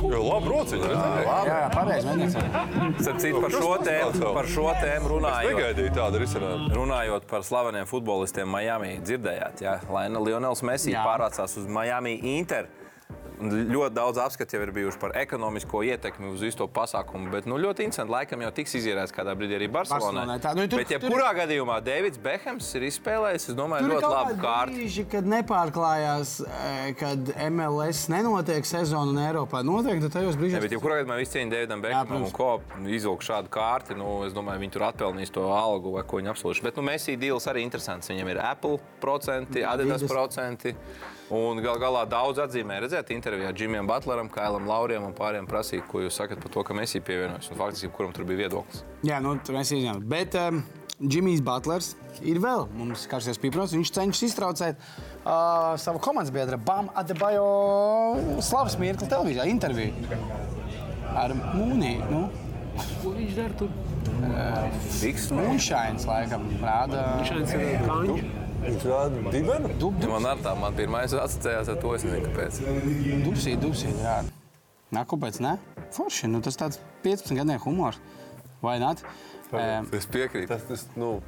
Jo, 0.01 0.21
labi, 0.23 0.49
rociņi. 0.49 0.87
redzēji? 0.87 1.25
Jā, 1.27 1.57
jā 1.61 1.69
pareizi. 1.75 2.43
Citu, 3.21 3.41
par 3.43 3.53
šo 3.53 3.71
tēmu, 3.85 4.33
par 4.37 4.49
šo 4.49 4.67
tēmu 4.81 5.09
Es 5.09 5.13
runājot. 5.13 5.49
negaidīju 5.51 5.93
tādu 5.97 6.21
risinājumu. 6.23 6.69
Runājot 6.79 7.27
par 7.29 7.45
slaveniem 7.45 7.89
futbolistiem 7.91 8.49
Miami, 8.49 8.95
dzirdējāt, 9.05 9.61
ja 9.65 9.79
Lionels 9.91 10.63
Messi 10.65 10.95
Jā. 10.95 11.03
pārvācās 11.05 11.57
uz 11.61 11.67
Miami 11.69 12.15
Inter. 12.39 12.71
Ļoti 13.41 13.95
daudz 13.97 14.19
apskatu 14.21 14.57
jau 14.57 14.63
ir 14.67 14.71
bijuši 14.77 14.99
par 15.01 15.13
ekonomisko 15.17 15.81
ietekmi 15.89 16.29
uz 16.35 16.43
visu 16.45 16.59
to 16.59 16.67
pasākumu. 16.69 17.31
Bet 17.33 17.47
nu, 17.49 17.57
ļoti 17.57 17.87
interesanti, 17.87 18.13
laikam 18.13 18.43
jau 18.45 18.51
tiks 18.53 18.75
izierēts 18.77 19.15
kādā 19.17 19.33
brīdī 19.39 19.57
arī 19.57 19.69
Barcelonā. 19.73 20.27
Nu, 20.29 20.67
tur- 20.69 20.79
bet, 20.83 20.91
ja 20.91 20.99
tur- 21.01 21.11
kurā 21.15 21.31
gadījumā 21.39 21.79
Davids 21.83 22.19
Bekhams 22.21 22.69
ir 22.77 22.83
izspēlējis, 22.91 23.49
es 23.49 23.55
domāju, 23.57 23.87
Tur 23.89 23.95
ļoti 23.97 24.11
labu 24.13 24.37
kārtu. 24.43 24.75
brīži, 24.77 25.05
kad 25.11 25.25
nepārklājās, 25.25 26.35
eh, 26.47 26.93
kad 27.01 27.33
MLS 27.51 28.09
nenotiek 28.13 28.65
sezona 28.69 29.09
un 29.11 29.17
Eiropā 29.17 29.65
notiek. 29.65 30.01
Tad 30.03 30.13
tajos 30.21 30.37
brīžos 30.37 30.61
bet, 30.61 30.73
ja 30.73 30.79
kurā 30.79 31.01
gadījumā 31.01 31.17
viss 31.19 31.33
cieņa 31.35 31.51
Davidam 31.51 31.81
protams. 31.83 32.27
un 32.27 32.31
ko 32.31 32.61
izvilkt 32.85 33.25
šādu 33.25 33.49
kārti, 33.49 33.97
nu, 33.97 34.23
es 34.27 34.33
domāju, 34.33 34.61
viņi 34.61 34.73
tur 34.73 34.83
atpelnīs 34.93 35.31
to 35.33 35.41
algu 35.49 35.93
vai 35.93 36.03
ko 36.03 36.19
viņi 36.21 36.29
apsolījuši. 36.35 36.63
Bet 36.63 36.77
nu, 36.77 36.83
Messi 36.83 37.17
deals 37.17 37.47
arī 37.47 37.65
interesants. 37.65 38.09
Viņam 38.09 38.29
ir 38.31 38.39
Apple 38.39 38.79
procenti, 39.01 39.65
Adidas 39.65 40.03
Adidas. 40.03 40.11
procenti. 40.11 40.75
Un 41.31 41.61
gal 41.63 41.79
galā 41.79 42.03
daudz 42.11 42.41
atzīmē, 42.43 42.81
redzēt, 42.83 43.13
intervijā 43.15 43.53
Džimijam 43.55 43.87
Butleram, 43.87 44.27
Kailam 44.35 44.67
Lauriem 44.67 45.05
un 45.07 45.15
pāriem 45.15 45.47
prasīja, 45.47 45.85
ko 45.87 46.03
jūs 46.03 46.19
sakat 46.19 46.41
par 46.43 46.51
to, 46.51 46.65
ka 46.67 46.75
Messi 46.75 46.99
pievienojas. 47.07 47.53
Un 47.53 47.61
faktiski, 47.61 47.91
kuram 47.95 48.11
tur 48.17 48.27
bija 48.27 48.49
viedoklis. 48.49 48.83
Jā, 49.07 49.21
nu, 49.23 49.37
tur 49.47 49.55
mēs 49.55 49.71
izņemam. 49.77 50.03
Bet 50.11 50.35
um, 50.41 50.65
Džimijs 50.99 51.45
Butlers 51.47 51.93
ir 52.27 52.43
vēl 52.43 52.67
mums 52.75 53.07
karsies 53.11 53.39
pīpros. 53.39 53.77
Viņš 53.79 53.95
cenšas 53.95 54.27
iztraucēt 54.33 54.83
uh, 54.83 55.79
savu 55.79 56.03
komandas 56.03 56.35
biedru 56.35 56.59
Bam 56.67 56.91
Adebayo 56.99 57.47
slavas 58.43 58.75
mirkli 58.83 59.07
televīzijā 59.09 59.47
interviju 59.55 60.11
ar 61.15 61.35
Mūniju. 61.55 62.11
Nu, 62.11 62.27
Ko 63.01 63.15
viņš 63.15 63.33
dara 63.37 63.57
tur? 63.61 63.73
Fiks, 64.99 65.31
Moonshines 65.35 66.07
laikam 66.09 66.47
rāda. 66.63 67.07
Šāds 67.29 67.55
ir 67.57 67.83
kāņš. 67.87 68.50
Viņš 68.61 68.85
rāda 68.87 69.33
dibenu. 69.33 69.71
Dub, 69.81 69.97
dub, 70.01 70.11
Man 70.13 70.27
ar 70.29 70.41
tā, 70.45 70.53
man 70.59 70.75
pirmā 70.77 71.05
asociējās 71.09 71.71
ar 71.73 71.79
to, 71.81 71.95
es 71.97 72.05
nezinu, 72.07 72.29
kāpēc. 72.29 72.61
dubsīt, 73.25 73.61
dubsīt 73.63 73.97
rāda. 74.05 74.33
Nā, 74.91 75.05
kāpēc 75.07 75.39
ne? 75.45 75.55
Forši, 75.95 76.29
nu 76.31 76.41
tas 76.45 76.59
tāds 76.59 76.81
15 77.05 77.37
gadnieku 77.39 77.71
humors. 77.71 78.01
Vai 78.61 78.79
ne? 78.83 78.93
Um, 79.51 79.87
Es 79.97 80.07
piekrītu. 80.11 80.51
Tas, 80.51 80.67
tas, 80.69 80.85
nu, 80.99 81.21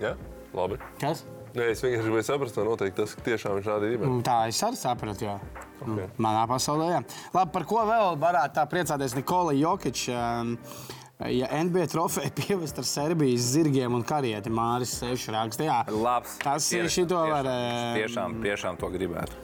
jā, 0.00 0.14
labi. 0.56 0.78
kas? 1.02 1.24
Nē, 1.50 1.66
es 1.72 1.80
vienkārši 1.82 2.06
gribēju 2.06 2.26
saprast, 2.28 2.56
vai 2.56 2.64
noteikti 2.68 3.02
tas 3.02 3.16
tiešām 3.26 3.56
viņš 3.58 3.66
rāda 3.66 3.88
dibenu. 3.90 4.12
Nu, 4.16 4.22
Tā 4.26 4.36
es 4.48 4.60
arī 4.62 4.78
sapratu. 4.78 5.26
Jā. 5.26 5.36
Okay. 5.80 6.06
Manā 6.22 6.44
pasaulē, 6.46 6.86
jā. 6.94 7.00
Labi, 7.34 7.52
par 7.56 7.64
ko 7.66 7.82
vēl 7.88 8.16
varētu 8.22 8.54
tā 8.58 8.64
priecāties 8.70 9.16
Nikola 9.18 9.54
Jokic? 9.58 10.02
Um, 10.14 10.54
Ja 11.28 11.50
NBA 11.64 11.86
trofeja 11.92 12.30
pievest 12.40 12.78
ar 12.80 12.86
Serbijas 12.88 13.50
zirgiem 13.52 13.92
un 13.94 14.04
karieti, 14.06 14.48
Māris 14.52 14.94
Sešs 15.02 15.28
raksta, 15.34 15.66
jā, 15.66 15.80
Labs. 15.92 16.38
Tas 16.40 16.70
ir 16.72 16.88
šito 16.88 17.18
var, 17.20 17.44
tiešām, 17.44 17.92
eh, 17.92 17.98
Tiešām, 18.00 18.38
tiešām 18.46 18.80
to 18.80 18.88
gribētu. 18.94 19.36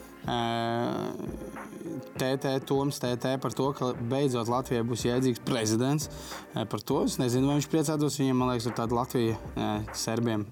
TT 2.17 2.65
Toms 2.67 2.99
TT 2.99 3.37
par 3.43 3.53
to, 3.55 3.69
ka 3.77 3.93
beidzot 4.11 4.49
Latvijai 4.51 4.85
būs 4.89 5.05
jēdzīgs 5.07 5.43
prezidents. 5.47 6.09
Eh, 6.55 6.65
Par 6.65 6.81
to 6.81 7.03
es 7.05 7.19
nezinu, 7.21 7.51
vai 7.51 7.59
viņš 7.61 7.69
priecātos. 7.73 8.17
Viņam, 8.21 8.41
man 8.41 8.55
liekas, 8.55 8.71
ir 8.71 8.77
tāda 8.79 8.97
Latvija 8.97 9.37
eh, 9.37 9.93
serbiem 9.93 10.47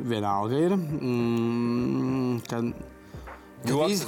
vienalga 0.00 0.64
ir. 0.64 0.76
Mm, 0.76 2.40
Joks. 3.68 4.06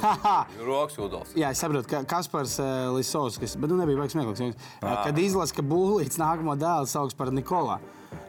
Rokas 0.65 0.95
Udals. 0.97 1.33
Jā, 1.37 1.51
es 1.53 1.59
saprotu, 1.61 1.85
ka 1.91 2.01
Kaspars 2.09 2.55
uh, 2.61 2.89
Lisovskis, 2.95 3.53
bet 3.61 3.69
nu 3.69 3.77
nebija 3.77 3.99
vajag 4.01 4.15
smieklīgs. 4.15 4.55
Uh, 4.81 4.95
kad 5.05 5.19
izlasa, 5.21 5.53
ka 5.59 5.65
būlīts 5.67 6.17
nākamo 6.21 6.55
dēlu 6.57 6.89
sauc 6.89 7.13
par 7.19 7.29
Nikolā. 7.35 7.77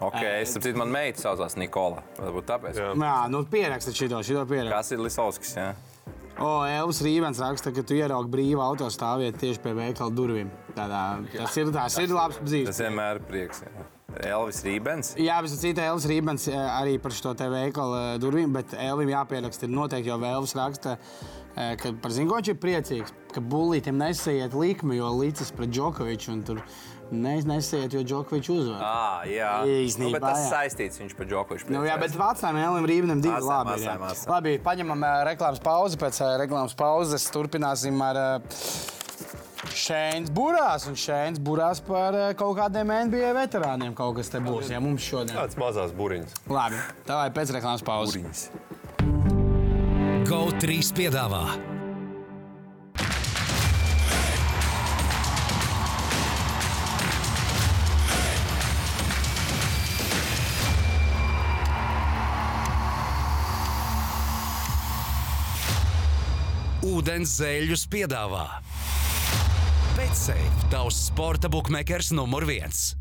Ok, 0.04 0.18
es 0.42 0.52
saprotu, 0.56 0.76
man 0.80 0.92
meita 0.92 1.22
saucās 1.24 1.56
Nikola. 1.60 2.02
Varbūt 2.18 2.48
tāpēc. 2.50 2.78
Jā. 2.80 2.92
Jā, 2.98 3.16
nu 3.32 3.40
pierakstīt 3.48 3.96
šito, 4.02 4.20
šito 4.26 4.44
pierakstīt. 4.50 4.74
Kas 4.76 4.92
ir 4.96 5.02
Lisovskis? 5.04 5.54
Jā? 5.56 5.70
O, 6.42 6.48
Elvis 6.66 6.98
Rībens 7.06 7.38
raksta, 7.38 7.70
ka 7.72 7.84
tu 7.86 7.94
ieraugi 7.94 8.32
brīvu 8.32 8.58
autostāvvietu 8.64 9.38
tieši 9.44 9.60
pie 9.62 9.74
veikala 9.78 10.10
durvīm. 10.18 10.48
Tādā, 10.74 11.02
tas 11.30 11.56
ir, 11.60 11.70
tas 11.72 11.98
ir 12.02 12.10
labs 12.10 12.40
Tas 12.40 12.48
dzīves. 12.50 12.80
vienmēr 12.82 13.20
ir 13.20 13.28
prieks. 13.28 13.62
Jā. 13.62 13.84
Elvis 14.22 14.62
Rībens. 14.64 15.14
Jā, 15.20 15.40
bet 15.42 15.54
cita 15.58 15.84
Elvis 15.88 16.06
Rībens 16.10 16.46
eh, 16.50 16.54
arī 16.56 16.96
par 17.02 17.14
šo 17.14 17.34
te 17.38 17.48
veikalu 17.50 17.98
eh, 17.98 18.08
durvīm, 18.22 18.54
bet 18.54 18.74
Elvim 18.78 19.10
jāpieraksta, 19.12 19.66
ir 19.66 19.74
noteikti 19.74 20.12
jau 20.12 20.20
Elvis 20.28 20.54
raksta, 20.58 20.96
eh, 21.56 21.74
ka 21.80 21.94
par 22.02 22.14
Zingoču 22.14 22.54
ir 22.54 22.60
priecīgs, 22.62 23.14
ka 23.34 23.42
bulītam 23.42 23.98
nesaiet 24.00 24.56
likmi, 24.58 24.98
jo 25.00 25.12
līdzis 25.18 25.54
pret 25.56 25.72
Džokoviču 25.74 26.32
un 26.34 26.42
tur 26.46 26.62
ne, 27.10 27.36
nesaiet, 27.50 27.94
jo 27.96 28.04
Džokoviču 28.06 28.58
uzvar. 28.62 28.82
Ah, 28.86 29.28
jā, 29.28 29.52
Īstenībā, 29.84 30.12
nu, 30.12 30.16
bet 30.18 30.26
tas 30.28 30.42
jā. 30.44 30.50
saistīts 30.52 31.02
viņš 31.02 31.16
par 31.18 31.30
Džokoviču. 31.30 31.70
Nu, 31.74 31.84
jā, 31.88 31.98
bet 32.00 32.18
vecām 32.18 32.60
Elim 32.62 32.90
Rībinam 32.90 33.22
divi 33.24 33.34
Masai, 33.36 33.50
labi. 33.50 33.70
masai, 33.74 33.88
jā. 33.90 34.00
masai. 34.02 34.32
Labi, 34.34 34.58
paņemam 34.64 35.08
reklāmas 35.30 35.62
pauzi. 35.64 36.00
Pēc 36.00 36.20
reklāmas 36.44 36.76
pauzes 36.78 37.26
turpināsim 37.34 38.02
ar 38.04 38.20
Šēns 39.74 40.30
burās. 40.34 40.86
Un 40.90 40.98
Šēns 40.98 41.40
burās 41.42 41.82
par 41.84 42.14
ā, 42.14 42.28
kaut 42.38 42.56
kādiem 42.60 42.92
NBA 43.10 43.34
veterāniem. 43.36 43.94
Kaut 43.98 44.16
kas 44.20 44.30
te 44.32 44.40
būs, 44.42 44.70
ja 44.70 44.80
mums 44.82 45.02
šodien. 45.02 45.34
Tāds 45.34 45.58
mazās 45.60 45.94
buriņas. 45.98 46.38
Labi, 46.50 46.80
tā 47.08 47.24
vai 47.24 47.30
pēc 47.34 47.54
reklāmas 47.58 47.84
pauzes. 47.86 48.14
Uriņas. 48.14 48.48
GO3 50.24 50.80
piedāvā 50.96 51.44
Ūdens 66.84 67.34
zēļus 67.40 67.84
piedāvā 67.92 68.46
Betsafe, 70.14 70.68
tavs 70.70 70.94
sporta 71.08 71.48
buklets 71.50 72.12
numur 72.14 72.44
viens. 72.46 72.92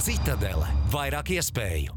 Citadele, 0.00 0.64
vairāk 0.88 1.28
iespēju 1.34 1.92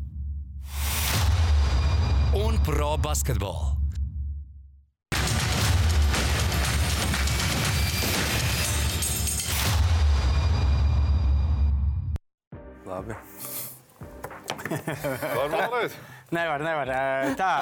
un 2.36 2.60
pro 2.68 2.90
basketbolu. 3.00 3.72
Labi. 12.92 13.16
Var 14.68 15.52
vēlreiz? 15.56 16.00
Nevar, 16.36 16.68
nevar. 16.68 16.96
Tā, 17.40 17.54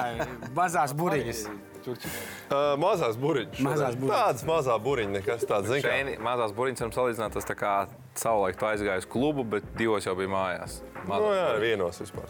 mazās 0.58 0.90
burīgas. 0.90 1.46
Uh, 1.88 2.74
mazās 2.80 3.16
buriņas. 3.20 3.60
Mazās 3.64 3.96
buriņas. 3.98 4.16
Tādas 4.16 4.46
mazā 4.48 4.76
buriņa, 4.84 5.12
nekas 5.18 5.46
tāds. 5.48 5.68
zini 5.70 5.84
kā. 5.84 5.92
Šeit 5.94 6.24
mazās 6.24 6.54
burbuļsaktas 6.56 6.84
varam 6.84 6.96
salīdzināt, 6.96 7.36
tas 7.36 7.48
tā 7.48 7.56
kā 7.58 7.74
savulaik 8.20 8.58
tu 8.60 8.68
aizgāji 8.68 9.04
uz 9.04 9.08
klubu, 9.10 9.44
bet 9.56 9.70
divos 9.78 10.06
jau 10.06 10.16
bija 10.18 10.32
mājās. 10.32 10.80
Nu, 11.08 11.22
jā, 11.36 11.46
vienos 11.62 12.02
vispār. 12.02 12.28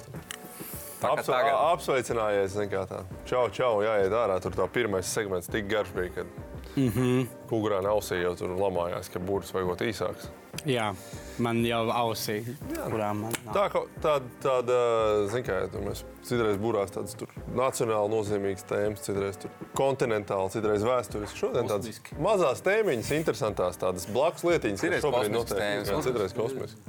Tā 1.00 1.08
kā 1.08 1.16
Apsve, 1.16 1.32
tagad. 1.32 1.54
apsveicinājies, 1.72 2.52
zini 2.52 2.70
kā 2.74 2.84
tā. 2.88 3.00
Čau, 3.28 3.46
čau, 3.56 3.80
jāiet 3.84 4.12
ārā. 4.12 4.36
Tur 4.44 4.52
tā 4.52 4.66
pirmais 4.68 5.08
segments 5.08 5.48
tik 5.48 5.68
garš 5.70 5.94
bija, 5.96 6.10
kad 6.18 6.26
mm 6.76 6.88
-hmm. 6.88 7.26
kungurā 7.48 7.80
ausī 7.80 8.20
jau 8.22 8.34
tur 8.36 8.52
lamājās, 8.52 9.08
ka 9.12 9.18
būrs 9.18 9.54
vajag 9.54 9.88
īsāks. 9.88 10.28
Jā, 10.68 10.90
man 11.40 11.62
jau 11.64 11.84
ausī, 11.94 12.40
kurām 12.76 13.22
man 13.24 13.36
nav. 13.46 13.54
Tā 13.54 13.62
kā 13.72 13.80
tāda, 14.04 14.32
tāda 14.44 14.78
zini 15.32 15.46
kā, 15.46 15.56
tur 15.72 15.86
mēs 15.86 16.02
citreiz 16.26 16.58
būrās 16.60 16.92
tādas 16.92 17.16
tur 17.16 17.32
nacionāli 17.56 18.12
nozīmīgas 18.12 18.66
tēmas, 18.68 19.04
citreiz 19.06 19.40
tur 19.40 19.54
kontinentāli, 19.78 20.52
citreiz 20.52 20.84
vēsturiski. 20.84 21.40
Šodien 21.40 21.70
tādas 21.70 22.02
mazās 22.20 22.60
tēmiņas, 22.66 23.14
interesantās 23.16 23.80
tādas 23.80 24.08
blakus 24.12 24.44
lietiņas, 24.50 24.84
kas 24.84 25.06
šobrīd 25.06 25.34
notiek. 25.38 25.64
Jā, 25.88 26.00
citreiz 26.04 26.36
kosmiski. 26.36 26.84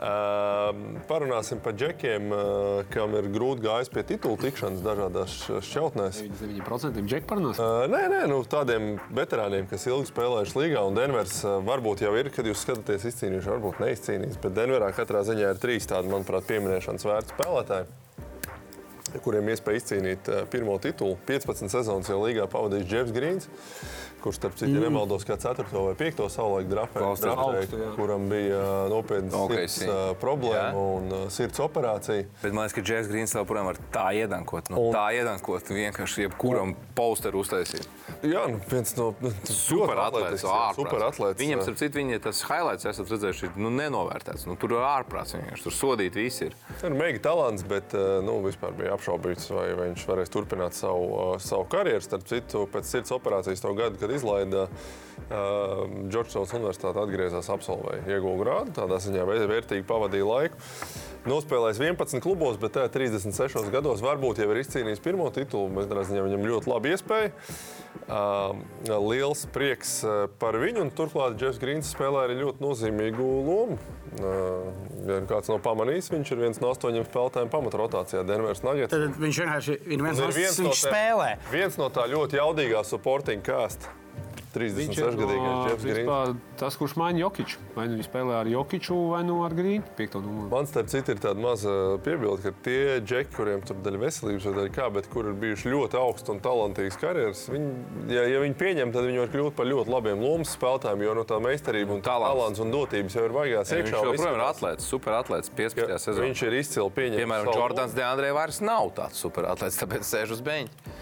Uh, 0.00 0.70
parunāsim 1.04 1.58
par 1.60 1.74
džekiem, 1.76 2.30
uh, 2.32 2.78
kam 2.88 3.12
ir 3.18 3.26
grūti 3.28 3.66
gājis 3.66 3.90
pie 3.92 4.00
titula 4.08 4.40
tikšanas 4.40 4.80
dažādās 4.80 5.34
šķautnēs. 5.66 6.22
9% 6.40 7.02
džek 7.04 7.26
parunās. 7.28 7.60
Uh, 7.60 7.84
nē, 7.92 8.06
nē, 8.08 8.22
nu, 8.32 8.38
tādiem 8.48 8.94
veterāniem, 9.12 9.68
kas 9.68 9.84
ilgi 9.90 10.08
spēlējuši 10.08 10.56
līgā, 10.56 10.86
un 10.88 10.96
Denvers 10.96 11.42
uh, 11.44 11.58
varbūt 11.68 12.06
jau 12.06 12.14
ir, 12.16 12.30
kad 12.32 12.48
jūs 12.48 12.64
skatāties, 12.64 13.04
izcīnījuši, 13.12 13.52
varbūt 13.52 13.82
neizcīnījis. 13.84 14.40
Bet 14.40 14.56
Denverā 14.56 14.88
katrā 14.96 15.20
ziņā 15.28 15.52
ir 15.52 15.60
trīs 15.60 15.90
tādi, 15.90 16.08
manuprāt, 16.14 16.48
pieminēšanas 16.48 17.04
vērti 17.10 17.36
spēlētāji, 17.36 19.20
kuriem 19.20 19.52
iespēja 19.52 19.82
izcīnīt 19.82 20.32
uh, 20.32 20.46
pirmo 20.48 20.80
titulu. 20.80 21.20
15 21.28 21.76
sezonas 21.76 22.08
jau 22.08 22.22
līgā 22.24 22.48
pavadījis 22.48 22.88
Jeffs 22.88 23.12
Grīns, 23.12 23.52
kurš, 24.22 24.40
starp 24.40 24.56
citu, 24.58 24.72
mm. 24.72 24.84
nemaldos, 24.86 25.24
kā 25.28 25.36
4. 25.40 25.66
vai 25.72 25.94
5. 25.98 26.22
savulaik 26.32 26.68
jā. 27.80 27.90
kuram 27.96 28.28
bija 28.30 28.60
ā, 28.60 28.74
nopietnas 28.92 29.36
Ok, 29.36 29.54
sirds 29.56 29.78
si. 29.80 29.88
ā, 29.90 29.98
problēma 30.20 30.70
Jā. 30.70 30.84
un 30.96 31.14
ā, 31.16 31.22
sirds 31.32 31.62
operācija. 31.64 32.26
Bet 32.42 32.54
man 32.54 32.66
liekas, 32.66 32.76
ka 32.76 32.84
Džeks 32.86 33.10
Grīns 33.12 33.34
joprojām 33.36 33.70
var 33.70 33.80
tā 33.94 34.06
iedankot. 34.20 34.70
Nu, 34.72 34.86
Un- 34.88 34.94
tā 34.94 35.06
iedankot 35.16 35.72
vienkārši 35.72 36.26
jebkuram 36.26 36.74
posteru 36.98 37.42
uztaisīt. 37.44 37.88
Jā, 38.26 38.44
nu, 38.50 38.60
viens 38.68 38.92
no 38.98 39.12
Super 39.48 40.00
atlētājs, 40.02 40.44
super. 40.76 41.04
Viņam, 41.40 41.62
starp 41.64 41.78
citu, 41.80 42.00
viņa 42.00 42.20
tas 42.26 42.42
highlights, 42.48 42.86
esat 42.90 43.12
redzējuši, 43.12 43.48
ir 43.48 43.60
nu, 43.60 43.70
nenovērtēts. 43.74 44.46
Nu, 44.48 44.56
tur 44.60 44.74
ir 44.76 44.84
ārprāts 44.84 45.34
vienkārši. 45.36 45.64
Tur 45.66 45.76
sodīt 45.76 46.18
visi 46.18 46.48
ir. 46.48 46.56
Ir 46.84 46.96
mega 46.96 47.22
talants, 47.30 47.64
bet 47.68 47.94
ā, 47.96 48.20
nu, 48.26 48.38
vispār 48.44 48.74
bija 48.76 48.94
apšaubīts, 48.96 49.48
vai, 49.54 49.68
vai 49.78 49.88
viņš 49.92 50.06
varēs 50.10 50.32
turpināt 50.32 50.76
savu, 50.76 51.08
ā, 51.14 51.26
savu 51.44 51.66
karjeru. 51.72 52.04
Starp 52.04 52.26
citu, 52.28 52.66
pēc 52.72 52.90
sirds 52.90 53.14
operācijas 53.16 53.64
to 53.64 53.72
gadu, 53.78 54.00
kad 54.00 54.09
izlaida 54.18 54.66
Džordžsons 55.30 56.50
Universitāte, 56.56 56.98
atgriezās 57.02 57.50
absolvēja, 57.52 58.02
ieguva 58.08 58.38
grādu. 58.40 58.72
Tādā 58.74 58.96
ziņā 59.04 59.26
vē- 59.28 59.44
vērtīgi 59.50 59.84
pavadīja 59.86 60.26
laiku. 60.26 60.56
Nospēlējis 61.28 61.78
11 61.84 62.22
klubos, 62.24 62.56
bet 62.56 62.72
tajā 62.78 62.88
36 62.94 63.68
gados 63.70 64.00
varbūt 64.02 64.40
jau 64.40 64.48
ir 64.54 64.62
izcīnījis 64.62 65.02
pirmo 65.04 65.28
titulu. 65.34 65.68
Katrā 65.82 66.06
ziņā 66.08 66.24
viņam 66.24 66.46
ļoti 66.48 66.72
laba 66.72 66.94
iespēja. 66.94 67.30
Uh, 68.10 68.56
liels 69.10 69.44
prieks 69.52 69.98
uh, 70.06 70.24
par 70.40 70.56
viņu. 70.62 70.86
un 70.86 70.90
Turklāt 70.96 71.36
Jeffs 71.42 71.60
Grīns 71.60 71.90
spēlē 71.92 72.24
arī 72.26 72.38
ļoti 72.40 72.64
nozīmīgu 72.64 73.26
lomu. 73.46 73.76
Uh, 74.16 74.72
ja 75.06 75.20
kāds 75.30 75.50
nav 75.52 75.60
pamanījis, 75.62 76.08
viņš 76.14 76.32
ir 76.34 76.40
viens 76.46 76.62
no 76.62 76.72
astoņiem 76.72 77.04
spēlētājiem 77.10 77.52
pamatrotācijā 77.52 78.24
Denveras 78.26 78.64
Nuggets. 78.66 78.94
Tad 78.94 79.20
viņš 79.20 79.42
vienkārši 79.44 79.76
ir 79.84 80.02
viens 80.06 80.18
Un 80.18 80.24
no 80.24 80.30
ir 80.32 80.38
viens 80.40 80.58
no 80.58 80.70
viņš 80.70 80.80
tiem- 80.80 80.90
spēlē. 80.90 81.30
Viens 81.52 81.78
no 81.78 81.90
tā 81.92 82.08
ļoti 82.10 82.40
jaudīgā 82.40 82.82
supporting 82.88 83.42
kāsta. 83.46 83.92
36 84.54 85.16
gadīgais 85.20 85.68
Jeffs 85.70 85.84
Grīns. 85.84 85.98
vispār 86.00 86.32
tas, 86.58 86.76
kurš 86.80 86.94
maina 86.98 87.20
Jokiču. 87.22 87.58
Vai 87.76 87.84
nu 87.88 87.98
viņš 87.98 88.08
spēlē 88.10 88.34
ar 88.40 88.48
Jokiču, 88.50 88.96
vai 89.12 89.20
nu 89.24 89.36
ar 89.46 89.54
Grīnu. 89.54 89.84
Piekto 89.98 90.20
numuru. 90.24 90.48
Man 90.50 90.66
starp 90.66 90.88
citu 90.90 91.14
ir 91.14 91.20
tāda 91.22 91.38
maza 91.40 91.74
piebilde, 92.04 92.42
ka 92.42 92.52
tie 92.66 92.98
džeki, 93.00 93.34
kuriem 93.36 93.62
tur 93.66 93.78
daļa 93.84 94.00
veselības 94.02 94.48
vai 94.48 94.54
daļa 94.58 94.72
kā, 94.74 94.88
bet 94.96 95.08
kur 95.12 95.28
ir 95.30 95.36
bijuši 95.44 95.70
ļoti 95.74 96.00
augsts 96.00 96.32
un 96.34 96.40
talantīgs 96.44 96.98
karjeras, 97.00 97.44
viņi, 97.52 97.70
ja, 98.10 98.26
ja 98.26 98.42
viņi 98.42 98.58
pieņem, 98.60 98.92
tad 98.96 99.06
viņi 99.06 99.22
var 99.22 99.32
kļūt 99.36 99.56
par 99.60 99.70
ļoti 99.70 99.94
labiem 99.94 100.24
lomas 100.26 100.56
spēlētājiem, 100.58 101.06
jo 101.06 101.14
no 101.20 101.24
tā 101.30 101.38
meistarība 101.40 101.94
un 101.94 102.02
Talants. 102.02 102.34
talants 102.34 102.64
un 102.66 102.74
dotības 102.74 103.14
jau 103.16 103.24
ir 103.28 103.36
baigās 103.38 103.70
Viņš 103.70 103.86
iekšā. 103.86 104.00
un 104.02 104.10
joprojām 104.10 104.34
ir 104.34 104.40
izskatās, 104.40 104.56
atlēts, 104.56 104.90
superatlēts, 104.90 105.50
15. 105.56 105.86
ka 105.86 105.98
sezonā. 106.02 106.26
Viņš 106.26 106.42
ir 106.50 106.58
izcili 106.60 106.90
pieņemts. 106.98 107.22
Piemēram, 107.22 107.52
Jordans 107.54 107.94
Deandrē 107.94 108.32
vairs 108.34 108.60
nav 108.60 108.90
tāds 108.98 109.20
superatlēts, 109.22 109.78
tāpēc 109.84 110.02
sēž 110.10 110.34
uz 110.36 110.40
beņķa. 110.42 110.94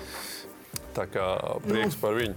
Tā 0.98 1.04
kā 1.12 1.26
prieks 1.68 1.96
par 2.00 2.16
viņu. 2.18 2.34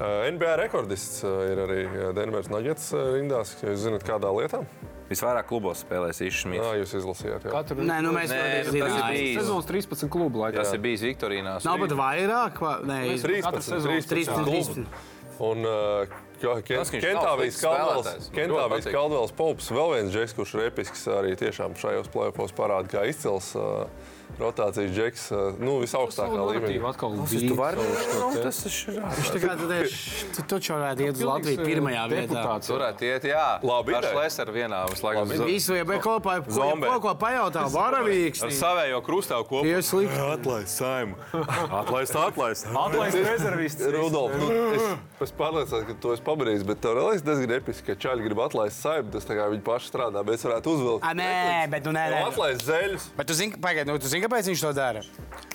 NBA 0.00 0.56
rekordists 0.58 1.22
ir 1.22 1.60
arī 1.62 1.84
Denveras 2.16 2.50
Nuggets 2.50 2.90
rindās. 2.94 3.54
Jūs 3.62 3.84
zināt, 3.86 4.06
kādā 4.06 4.32
lietā? 4.34 4.64
Visvairāk 5.04 5.46
klubos 5.50 5.82
spēlēs 5.84 6.22
Išmīts. 6.24 6.62
Jā, 6.64 6.70
jūs 6.80 6.94
izlasījāt. 6.98 7.44
Jā. 7.44 7.52
Katru 7.52 7.84
Nē, 7.84 7.98
nu 8.02 8.14
mēs 8.16 8.32
bijis. 8.72 9.34
sezonas 9.36 9.68
13 9.68 10.10
klubu 10.10 10.40
laikā. 10.40 10.62
Tas 10.62 10.72
ir 10.74 10.80
bijis 10.82 11.04
Viktorīnās. 11.04 11.66
Nav 11.68 11.82
pat 11.84 11.92
vairāk, 11.98 12.62
vai 12.64 12.76
ne? 12.88 13.00
13, 13.20 13.60
sezonu 13.68 14.00
13, 14.00 14.32
13. 14.32 14.86
13. 14.88 15.12
Un 15.44 15.66
uh, 15.66 16.16
Kentāvijas 16.44 17.60
patīk. 17.60 18.90
Kaldvels 18.94 19.32
Pops, 19.36 19.70
vēl 19.74 19.94
viens 19.96 20.14
džeks, 20.14 20.34
kurš 20.36 20.56
ir 20.58 20.66
episks 20.68 21.06
arī 21.10 21.34
tiešām 21.38 21.76
šajos 21.78 22.10
plēfos 22.14 22.54
parāda, 22.56 22.90
kā 22.96 23.04
izcils 23.10 23.52
uh, 23.58 23.86
rotācijas 24.40 24.90
džeks, 24.94 25.24
nu, 25.62 25.78
visaugstākā 25.82 26.40
līmenī. 26.50 26.74
Bija 26.74 26.82
nu, 27.74 28.42
tas 28.42 28.58
ir 28.66 28.74
Viņš 28.94 29.30
tā 29.34 29.40
kā 29.42 29.54
tad 29.60 29.72
ir- 29.78 29.94
tu 30.36 30.44
taču 30.54 30.74
varētu 30.76 31.04
iet 31.06 31.16
uz 31.18 31.24
Latviju 31.28 31.64
pirmajā 31.66 32.04
vietā. 32.10 32.26
deputāts. 32.32 32.70
Turēt 32.70 33.02
iet, 33.06 33.26
jā. 33.30 33.44
Labi 33.64 33.94
Ar 33.94 34.02
ideja. 34.04 34.14
Šlesaru 34.14 34.54
vienā. 34.56 34.80
Labi 35.04 35.38
Zo- 35.38 35.48
Visu, 35.48 35.74
ja 35.78 35.84
bet 35.88 36.02
kopā 36.04 36.38
ko, 36.44 36.50
Zombe. 36.56 36.88
ko, 36.88 37.00
ko 37.04 37.14
pajautā, 37.20 37.64
varavīgs. 37.72 38.42
Ar 38.44 38.52
savējo 38.54 39.00
krustāvu 39.06 39.46
kopā. 39.48 39.62
Tie 39.68 39.82
slikti. 39.82 40.18
Atlaist, 40.34 40.74
saimu. 40.80 41.14
Atlaist, 41.70 42.16
atlaist. 42.16 42.66
Atlaist 42.74 43.18
rezervists. 43.30 43.86
Rudolf, 43.94 44.34
nu, 44.40 44.48
es, 44.74 44.82
es 45.28 45.32
pārliecināts, 45.38 45.86
ka 45.88 45.96
tu 46.02 46.12
esi 46.14 46.24
pamanījis, 46.26 46.64
bet 46.66 46.80
tev 46.84 46.98
liekas 46.98 47.24
diezgan 47.26 47.54
episki, 47.58 47.86
ka 47.92 47.96
čaļi 48.06 48.26
grib 48.26 48.40
atlaist 48.44 48.80
saimu. 48.82 49.12
Tas 49.14 49.28
tā 49.28 49.36
kā 49.38 49.46
viņi 49.52 49.64
paši 49.66 49.90
strādā, 49.92 50.24
bet 50.26 50.38
es 50.40 50.46
varētu 50.48 50.74
uzvilkt. 50.74 51.04
A, 51.06 51.12
nē, 51.16 51.70
bet 51.72 51.84
nu 51.86 51.94
nē, 51.96 52.04
nē. 52.14 52.20
Atlaist 52.32 52.64
zeļus. 52.66 53.08
Bet 53.18 53.28
tu 53.30 53.36
zini, 53.38 53.60
pagaid, 53.62 53.86
nu, 53.88 53.96
tu 54.02 54.10
zini, 54.10 54.23
kāpēc 54.24 54.48
viņš 54.50 54.62
to 54.64 54.72
dara? 54.76 55.02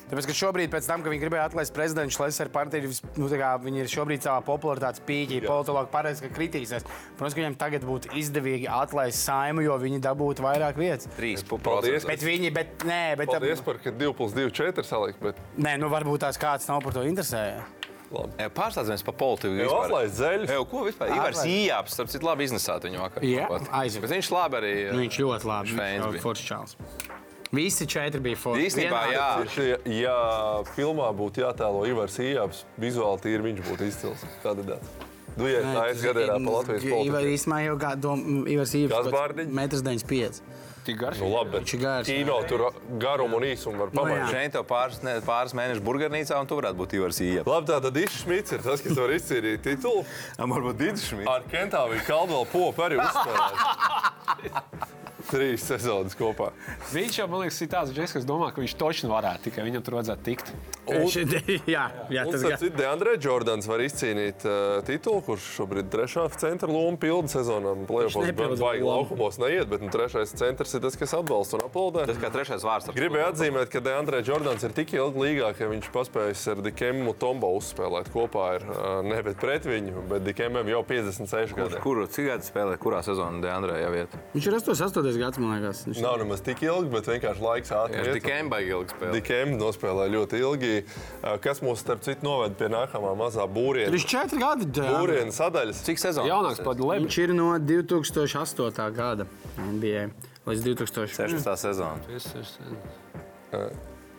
Tāpēc, 0.10 0.26
ka 0.26 0.34
šobrīd, 0.34 0.72
pēc 0.74 0.88
tam, 0.90 1.04
kad 1.06 1.12
viņi 1.14 1.22
gribēja 1.22 1.44
atlaist 1.52 1.74
prezidentu 1.76 2.16
Šlesera 2.16 2.50
partiju, 2.50 2.88
vis- 2.90 3.02
nu, 3.18 3.28
tā 3.30 3.38
kā 3.38 3.50
viņi 3.62 3.84
ir 3.84 3.90
šobrīd 3.92 4.24
savā 4.26 4.40
popularitātes 4.46 5.04
pīķī, 5.06 5.44
politologi 5.46 5.92
pareizi, 5.94 6.24
ka 6.26 6.32
kritīsies. 6.34 6.86
Protams, 7.20 7.36
ka 7.38 7.42
viņiem 7.44 7.58
tagad 7.62 7.86
būtu 7.86 8.10
izdevīgi 8.18 8.66
atlaist 8.74 9.22
saimu, 9.22 9.62
jo 9.68 9.76
viņi 9.78 10.00
dabūtu 10.02 10.42
vairāk 10.48 10.80
vietas. 10.82 11.06
Trīs 11.18 11.44
Paldies. 11.46 12.08
Bet 12.10 12.26
viņi, 12.26 12.50
bet 12.54 12.86
nē, 12.90 13.18
bet 13.22 13.30
Paldies 13.30 13.62
par, 13.62 13.78
ka 13.84 13.92
2 13.92 14.14
plus 14.18 14.34
2 14.34 14.50
4 14.50 14.84
salikt, 14.84 15.22
bet 15.22 15.38
Nē, 15.58 15.78
nu 15.78 15.90
varbūt 15.94 16.26
tās 16.26 16.42
kāds 16.42 16.66
nav 16.68 16.82
par 16.82 16.94
to 16.98 17.06
interesē. 17.06 17.62
labi. 18.10 18.50
Pārstāsimies 18.50 19.06
par 19.06 19.14
politiku. 19.14 19.54
Jau 19.62 19.70
vispār. 19.70 19.86
atlaist 19.86 20.16
zeļus. 20.18 20.50
Eju, 20.50 20.66
ko 20.72 20.84
vispār? 20.90 21.14
Ivars. 21.14 21.44
Ījāps, 21.46 21.94
starp 21.94 22.10
citu, 22.10 22.26
labi 22.26 22.48
iznesāt 22.50 22.82
viņu 22.90 22.98
vakar. 23.06 23.22
Jā. 23.22 23.46
Bet 24.02 24.10
viņš 24.10 24.32
labi 24.34 24.58
arī. 24.58 24.74
Nu, 24.92 25.04
viņš 25.06 25.22
ļoti 25.22 25.46
labi. 25.46 25.70
Viņš 25.70 25.78
fēns 25.78 26.02
Viņš 26.08 26.18
bija. 26.18 26.26
foršs 26.26 26.50
čāls. 26.50 27.19
Visi 27.52 27.88
četri 27.90 28.20
bija 28.22 28.38
forši. 28.38 28.68
Īstenībā, 28.68 29.00
jā. 29.10 29.28
Tieši, 29.42 29.68
ja 30.04 30.16
filmā 30.76 31.08
būtu 31.18 31.42
jātēlo 31.42 31.82
Ivars 31.90 32.20
Ījāps, 32.22 32.64
vizuāli 32.78 33.24
tīri 33.26 33.48
viņš 33.48 33.64
būtu 33.72 33.88
izcils 33.90 34.26
kandidāts. 34.44 34.92
Nu, 35.40 35.48
ja 35.48 35.62
Nē, 35.64 35.74
tā 35.74 35.84
ir 35.90 36.00
gadījumā 36.04 36.38
pa 36.46 36.54
Latvijas 36.60 36.84
Ivar 36.84 36.98
politiku. 37.00 37.34
īstenībā 37.34 37.60
jau 37.64 37.76
gadu, 37.80 38.16
Ivars 38.54 38.74
Ivars. 38.76 39.10
Bārdiņš? 39.14 39.54
1,95 39.56 40.42
m. 40.44 40.58
Tik 40.90 40.96
garš. 41.00 41.20
Nu, 41.22 41.28
labi, 41.34 41.52
bet 41.54 41.64
Viņš 41.66 41.74
ir 41.76 41.82
garš, 41.84 42.08
kino 42.10 42.36
tur 42.50 42.62
garumu 43.02 43.38
un 43.38 43.46
īsumu 43.50 43.82
var 43.82 43.90
Nu, 43.94 44.00
pamanīt. 44.00 44.30
Šeit 44.32 44.54
tev 44.56 44.64
pāris, 44.70 45.02
ne, 45.06 45.16
pāris 45.26 45.54
mēnešu 45.58 45.84
burgernīcā, 45.86 46.38
un 46.40 46.48
tu 46.50 46.58
varētu 46.60 46.80
būt 46.80 46.96
Ivars 46.98 47.20
Ījāps. 47.26 47.50
Labi, 47.52 47.70
tā 47.72 47.80
tad 47.84 48.00
Išs 48.00 48.22
Šmits 48.24 48.56
ir 48.58 48.64
tas, 48.66 48.82
kas 48.86 48.96
var 48.98 49.14
izcīnīt 49.16 49.66
titulu. 49.66 50.06
Varbūt 50.40 50.80
Dīdis 50.80 51.10
Šmits. 51.12 51.30
Ar 51.30 51.44
Kentāviju 51.52 52.06
Kaldvēlu 52.08 52.48
popu 52.54 52.88
arī 52.88 53.02
uzspēlēt. 53.02 54.88
Trīs 55.30 55.62
sezonas 55.70 56.16
kopā. 56.18 56.50
Viņš 56.94 57.20
jau, 57.22 57.28
man 57.30 57.44
liekas, 57.44 57.60
ir 57.62 57.70
tāds 57.72 57.94
džeks, 57.94 58.16
kas 58.18 58.26
domā, 58.28 58.50
ka 58.54 58.64
viņš 58.64 58.74
točni 58.80 59.10
varētu, 59.12 59.46
tikai 59.50 59.66
viņam 59.68 59.84
tur 59.86 60.00
vajadzētu 60.00 60.26
tikt. 60.26 60.54
jā, 61.70 61.84
jā, 62.10 62.24
Un, 62.26 62.32
tas 62.34 62.42
starp 62.42 62.64
gan. 62.64 62.78
Deandre 62.80 63.14
Jordans 63.22 63.68
var 63.70 63.84
izcīnīt 63.86 64.46
uh, 64.50 64.80
titulu, 64.88 65.22
kurš 65.28 65.46
šobrīd 65.60 65.86
ir 65.86 65.92
trešā 65.94 66.26
centra 66.42 66.70
loma 66.72 66.98
pilda 67.02 67.30
sezonā. 67.30 67.76
Nepilda 67.78 68.58
baigi 68.58 68.82
lomu. 68.86 69.04
laukumos 69.04 69.38
neiet, 69.42 69.68
bet 69.70 69.84
nu, 69.86 69.92
trešais 69.94 70.34
centrs 70.40 70.74
ir 70.74 70.82
tas, 70.84 70.98
kas 70.98 71.14
atbalsta 71.20 71.60
un 71.60 71.66
aplaudē. 71.68 72.08
Tas 72.10 72.18
kā 72.22 72.32
trešais 72.34 72.66
vārds. 72.66 72.90
ar 72.90 72.98
Gribēju 72.98 73.28
atzīmēt, 73.30 73.70
ka 73.74 73.84
Deandre 73.86 74.24
Jordans 74.26 74.66
ir 74.66 74.74
tik 74.78 74.96
ilgi 74.98 75.24
līgā, 75.28 75.52
ka 75.58 75.70
viņš 75.70 75.92
paspējis 75.94 76.48
ar 76.56 76.64
Dikemu 76.66 77.14
Tombo 77.22 77.52
uzspēlēt 77.60 78.10
kopā. 78.14 78.48
Ir, 78.58 78.66
uh, 78.74 78.88
nevis 79.06 79.38
pret 79.40 79.70
viņu, 79.70 80.08
bet 80.10 80.26
Dikemam 80.26 80.68
jau 80.74 80.82
56 80.90 81.54
Kurš, 81.54 81.76
gadi. 81.76 81.84
kuru 81.86 82.08
cik 82.10 82.32
gadu 82.32 82.50
spēlē, 82.50 82.80
kurā 82.82 83.04
sezonā 83.06 83.44
Deandrē 83.46 83.78
jau 83.84 83.94
iet? 84.02 84.18
Viņš 84.34 84.50
ir 84.50 84.58
88. 84.60 85.19
Gads, 85.22 85.40
man 85.42 85.54
liekas. 85.56 85.82
Viņš 85.88 86.00
Nav 86.04 86.16
nemaz 86.22 86.42
tik 86.46 86.64
ilgi, 86.66 86.90
bet 86.94 87.10
vienkārši 87.12 87.44
laiks 87.46 87.74
iet. 87.76 88.10
tikai 88.18 88.40
baigi 88.52 88.74
ilgi 88.76 88.96
spēlē. 88.96 89.12
Dikēm 89.18 89.54
nospēlēja 89.60 90.14
ļoti 90.16 90.42
ilgi, 90.44 90.72
kas 91.46 91.62
mūs, 91.66 91.84
starp 91.84 92.02
citu, 92.08 92.26
noved 92.28 92.58
pie 92.60 92.72
nākamā 92.72 93.14
mazā 93.20 93.46
būriena. 93.50 93.92
Viņš 93.96 94.08
ir 94.08 94.14
4 94.16 94.42
gadi. 94.42 94.70
Deandre. 94.80 94.98
Būriena 94.98 95.36
sadaļas. 95.36 95.84
Cik 95.88 96.02
sezonā? 96.02 96.32
Jaunāks 96.32 96.64
par 96.66 96.80
Lebu. 96.80 97.06
Viņš 97.06 97.20
ir 97.26 97.36
no 97.38 97.52
2008. 97.60 98.90
gada 98.96 99.28
NBA 99.60 100.08
līdz 100.50 100.66
2016. 100.72 101.40
16. 101.40 101.56
sezona. 101.62 102.00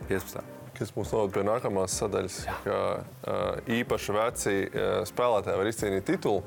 15. 0.08 0.42
kas 0.78 0.92
mūs 0.96 1.10
novada 1.12 1.34
pie 1.34 1.42
nākamās 1.46 1.96
sadaļas, 2.00 2.36
ka 2.64 2.76
uh, 3.00 3.58
īpaši 3.80 4.14
veci 4.16 4.54
uh, 4.64 5.02
spēlētāji 5.08 5.60
var 5.60 5.68
izcīnīt 5.70 6.06
titulu. 6.08 6.40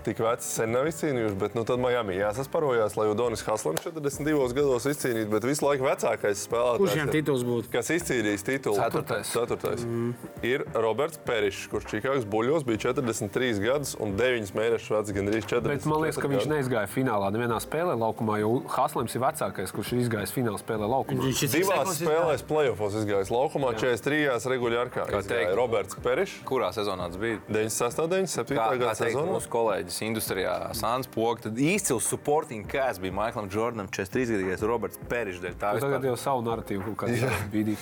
Tik 0.00 0.20
veci 0.24 0.46
sen 0.48 0.70
nav 0.72 0.86
izcīnījuši, 0.88 1.36
bet 1.40 1.56
nu, 1.58 1.64
tad 1.68 1.80
Miami 1.82 2.14
jāsasparojās, 2.16 2.94
lai 2.96 3.08
Udonis 3.10 3.42
Haslams 3.44 3.82
42 3.84 4.54
gados 4.56 4.86
izcīnītu, 4.88 5.28
bet 5.32 5.44
visu 5.44 5.66
laiku 5.66 5.84
vecākais 5.84 6.44
spēlētājs. 6.46 6.80
Kurš 6.80 6.94
viņam 6.96 7.12
tituls 7.12 7.44
būtu? 7.44 7.68
Kas 7.74 7.90
izcīnījis 7.92 8.46
titulu? 8.46 8.78
Ceturtais. 8.80 9.32
Ceturtais. 9.34 9.84
Mm. 9.84 10.14
Ir 10.46 10.64
Roberts 10.72 11.20
Perišs, 11.26 11.66
kurš 11.72 11.88
Čikāgas 11.92 12.24
buļļos 12.32 12.64
bija 12.68 12.80
43 12.86 13.60
gadus 13.60 13.92
un 14.00 14.14
9 14.16 14.54
mēnešus 14.56 14.94
vecs, 14.94 15.12
gandrīz 15.18 15.44
40. 15.50 15.68
Bet 15.68 15.88
man 15.90 16.02
liekas, 16.06 16.20
ka 16.22 16.32
viņš 16.32 16.48
neizgāja 16.54 16.88
finālā 16.90 17.28
nevienā 17.34 17.60
spēlē 17.60 17.98
laukumā, 18.00 18.38
jo 18.40 18.54
Haslams 18.72 19.16
ir 19.18 19.24
vecākais, 19.26 19.74
kurš 19.76 19.92
ir 19.94 20.02
izgājis 20.06 20.32
finālā 20.32 20.60
spēlē 20.62 20.88
laukumā. 20.94 21.28
Viņš 21.28 21.44
ir 21.44 21.52
Divās 21.58 21.92
spēlēs, 22.00 22.46
playoffs 22.48 22.98
izgājis 23.02 23.32
laukumā, 23.34 23.74
43. 23.76 24.48
regulārkā. 24.54 25.04
Kā 25.10 25.20
teikt? 25.26 25.52
Roberts 25.58 25.98
Perišs. 26.00 26.40
Kurā 26.48 26.70
sezonā 26.74 27.10
tas 27.10 27.20
bija? 27.20 27.40
96. 27.50 28.06
97. 28.10 28.56
Kā, 28.56 28.70
kā 28.70 28.80
gada 28.80 28.94
teikt 28.96 29.16
sezonā. 29.16 29.34
mūsu 29.34 29.50
kolēģis 29.52 29.89
kolēģis 29.90 30.06
industrijā, 30.06 30.52
Sāns 30.74 31.08
Pogs. 31.10 31.42
Tad 31.44 31.58
izcils 31.58 32.06
supporting 32.08 32.66
cast 32.70 33.00
bija 33.02 33.12
Maiklam 33.12 33.48
Jordanam, 33.50 33.88
43-gadīgais 33.90 34.62
Roberts 34.66 34.98
Perišs. 35.08 35.40
Tā 35.58 35.74
Nu, 35.74 35.80
Tagad 35.80 36.00
vispār. 36.00 36.06
jau 36.06 36.16
savu 36.16 36.42
narratīvu 36.46 36.94
kaut 36.94 37.10
kādā 37.10 37.30
brīdī. 37.50 37.76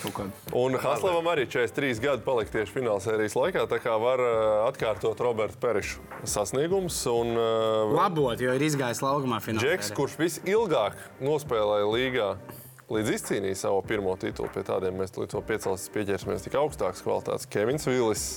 Un 0.56 0.78
Haslevam 0.80 1.28
arī 1.28 1.46
43 1.46 2.00
gadi 2.00 2.22
palika 2.24 2.50
tieši 2.56 2.72
finālsērijas 2.72 3.36
laikā, 3.36 3.66
tā 3.68 3.80
kā 3.82 3.96
var 4.00 4.20
uh, 4.20 4.70
atkārtot 4.70 5.20
Roberta 5.20 5.58
Periša 5.60 6.24
sasniegumus. 6.24 7.00
Un, 7.12 7.34
uh, 7.36 7.92
Labot, 7.96 8.40
jo 8.40 8.54
ir 8.56 8.64
izgājis 8.64 9.02
laukumā 9.04 9.40
finālā. 9.44 9.64
Džeks, 9.64 9.92
kurš 9.96 10.16
visilgāk 10.20 10.96
nospēlēja 11.20 11.92
līgā, 11.92 12.30
līdz 12.88 13.14
izcīnīja 13.18 13.62
savu 13.66 13.82
pirmo 13.84 14.16
titulu, 14.16 14.48
pie 14.54 14.64
tādiem 14.64 14.96
mēs 14.96 15.12
līdz 15.18 15.34
to 15.36 15.44
piecelsim, 15.44 15.92
pieķersimies 15.96 16.46
tik 16.46 16.56
augstākas 16.56 17.04
kvalitātes. 17.04 17.48
Kevins 17.52 17.84
Vilis, 17.88 18.28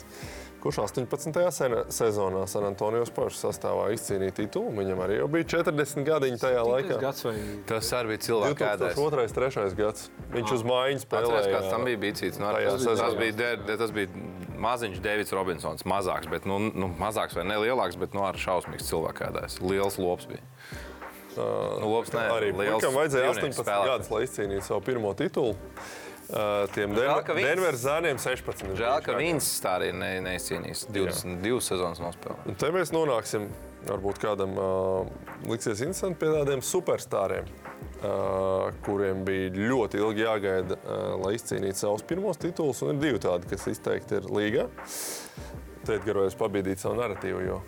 kurš 0.62 0.78
18. 0.86 1.52
sena- 1.52 1.84
sezonā 1.90 2.44
San 2.48 2.64
Antonijos 2.70 3.10
pašu 3.16 3.40
sastāvā 3.42 3.88
izcīnīja 3.96 4.34
titulu, 4.44 4.72
viņam 4.78 5.02
arī 5.06 5.18
jau 5.20 5.28
bija 5.28 5.44
40 5.56 6.06
gadiņi 6.08 6.40
tajā 6.42 6.62
laikā. 6.68 7.00
Gads 7.02 7.26
vai 7.26 7.34
Tas 7.68 7.90
arī 7.98 8.14
bija 8.14 8.22
cilvēks, 8.28 8.60
kādreiz. 8.62 8.96
2002. 8.96 9.34
3. 9.34 9.76
gads. 9.82 10.10
Viņš 10.32 10.54
uz 10.54 10.64
mājiņas 10.64 11.06
Atceries, 11.06 11.30
spēlēja. 11.32 11.56
kāds 11.58 11.70
tam 11.74 11.84
bija 11.90 11.98
bijis. 11.98 12.40
Nu, 12.40 12.46
tajā 12.54 12.70
tas, 12.78 12.86
tas, 13.02 13.16
bija, 13.16 13.32
de, 13.66 13.78
tas 13.78 13.92
bija 13.92 14.08
maziņš 14.62 15.02
Deivids 15.02 15.32
Robinsons. 15.34 15.84
Mazāks, 15.84 16.30
bet 16.30 16.46
nu, 16.46 16.60
nu, 16.60 16.88
mazāks 17.00 17.34
vai 17.36 17.44
nelielāks, 17.50 17.98
bet 17.98 18.14
nu, 18.14 18.22
ar 18.24 18.38
šausmīgs 18.38 18.86
cilvēks 18.92 19.18
kādreiz. 19.18 19.58
Liels 19.62 19.98
lops 19.98 20.26
bija. 20.30 20.42
Nu, 21.32 21.88
lops, 21.88 22.12
ne, 22.12 22.20
Arī 22.28 22.50
liels 22.52 22.82
Puikam 22.84 22.94
vajadzēja 23.00 23.32
dzīvnieks 23.32 23.56
18 23.56 23.64
spēlētājs. 23.64 23.88
gadus, 23.88 24.10
lai 24.12 24.22
izcīnītu 24.28 24.64
savu 24.68 24.82
pirmo 24.84 25.14
titulu. 25.16 25.56
Tiem 26.72 26.94
Denveras 26.96 27.82
zēniem 27.84 28.20
16. 28.22 28.72
Žēl, 28.80 29.02
ka 29.04 29.18
viņš 29.18 29.50
tā 29.64 29.76
arī 29.80 29.90
ne, 29.96 30.14
neizcīnījis. 30.24 30.86
22 30.96 31.60
sezonas 31.66 32.00
nospēlējis. 32.04 32.48
Un 32.48 32.60
te 32.62 32.70
mēs 32.72 32.94
nonāksim, 32.96 33.50
varbūt 33.90 34.22
kādam 34.24 34.56
uh, 34.56 35.12
liksies 35.50 35.84
interesanti, 35.84 36.22
pie 36.22 36.32
tādiem 36.32 36.64
superstariem, 36.64 37.52
uh, 38.00 38.72
kuriem 38.86 39.26
bija 39.28 39.52
ļoti 39.58 40.00
ilgi 40.00 40.26
jāgaida, 40.26 40.80
uh, 40.80 41.04
lai 41.26 41.36
izcīnītu 41.36 41.84
savus 41.84 42.08
pirmos 42.08 42.40
titulus. 42.40 42.80
Un 42.86 42.96
ir 42.96 43.04
divi 43.04 43.24
tādi, 43.28 43.52
kas 43.52 43.68
izteikti 43.74 44.22
ir 44.22 44.32
līga. 44.32 44.70
Te 45.84 45.98
Edgars 45.98 46.38
pabīdīt 46.40 46.80
savu 46.80 47.00
narratīvu, 47.02 47.44
jo 47.50 47.62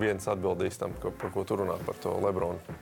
viens 0.00 0.28
atbildīs 0.30 0.78
tam, 0.80 0.94
ko, 1.02 1.12
par 1.20 1.32
ko 1.34 1.44
tu 1.48 1.58
runā 1.60 1.78
par 1.86 1.98
to 2.02 2.12
Lebronu. 2.22 2.76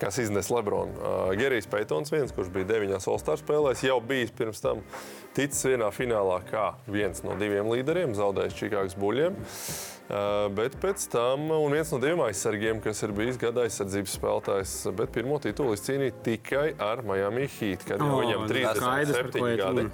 Kas 0.00 0.18
iznes 0.22 0.48
Lebronu? 0.52 0.94
Uh, 0.98 1.32
Gerijs 1.38 1.68
Peitons, 1.70 2.10
viens, 2.12 2.32
kurš 2.34 2.50
bija 2.54 2.68
deviņās 2.72 3.08
All-Star 3.10 3.40
spēlēs, 3.40 3.84
jau 3.84 3.98
bijis 4.04 4.32
pirms 4.34 4.62
tam 4.64 4.82
ticis 5.36 5.66
vienā 5.68 5.90
finālā 5.94 6.40
kā 6.48 6.72
viens 6.88 7.22
no 7.26 7.36
diviem 7.38 7.68
līderiem, 7.70 8.16
zaudējis 8.16 8.58
Čikāgas 8.58 8.98
buļļiem. 8.98 9.38
Uh, 10.08 10.48
bet 10.56 10.78
pēc 10.80 11.04
tam, 11.12 11.50
un 11.52 11.74
viens 11.76 11.90
no 11.92 12.00
diviem 12.00 12.22
aizsargiem, 12.24 12.80
kas 12.84 13.04
ir 13.04 13.12
bijis 13.16 13.36
gada 13.40 13.66
aizsardzības 13.68 14.14
spēlētājs, 14.16 14.76
bet 14.96 15.12
pirmo 15.12 15.36
titulu 15.44 15.76
izcīnīja 15.76 16.16
tikai 16.30 16.68
ar 16.80 17.04
Miami 17.04 17.44
Heat, 17.58 17.84
kad 17.90 18.00
jau 18.00 18.14
O, 18.16 18.22
viņam 18.24 18.48
skaidrs, 18.48 19.18
par 19.20 19.32
ko 19.34 19.44
37 19.44 19.50
iet 19.52 19.66
gadi. 19.66 19.90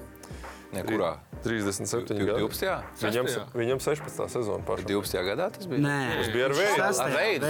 Nekurā? 0.75 1.17
37 1.45 2.19
gadi. 2.19 2.41
12. 2.41 2.83
Viņam, 3.05 3.29
Sestajā? 3.29 3.45
viņam 3.55 3.81
16. 3.85 4.29
sezona 4.33 4.65
pašā. 4.67 4.87
12. 4.89 5.23
gadā 5.29 5.51
tas 5.53 5.67
bija. 5.71 5.81
Nē, 5.85 5.99
Tas 6.19 6.31
bija 6.35 6.45
ar 6.49 6.55
veidu. 6.57 6.83
Ar 6.83 7.13
veidu, 7.15 7.47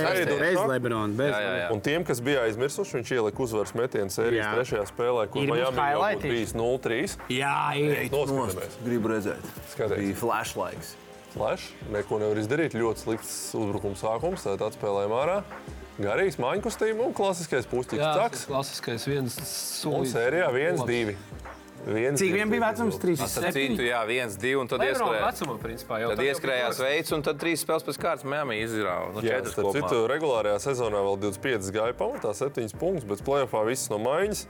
bez- 1.16 1.30
Jā, 1.34 1.40
jā, 1.40 1.54
jā. 1.62 1.68
Un 1.72 1.80
tiem, 1.80 2.04
kas 2.04 2.20
bija 2.20 2.42
aizmirsuši, 2.48 2.98
viņš 3.00 3.12
ielika 3.18 3.42
uzvaras 3.46 3.72
metienu 3.78 4.10
sērijas 4.10 4.44
Jā. 4.44 4.52
trešajā 4.58 4.84
spēlē, 4.90 5.28
kur 5.30 5.42
Miami 5.46 5.60
jau 5.62 6.20
bijis 6.22 6.52
0-3. 6.52 7.16
Jā, 7.30 7.54
ir. 7.78 8.10
Noskatāmies. 8.10 8.76
Gribu 8.84 9.08
redzēt. 9.14 9.42
Skaties. 9.72 9.98
Bija 9.98 10.16
flashlights. 10.16 10.94
Flash, 11.34 11.72
neko 11.90 12.18
nevar 12.22 12.36
izdarīt. 12.38 12.76
Ļoti 12.78 12.98
slikts 13.08 13.54
uzbrukuma 13.58 13.96
sākums, 13.98 14.44
tad 14.46 14.60
atspēlējām 14.62 15.14
ārā. 15.18 15.40
Garīgs 15.98 16.36
mājiņu 16.42 16.62
kostīmu 16.62 17.04
un 17.06 17.12
klasiskais 17.14 17.66
pustiks 17.70 18.02
Jā, 18.02 18.14
caks. 18.18 18.40
tas 18.40 18.46
klasiskais 18.50 19.04
viens 19.06 19.36
Un 19.38 19.44
solis. 19.46 20.12
sērijā 20.14 20.48
1-2. 20.50 21.14
Viens, 21.84 22.16
Cik 22.20 22.32
vien 22.32 22.48
bija 22.48 22.70
vecums? 22.70 22.96
divi. 22.96 23.16
3, 23.18 23.28
Starp 23.28 23.52
citu, 23.52 23.76
7. 23.82 23.88
jā, 23.90 23.98
viens, 24.08 24.36
divi, 24.40 24.56
un 24.56 24.70
tad 24.70 24.80
ieskrējās. 24.80 25.26
vecumā, 25.28 25.56
principā, 25.60 25.98
jau 26.00 26.08
Tad 26.14 26.22
ieskrējās 26.24 26.80
veids, 26.80 27.12
un 27.12 27.22
tad 27.26 27.36
trīs 27.42 27.60
spēles 27.60 27.84
pēc 27.84 27.98
kārtas 28.00 28.24
Miami 28.24 28.56
izrāva. 28.64 29.12
Nu, 29.12 29.20
Jā, 29.20 29.42
starp 29.44 29.68
kopumā. 29.68 29.84
citu, 29.90 30.06
regulārajā 30.08 30.56
sezonā 30.64 31.02
vēl 31.04 31.20
25 31.28 31.68
gāja 31.76 31.92
pamatā, 31.98 32.32
7 32.32 32.72
punktus, 32.80 33.04
bet 33.04 33.20
plēsoņā 33.26 33.66
viss 33.68 33.90
no 33.92 33.98
maiņas. 34.00 34.46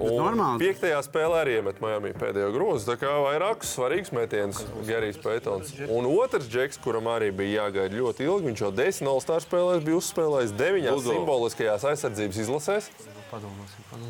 Piektajā 0.00 0.96
spēlē 1.04 1.42
arī 1.44 1.54
iemet 1.60 1.80
Miami 1.84 2.14
pēdējo 2.16 2.50
grozu. 2.54 2.86
Tā 2.88 2.96
kā 2.96 3.10
vairākus 3.20 3.74
svarīgus 3.76 4.12
metienus 4.16 4.62
Gerijs 4.88 5.18
Peitons. 5.20 5.74
Un 5.92 6.08
otrs 6.08 6.48
džeks, 6.48 6.80
kuram 6.80 7.04
arī 7.12 7.28
bija 7.36 7.66
jāgaida 7.68 7.92
ļoti 8.00 8.24
ilgi, 8.24 8.48
viņš 8.48 8.62
jau 8.64 8.70
desmit 8.72 9.10
All-Star 9.12 9.44
spēlēs 9.44 9.84
bija 9.84 10.00
uzspēlējis 10.00 10.56
deviņās 10.56 11.04
simboliskajās 11.04 11.84
aizsardzības 11.92 12.40
izlasēs. 12.46 12.88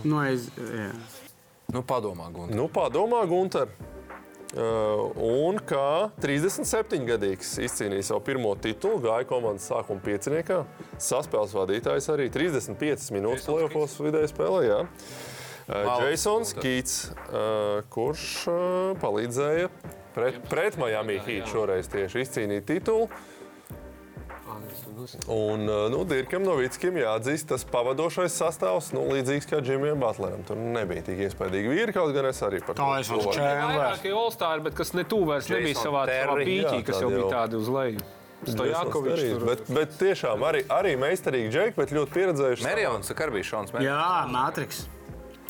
Nu, 0.04 0.22
es. 0.30 0.46
Nu, 1.70 1.82
padomā, 1.86 2.28
Gunter. 2.34 2.56
Nu, 2.56 2.66
padomā, 2.72 3.22
Gunter. 3.30 3.70
Uh, 4.50 5.12
un 5.22 5.60
kā 5.62 6.10
37-gadīgs 6.18 7.52
izcīnīja 7.62 8.08
savu 8.08 8.24
pirmo 8.26 8.50
titulu, 8.58 8.98
gāja 9.04 9.28
komandas 9.30 9.68
sākuma 9.70 10.02
pieciniekā. 10.02 10.64
Saspēles 10.98 11.54
vadītājs 11.54 12.10
arī 12.10 12.26
35 12.34 13.12
minūtes 13.14 13.46
plēsofos 13.46 13.94
vidēji 14.02 14.32
spēlē. 14.32 14.64
Jā. 14.66 14.80
Uh, 15.70 16.02
Jasons 16.02 16.50
Kīts, 16.58 16.96
uh, 17.30 17.84
kurš 17.94 18.24
uh, 18.50 18.58
palīdzēja 18.98 19.70
pret, 20.16 20.40
pret 20.50 20.78
Miami 20.82 21.20
Heat 21.22 21.46
šoreiz 21.52 21.86
tieši 21.92 22.24
izcīnīt 22.24 22.66
titulu. 22.66 23.06
Un 25.30 25.64
uh, 25.68 25.86
nu, 25.92 26.02
Dirkam 26.08 26.44
Novickim 26.44 26.98
jāatzīst, 27.00 27.48
tas 27.52 27.64
pavadošais 27.68 28.36
sastāvs, 28.36 28.92
nu, 28.96 29.06
līdzīgs 29.14 29.48
kā 29.50 29.60
Džimijam 29.64 30.02
Butleram. 30.02 30.44
Tur 30.48 30.60
nebija 30.60 31.06
tik 31.06 31.24
iespaidīgi 31.26 31.72
vīri, 31.72 31.96
kaut 31.96 32.14
gan 32.16 32.28
es 32.30 32.40
arī 32.46 32.62
par 32.64 32.78
Tā 32.78 32.86
to 32.86 33.00
esmu 33.00 33.34
čēlēs. 33.34 33.74
Vairākie 33.74 34.14
All-Star, 34.14 34.64
bet 34.64 34.78
kas 34.78 34.94
ne 34.98 35.06
tuvu 35.08 35.32
vairs 35.32 35.50
nebija 35.52 35.78
savā, 35.80 36.06
savā 36.10 36.38
pīķī, 36.42 36.80
kas 36.86 37.02
jau 37.02 37.12
bija 37.14 37.28
tādi 37.32 37.60
uz 37.60 37.70
leju. 37.72 38.08
Stojakovičs 38.40 39.42
bet, 39.44 39.66
bet 39.68 39.98
tiešām 40.00 40.44
arī, 40.48 40.62
arī 40.72 40.94
meistarīgi 41.00 41.50
džeki, 41.52 41.76
bet 41.76 41.92
ļoti 41.92 42.14
pieredzējuši. 42.14 42.64
Merjons, 42.64 43.12
kā 43.12 43.26
arī 43.26 43.36
bija 43.36 43.48
Šons. 43.50 43.74
Jā, 43.84 44.06
Matrix. 44.32 44.86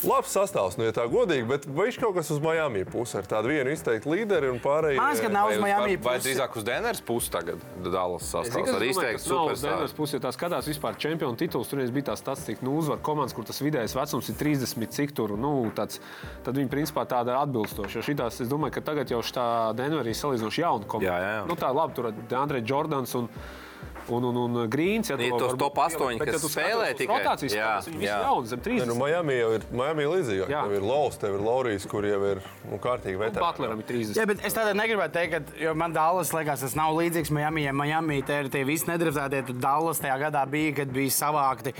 Labs 0.01 0.31
sastāvs, 0.33 0.79
nu, 0.79 0.85
ja 0.87 0.93
tā 0.95 1.03
godīgi, 1.09 1.45
bet 1.45 1.65
viņš 1.69 1.97
kaut 2.01 2.15
kas 2.15 2.31
uz 2.33 2.39
Miami 2.41 2.81
puses 2.89 3.19
ar 3.19 3.27
tādu 3.29 3.51
vienu 3.51 3.69
izteiktu 3.69 4.09
līderi 4.09 4.49
un 4.49 4.57
pārējie. 4.63 4.97
Man 4.97 5.11
liekas, 5.11 5.21
ka 5.21 5.29
nav 5.33 5.51
uz 5.51 5.59
Miami 5.61 5.93
Vai, 5.93 5.97
vai 6.01 6.15
puses. 6.17 6.25
drīzāk 6.25 6.57
uz 6.57 6.65
Denveras 6.65 7.03
puses 7.05 7.33
tagad 7.33 7.61
Dallas 7.85 8.25
Es 8.25 8.33
sastāvs 8.33 8.73
ar 8.73 8.85
kas 9.13 9.27
nav 9.29 9.51
uz. 9.51 9.61
Denveras 9.65 9.95
puses, 9.97 10.15
jo 10.17 10.21
tā 10.25 10.33
skatās 10.33 10.69
vispār 10.71 10.97
čempionu 10.97 11.37
tituls. 11.37 11.69
Tur 11.69 11.83
bija 11.93 12.09
tā 12.09 12.17
statistika, 12.17 12.65
nu, 12.65 12.73
uzvar 12.81 13.01
komandas, 13.05 13.37
kur 13.37 13.45
tas 13.45 13.61
vidējais 13.61 13.93
vecums 13.97 14.33
ir 14.33 14.39
30, 14.41 14.89
cik 14.97 15.13
tur. 15.17 15.37
Nu, 15.37 15.53
tāds, 15.77 16.01
tad 16.45 16.57
viņi 16.57 16.73
principā 16.73 17.05
tāda 17.05 17.37
atbilstoša. 17.43 17.99
Jo 18.01 18.07
Šitās, 18.09 18.41
es 18.41 18.49
domāju, 18.49 18.79
ka 18.79 18.87
tagad 18.91 19.13
jau 19.13 19.21
šī 19.21 19.47
Denverā 19.77 20.09
ir 20.09 20.17
salīdzinoši 20.17 20.65
jauna 20.65 20.89
komanda. 20.89 21.11
Jā, 21.13 21.19
jā, 21.21 21.33
jā. 21.37 21.49
Nu, 21.49 21.59
tā 21.59 21.69
labi, 21.75 21.97
tur 21.97 22.09
ir 22.09 22.39
Andrejs 22.41 22.65
Jordans. 22.73 23.13
Un, 23.21 23.29
Un, 24.09 24.23
un, 24.25 24.35
un 24.35 24.69
Grīns, 24.71 25.09
ja 25.11 25.15
to 25.15 25.27
tos 25.37 25.51
varbūt- 25.53 25.59
top 25.61 25.77
astoņi, 25.85 26.17
bet, 26.19 26.27
ja 26.27 26.33
kas 26.33 26.41
tu 26.41 26.49
spēlē 26.49 26.87
tikai. 26.97 27.19
Rotācijas 27.21 27.53
Jā, 27.53 27.67
spēles, 27.69 27.87
viņi 27.91 27.99
visi 28.01 28.09
jauni, 28.11 28.47
zem 28.49 28.59
Ne, 28.59 28.63
30. 28.65 28.87
nu, 28.89 28.95
Miami 28.95 29.33
jau 29.37 29.51
ir 29.53 29.61
Miami 29.71 30.03
līdzīgāk. 30.09 30.47
Tev 30.51 30.73
ir 30.73 30.81
Laus, 30.81 31.17
tev 31.21 31.35
ir 31.37 31.41
Laurijas, 31.45 31.85
kur 31.87 32.03
jau 32.09 32.21
ir 32.31 32.41
nu, 32.71 32.77
kārtīgi 32.81 33.17
veterāni. 33.21 33.45
Butleram 33.45 33.79
ir 33.79 33.85
30. 33.85 34.17
Jā, 34.17 34.25
bet 34.27 34.43
es 34.43 34.53
tādā 34.57 34.73
negribētu 34.75 35.13
teikt, 35.13 35.31
ka, 35.35 35.59
jo 35.61 35.73
man 35.75 35.93
Dallas 35.93 36.33
liekas, 36.33 36.59
tas 36.65 36.75
nav 36.75 36.95
līdzīgs 36.97 37.31
Miami. 37.31 37.63
Ja 37.67 37.71
Miami 37.73 38.21
te 38.25 38.41
ir 38.41 38.49
tie 38.49 38.63
visi 38.65 38.89
nedraftētie, 38.89 39.45
tad 39.51 39.61
Dallas 39.61 39.99
tajā 40.01 40.17
gadā 40.25 40.43
bija, 40.49 40.75
kad 40.81 40.87
bija 40.91 41.09
savākti. 41.13 41.73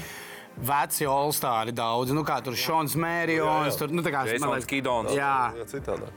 Veci 0.61 1.05
Olstāri 1.07 1.71
daudz, 1.73 2.11
nu 2.13 2.23
kā 2.27 2.41
tur 2.43 2.53
Šons 2.53 2.93
Mērijons, 2.99 3.77
tur, 3.79 3.87
nu 3.89 4.03
tā 4.03 4.11
kā 4.13 4.25
Jasons 4.27 4.65
Kidons. 4.67 5.13
Jā, 5.15 5.53
Jā, 5.57 5.65
citādā. 5.65 6.11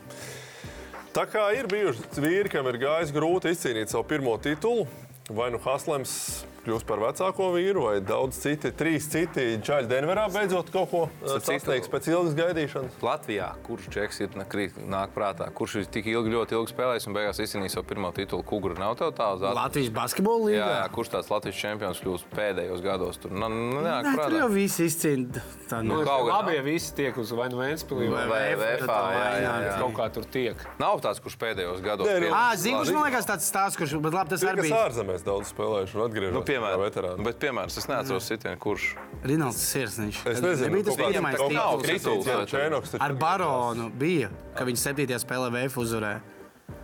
Tā 1.14 1.24
kā 1.30 1.44
ir 1.54 1.68
bijuši 1.70 2.18
vīri, 2.18 2.50
kam 2.50 2.66
ir 2.66 2.74
gājis 2.82 3.12
grūti 3.14 3.52
izcīnīt 3.54 3.92
savu 3.92 4.02
pirmo 4.10 4.34
titulu, 4.42 4.88
vai 5.30 5.50
nu 5.50 5.58
Haslems 5.64 6.46
kļūst 6.66 6.86
par 6.88 6.98
vecāko 7.02 7.50
vīru, 7.54 7.82
vai 7.88 8.00
daudz 8.00 8.38
citi, 8.40 8.70
trīs 8.72 9.06
citi 9.12 9.44
čaļi 9.64 9.88
Denverā 9.90 10.26
beidzot 10.32 10.70
kaut 10.74 10.90
ko 10.90 11.02
citu- 11.22 11.40
sasniegs 11.44 11.88
pēc 11.92 12.08
ilgas 12.12 12.34
gaidīšanas. 12.38 12.98
Latvijā, 13.04 13.48
kurš 13.66 13.88
džeks 13.94 14.20
ir 14.24 14.28
nakrīt, 14.40 14.78
nāk 14.88 15.12
prātā, 15.14 15.50
kurš 15.52 15.76
ir 15.82 15.84
tik 15.86 16.06
ilgi, 16.06 16.32
ļoti 16.34 16.56
ilgi 16.58 16.72
spēlējis 16.74 17.06
un 17.10 17.14
beigās 17.18 17.40
izcīnījis 17.44 17.76
savu 17.78 17.86
pirmo 17.92 18.12
titulu? 18.16 18.42
Kugura 18.44 18.78
nav 18.78 18.96
tev 18.96 19.12
tā 19.16 19.30
uz 19.34 19.42
atmiņas. 19.42 19.60
Latvijas 19.60 19.90
basketbola 19.90 20.38
Jā, 20.40 20.46
līnija. 20.48 20.68
jā, 20.80 20.88
kurš 20.94 21.08
tāds 21.14 21.30
Latvijas 21.30 21.60
čempions 21.60 22.00
kļūst 22.04 22.24
pēdējos 22.34 22.82
gados? 22.84 23.18
Tur 23.20 23.30
nu, 23.30 23.48
nāk 23.48 24.04
Nē, 24.04 24.14
tur 24.14 24.20
prātā. 24.24 24.38
jau 24.42 24.48
viss 24.52 24.80
izcīnīja. 24.80 25.42
Tā 25.68 25.82
Nu, 25.84 25.98
nu, 26.00 26.04
kaut 26.04 26.28
nav. 26.28 26.48
ja 26.54 26.62
visi 26.62 26.94
tiek 26.94 27.16
uz 27.18 27.30
vai 27.32 27.48
nu 27.48 27.56
Vēnspilī 27.58 28.08
vai, 28.10 28.24
Vai 28.28 28.76
tad 28.78 28.88
jā, 28.88 29.12
jā, 29.14 29.40
jā, 29.42 29.54
jā. 29.64 29.78
kaut 29.80 29.94
kā 29.96 30.06
tur 30.12 30.24
tiek. 30.24 30.56
Nav 30.78 31.00
tāds, 31.00 31.20
kurš 31.20 31.36
pēdējos 31.40 31.82
gados 31.82 32.06
nu- 32.06 32.30
Ā, 32.34 32.54
zinu, 32.56 32.78
kurš 32.82 32.92
man 32.94 33.04
liekas 33.10 33.26
tāds 33.26 33.44
stāsts, 33.48 33.76
kurš, 33.76 33.94
bet 34.02 34.12
labi, 34.12 34.30
tas 34.30 34.42
arī 34.44 34.62
bija 34.62 34.88
ārzemēs 34.88 35.24
daudz 35.24 35.52
spēlējuši 35.52 35.94
un 35.94 36.02
atgriežas 36.08 36.32
Nu, 36.34 36.42
piemēram, 36.54 36.82
veterāni. 36.86 37.24
bet, 37.26 37.38
piemēram, 37.42 37.66
es 37.66 37.86
neatceros 37.90 38.28
sitienu, 38.30 38.58
kurš. 38.62 38.86
Rinalds 39.24 39.58
Sirsniņš. 39.74 40.22
Es 40.30 40.40
nezinu, 40.40 40.70
Nebija 40.70 40.84
tas 40.84 40.96
kaut 40.96 41.12
kāds- 41.12 41.82
pirmais 41.82 42.00
tituls. 42.00 42.94
Ar 43.00 43.12
Baronu 43.14 43.90
bija, 43.90 44.30
ka 44.56 44.64
viņš 44.64 44.78
7. 44.88 45.18
spēlē 45.18 45.50
VF 45.52 45.76
uzvarēja. 45.82 46.20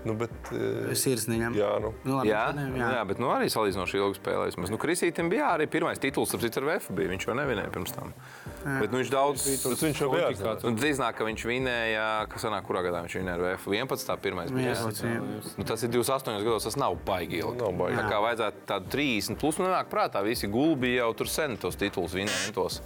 Nu, 0.05 0.13
bet, 0.15 0.31
eh, 0.53 0.93
Sirsniņam. 0.97 1.55
jā, 1.57 1.71
nu. 1.81 1.95
Nu, 2.05 2.17
labi, 2.19 2.29
Jā, 2.29 2.53
jā. 2.53 2.67
jā. 2.77 2.89
jā, 2.97 3.07
bet 3.09 3.19
nu, 3.19 3.29
arī 3.33 3.49
salīdzinoši 3.49 3.97
ilgi 3.97 4.19
spēlējis. 4.21 4.71
Nu, 4.71 4.77
Krisītam 4.77 5.31
bija 5.33 5.57
arī 5.57 5.67
pirmais 5.67 5.99
tituls, 5.99 6.35
ap 6.35 6.41
citu 6.41 6.61
ar 6.61 6.65
VF 6.77 6.91
bija. 6.93 7.09
Viņš 7.09 7.27
jau 7.27 7.35
nevinēja 7.35 7.71
pirms 7.73 7.93
tam. 7.97 8.13
Bet 8.61 8.93
nu, 8.93 9.01
viņš 9.01 9.11
daudz. 9.13 9.45
Bet 9.65 9.83
viņš 9.87 10.01
jau 10.03 10.09
bija. 10.13 10.31
Nu, 10.65 10.73
Drīznāk, 10.77 11.17
ka 11.17 11.27
viņš 11.29 11.45
vinēja, 11.49 12.07
kas 12.31 12.45
sanāk, 12.45 12.67
kurā 12.69 12.83
gadā 12.85 13.01
viņš 13.07 13.17
vinēja 13.17 13.37
ar 13.39 13.45
VF 13.47 13.69
11. 13.73 14.17
pirmais 14.21 14.53
bija. 14.53 14.75
Jā, 14.75 14.91
jā. 15.01 15.45
Nu, 15.57 15.67
tas 15.69 15.85
ir 15.87 15.93
28 15.95 16.45
gados, 16.45 16.67
tas 16.69 16.77
nav 16.81 16.99
baigi 17.07 17.41
ilgi. 17.41 17.57
Nav 17.63 17.73
baigi. 17.79 17.97
Tā 18.03 18.05
kā 18.11 18.19
vajadzētu 18.27 18.67
tādu 18.69 18.93
30, 18.97 19.41
plus 19.41 19.61
man 19.63 19.73
nāk 19.73 19.89
prātā, 19.93 20.25
visi 20.27 20.51
gulbi 20.53 20.93
jau 20.99 21.09
tur 21.17 21.31
sen 21.33 21.57
tos 21.61 21.81
titulus 21.81 22.17
vinēja. 22.19 22.53
Tos. 22.57 22.83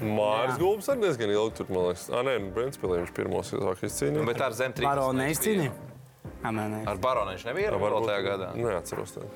Māris 0.00 0.56
Gulbs 0.60 0.88
arī 0.88 1.04
diezgan 1.04 1.32
ilgi 1.34 1.58
tur, 1.58 1.68
man 1.72 1.90
liekas. 1.90 2.06
Ah, 2.12 2.22
nē, 2.24 2.38
nu, 2.40 2.52
Brentspēlē 2.56 3.02
viņš 3.02 3.10
pirmos 3.16 3.52
sāk 3.52 3.82
izcīnīt. 3.84 4.16
Nu, 4.16 4.24
bet 4.28 4.40
ar 4.40 4.56
zem 4.56 4.72
30. 4.76 4.88
Baronu 4.88 5.20
neizcīnīja? 5.20 5.74
Ar 6.88 7.00
Baronu 7.02 7.34
viņš 7.34 7.44
nebija 7.50 7.74
vēl 7.76 8.06
tajā 8.08 8.22
gadā. 8.24 8.52
Neatceros. 8.56 9.16
Tā. 9.16 9.26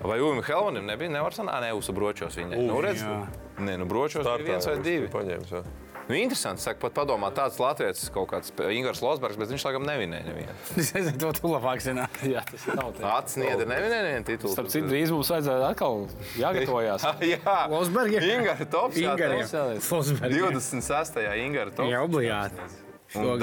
Vai 0.00 0.20
Ujam 0.22 0.42
Helmanim 0.46 0.86
nebija? 0.86 1.10
Nevar 1.12 1.34
sanākt, 1.34 1.64
ne, 1.64 1.72
uz 1.74 1.90
bročos 1.94 2.38
viņa. 2.38 2.60
Nu, 2.68 2.78
redz, 2.84 3.02
jā. 3.02 3.16
Nē, 3.60 3.76
nu, 3.80 3.86
bročos 3.88 4.24
bija 4.26 4.54
viens 4.54 4.68
vai 4.68 4.80
divi. 4.84 5.08
Paņēmis, 5.12 5.54
jā. 5.54 5.62
Nu, 6.10 6.16
interesanti, 6.18 6.58
saka, 6.64 6.80
pat 6.82 6.94
padomā, 6.96 7.28
tāds 7.30 7.60
Latvijas 7.62 8.08
kaut 8.10 8.32
kāds 8.32 8.50
Ingūns 8.74 8.98
Losbergs, 9.04 9.36
bet 9.38 9.52
viņš 9.52 9.62
laikam 9.68 9.84
nevinēja 9.86 10.26
nevienu. 10.26 10.56
Es 10.82 10.90
nezinu, 10.96 11.20
to 11.22 11.30
tu 11.36 11.50
labāk 11.52 11.84
zināt. 11.84 12.16
Jā, 12.34 12.42
tas 12.48 12.64
ir. 12.66 12.80
Acis 13.12 13.38
niedra 13.38 13.68
nevinēja 13.70 14.06
nevienu 14.08 14.26
titulu. 14.26 14.50
Starp 14.56 14.72
citu, 14.74 14.90
drīz 14.90 15.12
mums 15.14 15.30
vajadzēja 15.30 15.68
atkal 15.70 16.02
jāgatavojās. 16.40 17.06
jā, 17.36 17.56
Losbergi? 17.70 18.18
Ingūna 18.26 18.66
tops. 18.74 18.98
Losbergi. 18.98 20.42
26. 20.42 21.22
Ingūna 21.44 21.76
tops. 21.78 21.92
Jā, 21.94 22.02
obligāti. 22.02 22.70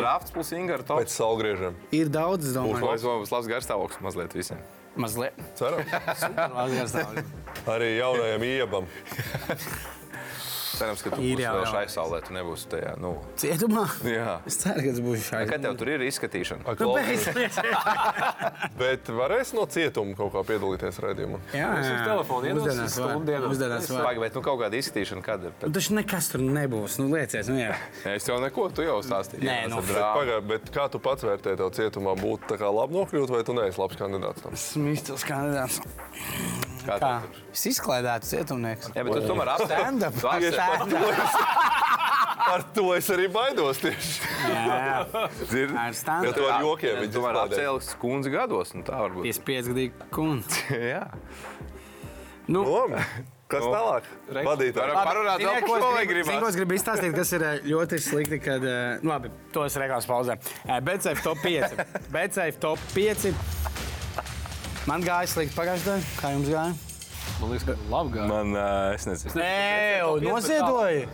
Drafts 0.02 0.36
plus 0.36 0.52
Ingūna 0.60 0.84
Pēc 0.84 0.92
tops. 0.92 1.16
saulgriežiem. 1.22 1.80
Ir 1.96 2.12
daudz, 2.12 2.52
es 2.52 2.60
domāju. 2.60 2.84
būs 3.24 3.32
labs 3.32 3.48
garstāvoklis 3.52 4.04
mazliet 4.04 4.36
visiem. 4.36 4.60
Mazliet. 4.98 5.40
Ceram. 5.56 5.88
Arī 7.70 7.94
jaunajam 8.00 8.44
iebam. 8.48 8.92
Cerams, 10.78 11.02
ka 11.06 11.12
tu 11.16 11.22
Ir 11.26 11.36
būsi 11.38 11.44
jau, 11.44 11.54
vēl 11.58 11.64
jā. 11.66 11.72
šai 11.74 11.86
saulē, 11.90 12.20
tu 12.28 12.34
nebūsi 12.36 12.68
tajā. 12.72 12.92
Nu. 13.02 13.12
Cietumā? 13.42 13.86
Jā. 14.06 14.36
Es 14.50 14.60
ceru, 14.62 14.84
ka 14.86 14.92
tas 14.94 15.02
būs 15.08 15.26
šādi. 15.32 15.50
Kad 15.52 15.64
tev 15.66 15.78
tur 15.80 15.92
ir 15.96 16.04
izskatīšana? 16.08 16.76
Nu, 16.78 16.92
beidzies. 16.94 17.58
Bet 18.82 19.10
varēs 19.18 19.54
no 19.58 19.66
cietuma 19.72 20.14
kaut 20.18 20.34
kā 20.36 20.44
piedalīties 20.52 21.00
redzējumā. 21.04 21.40
Jā, 21.56 21.70
uz 21.80 21.88
jā. 21.90 21.98
telefonu 22.06 22.50
iedos 22.52 22.62
Uzdienas 22.68 22.98
var. 23.00 23.12
stundu 23.12 23.32
dienā. 23.32 23.50
Uzdienas 23.52 23.90
var. 23.92 24.06
Pagaid, 24.08 24.22
bet 24.28 24.38
nu 24.38 24.44
kaut 24.46 24.60
kāda 24.62 24.80
izskatīšana 24.82 25.26
kad 25.26 25.48
ir? 25.50 25.56
Nu, 25.64 25.72
Taču 25.78 25.98
nekas 25.98 26.30
tur 26.34 26.44
nebūs. 26.46 27.00
Nu, 27.02 27.10
liecies, 27.16 27.50
nu, 27.52 27.58
jā. 27.62 27.74
Es 28.18 28.28
jau 28.30 28.38
neko, 28.44 28.70
tu 28.78 28.86
jau 28.86 29.00
stāstīji. 29.06 29.46
Nē, 29.48 29.58
nu, 29.74 29.82
drāma. 29.88 30.14
Pagaid, 30.22 30.48
bet 30.54 30.72
kā 30.76 30.88
tu 30.94 31.02
pats 31.04 31.26
vērtē, 31.28 31.58
tev 31.60 31.74
cietumā 31.78 32.14
būtu 32.20 32.54
tā 32.54 32.60
kā 32.62 32.70
labi 32.74 32.98
nokļūt, 33.00 33.34
vai 33.34 33.44
tu 33.48 33.58
neesi 33.58 33.82
labs 33.82 34.00
kandidāts 34.00 34.46
tam? 34.46 34.58
Esmu 34.58 34.94
izcils 34.94 35.26
kandidāts. 35.28 35.82
Kā 36.88 36.98
tur? 37.02 37.40
Es 37.54 37.66
izklaidētu 37.74 38.30
cietumnieks. 38.32 38.92
Jā, 38.96 39.04
bet 39.04 39.14
tu 39.18 39.22
tomēr. 39.28 39.54
Stand-up. 39.68 40.16
Ar 42.48 42.64
to 42.74 42.86
es 42.96 43.10
arī 43.12 43.26
baidos 43.32 43.82
tieši. 43.84 44.20
Jā. 44.48 45.00
Dzirdi? 45.42 45.76
Ar 45.76 45.90
Ja 45.92 45.96
stand-up. 46.00 46.38
tu 46.38 46.46
ar 46.48 46.62
jokiem 46.64 46.94
Tu 46.96 47.02
viņus 47.04 47.16
tomēr 47.18 47.40
apcēlis 47.44 47.90
kundzi 48.00 48.32
gados, 48.32 48.72
un 48.78 48.86
tā 48.88 49.02
varbūt. 49.04 49.28
55 49.28 49.72
gadīgi 49.74 50.12
kundze. 50.16 50.62
Jā. 50.94 51.02
Nu, 52.48 52.64
Labi. 52.64 53.02
Kas 53.52 53.64
tālāk? 53.64 54.08
Vadītāji. 54.28 54.76
Varam 54.76 55.06
parunāt 55.08 55.40
vēl 55.40 55.54
par 55.64 55.70
šo, 55.70 55.92
vai 55.96 56.02
Zinu, 56.04 56.08
ko 56.08 56.12
gribas? 56.12 56.48
es 56.50 56.58
gribu 56.60 56.76
izstāstīt, 56.76 57.14
kas 57.16 57.30
ir 57.36 57.46
eh, 57.48 57.62
ļoti 57.72 58.00
slikti, 58.04 58.40
kad, 58.44 58.64
eh, 58.68 58.98
nu, 59.04 59.12
labi, 59.14 59.32
to 59.56 59.64
es 59.68 59.78
reklāmas 59.80 60.08
pauzē. 60.08 60.36
Betsafe 60.84 61.24
top 61.24 61.40
5. 61.44 61.78
Betsafe 62.16 62.60
top 62.64 62.84
5. 62.96 63.32
Man 64.88 65.04
gāja 65.04 65.28
slikti 65.28 65.56
pagājušajā 65.58 65.98
gadā. 66.00 66.18
Kā 66.22 66.30
jums 66.32 66.48
gāja? 66.48 66.76
Man 67.42 67.50
liekas, 67.52 67.66
ka 67.68 67.74
labi 67.92 68.14
gāja. 68.16 68.28
Man, 68.32 68.54
ā, 68.56 68.68
es 68.96 69.08
nezinu. 69.10 69.34
Nē, 69.36 69.56
jau 70.00 70.12
noziedoju. 70.24 71.08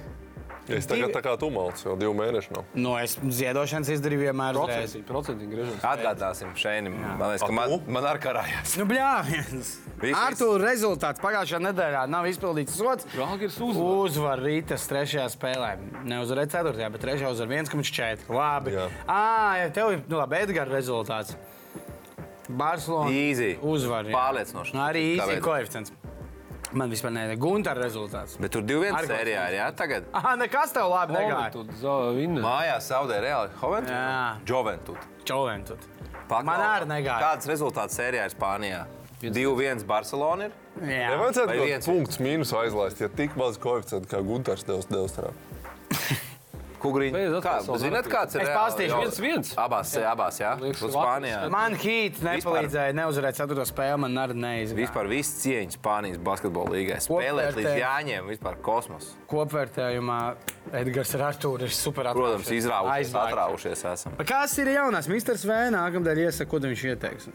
Es 0.72 0.86
tagad 0.88 1.12
tā 1.12 1.20
kā 1.20 1.34
tu 1.36 1.50
malc, 1.52 1.82
jau 1.84 1.96
divu 2.00 2.14
mēnešu 2.16 2.54
nav. 2.56 2.68
Nu, 2.78 2.94
es 2.96 3.18
ziedošanas 3.20 3.90
izdarīju 3.98 4.30
vienmēr. 4.30 4.56
Procentīgi, 4.56 5.04
procentīgi 5.10 5.50
griežam. 5.52 5.80
Atgādāsim 5.90 6.54
šeit. 6.56 6.86
Man 6.88 7.24
liekas, 7.34 7.44
ka 7.44 7.56
man, 7.58 7.74
man 7.98 8.06
ar 8.08 8.20
karājās. 8.24 8.78
Nu, 8.80 8.86
bļāviens. 8.88 9.72
Viss, 10.04 10.20
Ar 10.22 10.38
to 10.40 10.48
rezultāts 10.62 11.20
pagājušajā 11.24 11.60
nedēļā 11.66 12.04
nav 12.14 12.30
izpildīts 12.30 12.78
sots. 12.80 13.10
Žalgiris 13.12 13.58
uzvar. 13.60 13.90
Uzvar 14.06 14.44
Rītas 14.46 14.86
trešajā 14.88 15.26
spēlē. 15.34 15.74
Neuzvarēja 16.14 16.54
ceturtajā, 16.56 16.92
bet 16.96 17.04
trešajā 17.10 17.34
uzvar 17.36 17.52
1,4. 17.58 18.30
Labi. 18.38 18.78
Jā. 18.78 18.88
Ah, 19.04 19.58
ja 19.66 19.74
tev 19.76 19.98
ir 19.98 20.06
nu, 20.08 20.22
labi, 20.22 20.40
Edgars 20.46 20.72
rezultāts. 20.72 21.36
Barcelona 22.50 23.12
Easy. 23.12 23.58
uzvar. 23.62 24.06
jā. 24.06 24.16
Pārliecinoši. 24.16 24.74
Nu, 24.76 24.82
arī 24.86 25.04
īsi 25.18 25.39
koeficients. 25.44 25.94
Man 26.74 26.89
vispār 26.89 27.12
nebija 27.14 27.38
Gunter 27.38 27.78
rezultāts. 27.78 28.34
Bet 28.41 28.50
tur 28.56 28.64
2-1 28.66 28.96
Ar 28.98 29.06
ko 29.06 29.14
sērijā 29.14 29.44
ir, 29.52 29.58
jā, 29.60 29.68
tagad. 29.78 30.08
Ah, 30.14 30.32
nekas 30.39 30.74
tev 30.74 30.88
labi 30.89 31.14
negāja. 31.14 31.52
Mājās 32.41 32.88
zaudē 32.89 33.20
reāli 33.22 33.54
Hoventū. 33.62 33.94
Jā. 33.94 34.39
Joventū. 34.50 34.96
Čoventut. 35.24 35.86
Paklau. 36.28 36.44
Man 36.50 36.64
arī 36.66 36.89
negāja. 36.89 37.20
Kāds 37.22 37.46
rezultāts 37.52 38.00
sērijā 38.00 38.26
ir 38.26 38.34
Spānijā? 38.34 38.82
2-1 39.22 39.86
Barcelona 39.88 40.50
ir. 40.50 40.58
Jā. 40.82 41.14
Nevajadzētu 41.14 41.48
Vai 41.48 41.58
kaut 41.62 41.70
viens? 41.70 41.86
punktus 41.86 42.18
mīnus 42.20 42.52
aizlaist, 42.58 43.00
ja 43.06 43.08
tik 43.08 43.38
maz 43.39 43.60
koeficientu 43.62 44.10
kā 44.10 44.24
Gunārs 44.26 44.66
devs 44.66 44.89
Delstrā. 44.89 45.30
Beidz 46.84 47.38
Kā, 47.44 47.54
zināt, 47.80 48.08
kāds 48.12 48.36
ir? 48.36 48.42
Es 48.44 48.50
jau- 48.92 49.00
Viens, 49.04 49.20
viens. 49.24 49.54
Abās, 49.56 49.94
abās 50.04 50.40
jā. 50.42 50.52
Uz 50.60 50.80
ka 50.82 50.88
Spānijā. 50.92 51.50
Man 51.50 51.76
hīts 51.80 52.20
nepalīdzēja 52.26 52.94
neuzvarēt 52.98 53.38
ceturto 53.40 53.66
spēli, 53.66 54.00
man 54.04 54.14
arī 54.20 54.36
neizdevies. 54.36 54.90
Vispār 54.90 55.08
viss 55.08 55.42
cieņas 55.46 55.78
Spānijas 55.80 56.20
basketbola 56.24 56.76
līgai. 56.76 57.00
Spēlēt 57.04 57.56
līdz. 57.56 57.80
Jāņiem, 57.80 58.28
vispār 58.34 58.60
kosmos. 58.62 59.14
Kopvērtējumā 59.32 60.20
Edgars 60.74 61.16
ar 61.16 61.32
Artūru 61.32 61.62
ir 61.68 61.74
super 61.76 62.04
Protams, 62.14 62.48
izraujušies, 62.52 63.14
Aizvākts. 63.14 63.34
atraujušies 63.34 63.84
esam. 63.94 64.14
Kas 64.26 64.58
ir 64.60 64.68
jaunās? 64.68 65.08
Misters 65.08 65.44
Vēna 65.46 65.84
nākamdēļ 65.88 66.18
iesaka, 66.28 66.50
ko 66.50 66.60
viņš 66.60 66.84
ieteiks. 66.94 67.28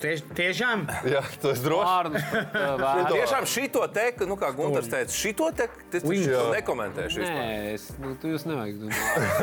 Tieš, 0.00 0.22
tiešām? 0.32 0.86
Jā, 1.04 1.20
tas 1.42 1.60
droši. 1.60 1.84
Vārdus. 1.84 2.22
Vārdu. 2.82 3.12
Tiešām 3.12 3.44
šito 3.50 3.82
te, 3.92 4.04
nu 4.28 4.36
kā 4.40 4.48
Gunārs 4.56 4.88
teica, 4.88 5.12
šito 5.12 5.50
te, 5.56 5.66
nekomentēšu. 5.92 7.20
vispār. 7.20 7.42
Nē, 7.42 7.74
es, 7.74 7.84
nu, 8.00 8.14
tu 8.20 8.30
jūs 8.32 8.46
nevajag. 8.48 8.78
domāt. 8.80 9.02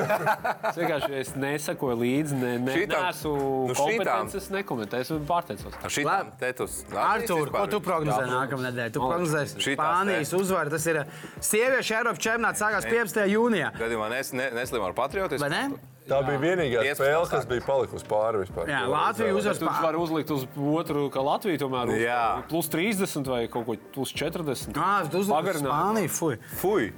Es 0.70 0.80
vienkārši 0.80 1.12
es 1.20 1.32
nesakoju 1.40 1.98
līdzi, 2.02 2.38
ne, 2.40 2.52
ne, 2.66 2.74
Šitām- 2.76 3.06
neesmu 3.06 3.34
nu, 3.36 3.76
šitām- 3.76 4.00
kompetences, 4.00 4.50
nekomentēju. 4.54 5.06
Es 5.06 5.14
pārteicos. 5.30 5.78
Šitām 5.94 6.32
te 6.42 6.52
tu 6.58 6.68
Artur, 6.98 7.52
ko 7.54 7.64
tu 7.72 7.80
prognozē 7.86 8.26
nākamā 8.30 8.70
nedēļa? 8.70 8.94
Tu 8.96 9.04
prognozēsi 9.04 9.64
Spānijas 9.70 10.34
uzvaru. 10.38 10.74
Tas 10.74 10.86
ir 10.90 11.04
sieviešu 11.46 11.96
Eiropas 12.00 12.22
čempionāts 12.26 12.62
sākās 12.64 12.90
15. 12.90 13.26
jūnijā. 13.34 13.72
Gadījumā 13.80 14.10
nes, 14.18 14.34
ne, 14.38 14.50
neslim 14.58 14.86
ar 14.90 14.98
patriotismu. 14.98 15.46
Vai 15.46 15.54
ne? 15.54 15.64
Tā 16.10 16.20
bija 16.26 16.40
vienīgā 16.42 16.82
15 16.88 17.00
spēle, 17.00 17.30
kas 17.30 17.46
bija 17.50 17.66
palikusi 17.68 18.08
pāri 18.10 18.42
vispār. 18.44 18.72
Jā, 18.72 18.82
Latvija 18.90 19.36
uzvar 19.38 19.58
Tu 19.60 19.66
Spāniju. 19.66 19.86
vari 19.86 19.98
uzlikt 19.98 20.32
uz 20.34 20.48
otru, 20.58 21.10
ka 21.14 21.22
Latvija 21.22 21.62
tomēr 21.62 21.94
Jā. 22.02 22.24
plus 22.50 22.70
30 22.74 23.30
vai 23.30 23.44
kaut 23.48 23.66
ko 23.70 23.76
plus 23.94 24.14
40. 24.14 24.74
Ah, 24.76 25.04
tu 25.10 25.22
Pagarināt. 25.30 25.70
Spāniju. 25.70 26.10
Fui. 26.10 26.38
Fui! 26.60 26.92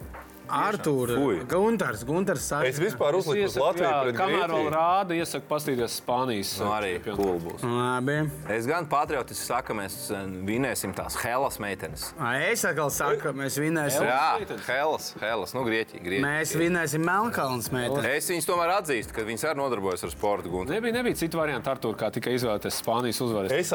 Guntars, 1.49 2.03
Guntars 2.07 2.45
saka. 2.51 2.67
Es 2.69 2.79
vispār 2.81 3.15
uzliku 3.17 3.47
uz 3.47 3.57
Latviju 3.59 3.87
jā, 3.87 4.13
kamēr 4.17 4.53
vēl 4.53 4.69
rāda, 4.73 5.15
iesaku 5.17 5.47
paskatīties 5.49 5.97
Spānijas. 6.01 6.53
Nu, 6.61 6.69
arī 6.75 6.91
cool 7.07 7.39
būs. 7.43 7.63
Labi. 7.65 8.17
Es 8.51 8.67
gan 8.69 8.87
patriotiski 8.91 9.47
saku, 9.47 9.71
ka 9.71 9.77
mēs 9.81 9.97
eh, 10.13 10.25
vinēsim 10.47 10.95
tās 10.97 11.17
Hellas 11.23 11.59
meitenes. 11.63 12.09
Ā, 12.19 12.33
Es 12.51 12.65
atkal 12.67 12.89
saku, 12.93 13.19
ka 13.21 13.33
mēs 13.37 13.57
vinēsim. 13.61 14.05
Jā, 14.07 14.21
meitenes? 14.41 14.65
Hellas, 14.67 15.09
Hellas, 15.21 15.53
nu 15.55 15.63
Grieķija. 15.67 16.01
Grieķija. 16.03 16.25
Mēs 16.25 16.55
vinēsim 16.57 17.05
Melnkalnas 17.07 17.71
meiteni. 17.73 18.15
Es 18.17 18.29
viņus 18.31 18.49
tomēr 18.49 18.73
atzīstu, 18.79 19.15
ka 19.15 19.25
viņas 19.27 19.47
arī 19.51 19.61
nodarbojas 19.61 20.03
ar 20.07 20.13
sportu. 20.13 20.51
Gunter. 20.51 20.75
Nebija, 20.75 20.97
nebija 20.99 21.19
citu 21.21 21.39
variantu, 21.39 21.71
Artur, 21.71 21.95
kā 21.99 22.09
tikai 22.13 22.35
izvēlēties 22.37 22.81
Spānijas 22.81 23.21
uzvaru. 23.23 23.51
Es 23.55 23.71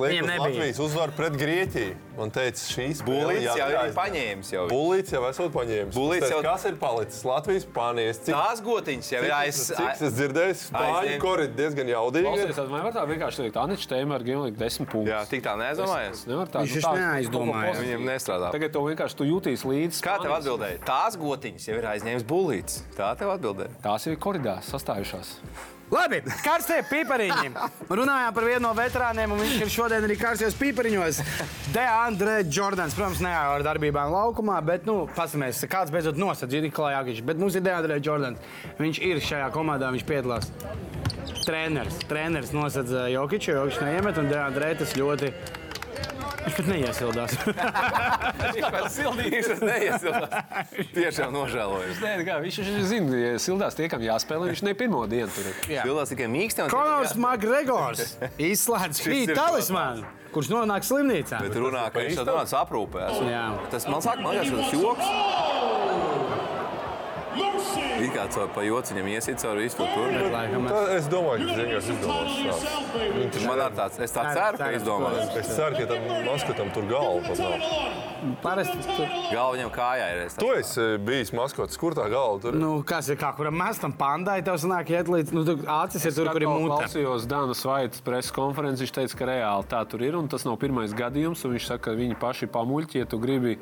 nebija. 0.00 0.40
Latvijas 0.44 0.80
uzvaru 0.82 1.14
pret 1.16 1.38
Grieķiju. 1.38 1.94
Man 2.18 2.30
teica, 2.34 2.60
šīs 2.74 3.00
Bulīts 3.06 3.56
jau 3.58 3.68
ir 3.70 3.94
paņēmis. 3.96 4.52
Jau. 4.54 4.66
Bulīts 4.70 5.14
jau 5.14 5.22
esot 5.28 5.54
paņēmis. 5.54 5.93
Bulīts 5.94 6.30
jau- 6.32 6.42
Kas 6.44 6.64
ir 6.68 6.76
palicis? 6.80 7.20
Latvijas 7.24 7.64
Spānijas. 7.66 8.20
Cik, 8.24 8.34
Tās 8.34 8.60
gotiņas 8.64 9.10
jau 9.14 9.20
cik, 9.22 9.28
ir 9.30 9.48
es, 9.48 9.60
cik 9.70 10.02
es 10.08 10.14
dzirdēju, 10.18 10.54
Spāņu 10.64 11.18
koridi 11.22 11.54
diezgan 11.58 11.86
jaudīgi. 11.92 12.24
Klausies, 12.28 12.70
vai 12.70 12.80
var 12.86 12.92
tā 12.92 13.04
vienkārši 13.08 13.42
teikt, 13.44 13.58
Aničs 13.64 13.86
tēma 13.90 14.14
ar 14.18 14.22
Gimliku 14.26 14.56
desmit 14.58 14.88
punktus? 14.90 15.12
Jā, 15.14 15.22
tik 15.28 15.42
tā 15.44 15.56
neaizdomājies. 15.60 16.26
Nevar 16.26 16.46
tā, 16.48 16.64
Viņš 16.64 16.74
nu, 17.32 17.44
ko 17.44 17.84
Viņam 17.84 18.04
nestrādā. 18.08 18.50
Tagad 18.54 18.72
to 18.72 18.80
vienkārši 18.88 19.14
tu 19.16 19.24
jūties 19.24 19.64
līdzi. 19.64 20.02
Kā 20.04 20.18
tev 20.22 20.32
atbildēja? 20.38 20.78
Tās 20.84 21.16
gotiņas 21.16 21.68
jau 21.68 21.76
ir 21.78 21.84
aizņēmis 21.94 22.24
bulīts. 22.24 22.82
Tā 22.96 23.16
tev 23.18 23.34
atbildēja. 23.38 23.70
Tās 23.82 24.06
jau 24.06 24.12
ir 24.12 24.18
koridās 24.18 24.70
sastājušās. 24.70 25.38
Labi, 25.92 26.20
karstie 26.44 26.78
pīpariņi. 26.88 27.50
Runājām 28.00 28.36
par 28.36 28.46
vienu 28.48 28.62
no 28.64 28.70
veterāniem, 28.76 29.34
un 29.34 29.42
viņš 29.42 29.56
ir 29.60 29.72
šodien 29.72 30.06
arī 30.06 30.16
karstajos 30.20 30.56
pīpariņos. 30.60 31.20
Deandre 31.76 32.38
Jordans, 32.48 32.96
protams, 32.96 33.20
ne 33.24 33.32
ar 33.34 33.64
darbībām 33.66 34.12
laukumā, 34.14 34.60
bet, 34.64 34.88
nu, 34.88 35.04
pasamies, 35.16 35.64
kāds 35.70 35.92
beidzot 35.94 36.20
nosadz 36.20 36.56
Nikolai 36.64 36.94
Agičs. 37.00 37.24
Bet 37.26 37.40
mums 37.40 37.58
ir 37.58 37.66
Deandre 37.66 38.00
Jordans. 38.00 38.40
Viņš 38.80 39.02
ir 39.04 39.20
šajā 39.24 39.50
komandā, 39.54 39.92
viņš 39.94 40.06
piedalās. 40.08 40.48
treneris. 41.44 41.98
Treneris 42.08 42.54
nosedza 42.56 43.08
Jokiču, 43.12 43.52
Jokičs 43.58 43.84
neiemet, 43.84 44.18
un 44.20 44.30
Deandrētas 44.32 44.96
ļoti. 44.96 45.32
Viņš 46.44 46.56
pat 46.58 46.66
neiesildās. 46.68 47.34
Viņš 48.44 49.46
tas 49.48 49.62
neiesildās. 49.64 50.74
Tiešām 50.92 51.32
nožēloju. 51.32 51.94
Nē, 52.02 52.12
kā, 52.26 52.36
viņš 52.44 52.58
viņš 52.60 52.88
zina, 52.90 53.20
ja 53.20 53.30
sildās 53.40 53.78
tie, 53.78 53.88
kam 53.92 54.04
jāspēlē, 54.04 54.50
viņš 54.52 54.64
ne 54.66 54.74
pirmo 54.78 55.04
dienu 55.10 55.30
tur 55.32 55.48
ir. 55.48 55.56
Sildās 55.80 56.12
tikai 56.12 56.28
mīksti. 56.34 56.66
un 56.66 56.74
Konors 56.74 57.16
Makgregors 57.20 58.16
izslēdz 58.50 59.00
spīd 59.00 59.32
talismānu, 59.38 60.04
kurš 60.36 60.52
nonāk 60.52 60.84
slimnīcā. 60.86 61.40
Bet 61.46 61.56
runā, 61.64 61.86
ka 61.94 62.04
viņš 62.04 62.20
tāds 62.28 62.56
aprūpēs. 62.60 63.22
Jā. 63.30 63.46
Tas 63.72 63.88
man 63.88 64.04
saka, 64.04 64.20
man 64.24 64.36
liekas, 64.36 64.52
ka 64.52 64.56
tas 64.60 64.70
joks. 64.76 66.52
It 67.34 68.10
kā 68.14 68.24
caur 68.34 68.48
pa 68.54 68.62
jociņam 68.66 69.06
iesit 69.10 69.40
caur 69.42 69.58
visu 69.58 69.78
to 69.80 69.86
tur. 69.94 70.12
Laikam, 70.32 70.66
Tā, 70.70 70.80
es 70.96 71.06
domāju, 71.10 71.40
ka 71.40 71.46
viņš 71.48 71.60
vienkārši 71.60 71.94
izdomās. 71.94 72.64
Viņš 73.14 73.46
Man 73.48 73.62
ar 73.64 73.74
tāds, 73.78 74.00
es 74.06 74.14
tā 74.14 74.24
ceru, 74.34 74.60
ka 74.60 74.68
izdomās. 74.76 75.36
Es 75.40 75.50
ceru, 75.56 75.78
ka 75.78 75.86
tam 75.90 76.08
maskotam 76.28 76.72
tur 76.74 76.88
galva 76.90 77.22
pat 77.26 77.42
nav. 77.42 77.68
Parasti 78.40 78.78
tur, 78.86 79.08
Galva 79.28 79.56
viņam 79.56 79.70
kājā 79.74 80.04
ir. 80.14 80.20
es 80.28 80.36
Tu 80.40 80.46
esi 80.56 80.84
bijis 81.04 81.32
maskots, 81.36 81.76
kur 81.80 81.92
tā 81.96 82.06
galva 82.12 82.38
tur 82.40 82.54
ir? 82.56 82.60
nu, 82.62 82.70
kas 82.86 83.10
ir 83.12 83.18
kā, 83.20 83.34
kuram 83.36 83.56
mēs 83.60 83.82
tam 83.82 83.92
pandai, 83.92 84.38
tev 84.46 84.56
sanāk 84.62 84.88
iet 84.94 85.10
līdz, 85.12 85.34
nu, 85.36 85.42
tu 85.44 85.58
acis 85.68 86.06
ir 86.08 86.14
tur, 86.16 86.30
kur 86.32 86.40
ir 86.40 86.48
Atkal 86.48 86.62
mute. 86.62 86.78
Klausījos 86.86 87.26
Dānas 87.28 87.60
Vaitas 87.68 88.00
preses 88.06 88.32
konferenci. 88.32 88.86
Viņš 88.86 88.94
teica, 88.96 89.18
ka 89.20 89.28
reāli 89.28 89.68
tā 89.68 89.82
tur 89.88 90.06
ir. 90.06 90.16
un 90.16 90.28
Tas 90.32 90.46
nav 90.48 90.56
pirmais 90.62 90.94
gadījums. 90.96 91.44
un 91.44 91.52
Viņš 91.54 91.68
saka, 91.68 91.90
ka 91.90 91.98
viņi 92.00 92.16
paši 92.20 92.48
pamuļķi, 92.54 93.02
ja 93.04 93.06
tu 93.10 93.20
gribi 93.20 93.58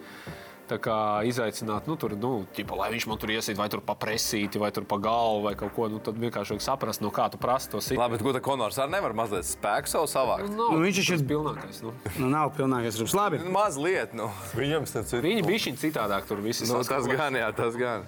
izaicināt, 1.26 1.86
nu, 1.86 1.96
tur, 1.96 2.14
nu, 2.16 2.46
ķipa, 2.54 2.76
lai 2.78 2.90
viņš 2.94 3.06
man 3.10 3.18
tur 3.18 3.28
iesīt, 3.34 3.56
vai 3.58 3.68
tur 3.68 3.80
pa 3.80 3.94
presīti, 3.94 4.58
vai 4.58 4.70
tur 4.72 4.84
pa 4.84 4.96
galvu, 5.02 5.42
vai 5.48 5.54
kaut 5.58 5.74
ko. 5.74 5.88
Nu, 5.92 5.98
tad 5.98 6.14
vienkārši 6.16 6.54
vajag 6.56 6.62
saprast, 6.62 7.00
no 7.04 7.10
kā 7.10 7.30
tu 7.30 7.38
prasi 7.38 7.68
to 7.70 7.78
situāciju. 7.78 7.98
Labi, 7.98 8.16
bet 8.16 8.22
ko 8.22 8.32
tā 8.32 8.40
Konors 8.40 8.78
arī 8.78 8.90
nevar 8.96 9.12
mazliet 9.12 9.44
spēku 9.44 9.88
savu 9.88 10.06
savākt? 10.06 10.48
Nav, 10.48 10.72
Nu, 10.72 10.80
viņš 10.84 11.02
ir- 11.12 11.26
pilnākais. 11.28 11.82
Nu. 11.82 11.92
Nu, 12.18 12.28
nav 12.28 12.54
pilnīgais 12.56 12.96
rūpes. 13.00 13.14
Labi. 13.14 13.38
Mazliet, 13.52 14.14
nu. 14.14 14.30
Viņam 14.54 14.86
tas 14.92 15.12
ir. 15.12 15.22
Viņi 15.22 15.46
bija 15.46 15.58
šī 15.66 15.76
citādāk 15.78 16.26
tur 16.26 16.36
visi. 16.38 16.66
nu 16.66 16.82
tas 16.82 17.06
gan, 17.06 17.34
jā, 17.34 17.52
tas 17.54 17.74
gan. 17.76 18.06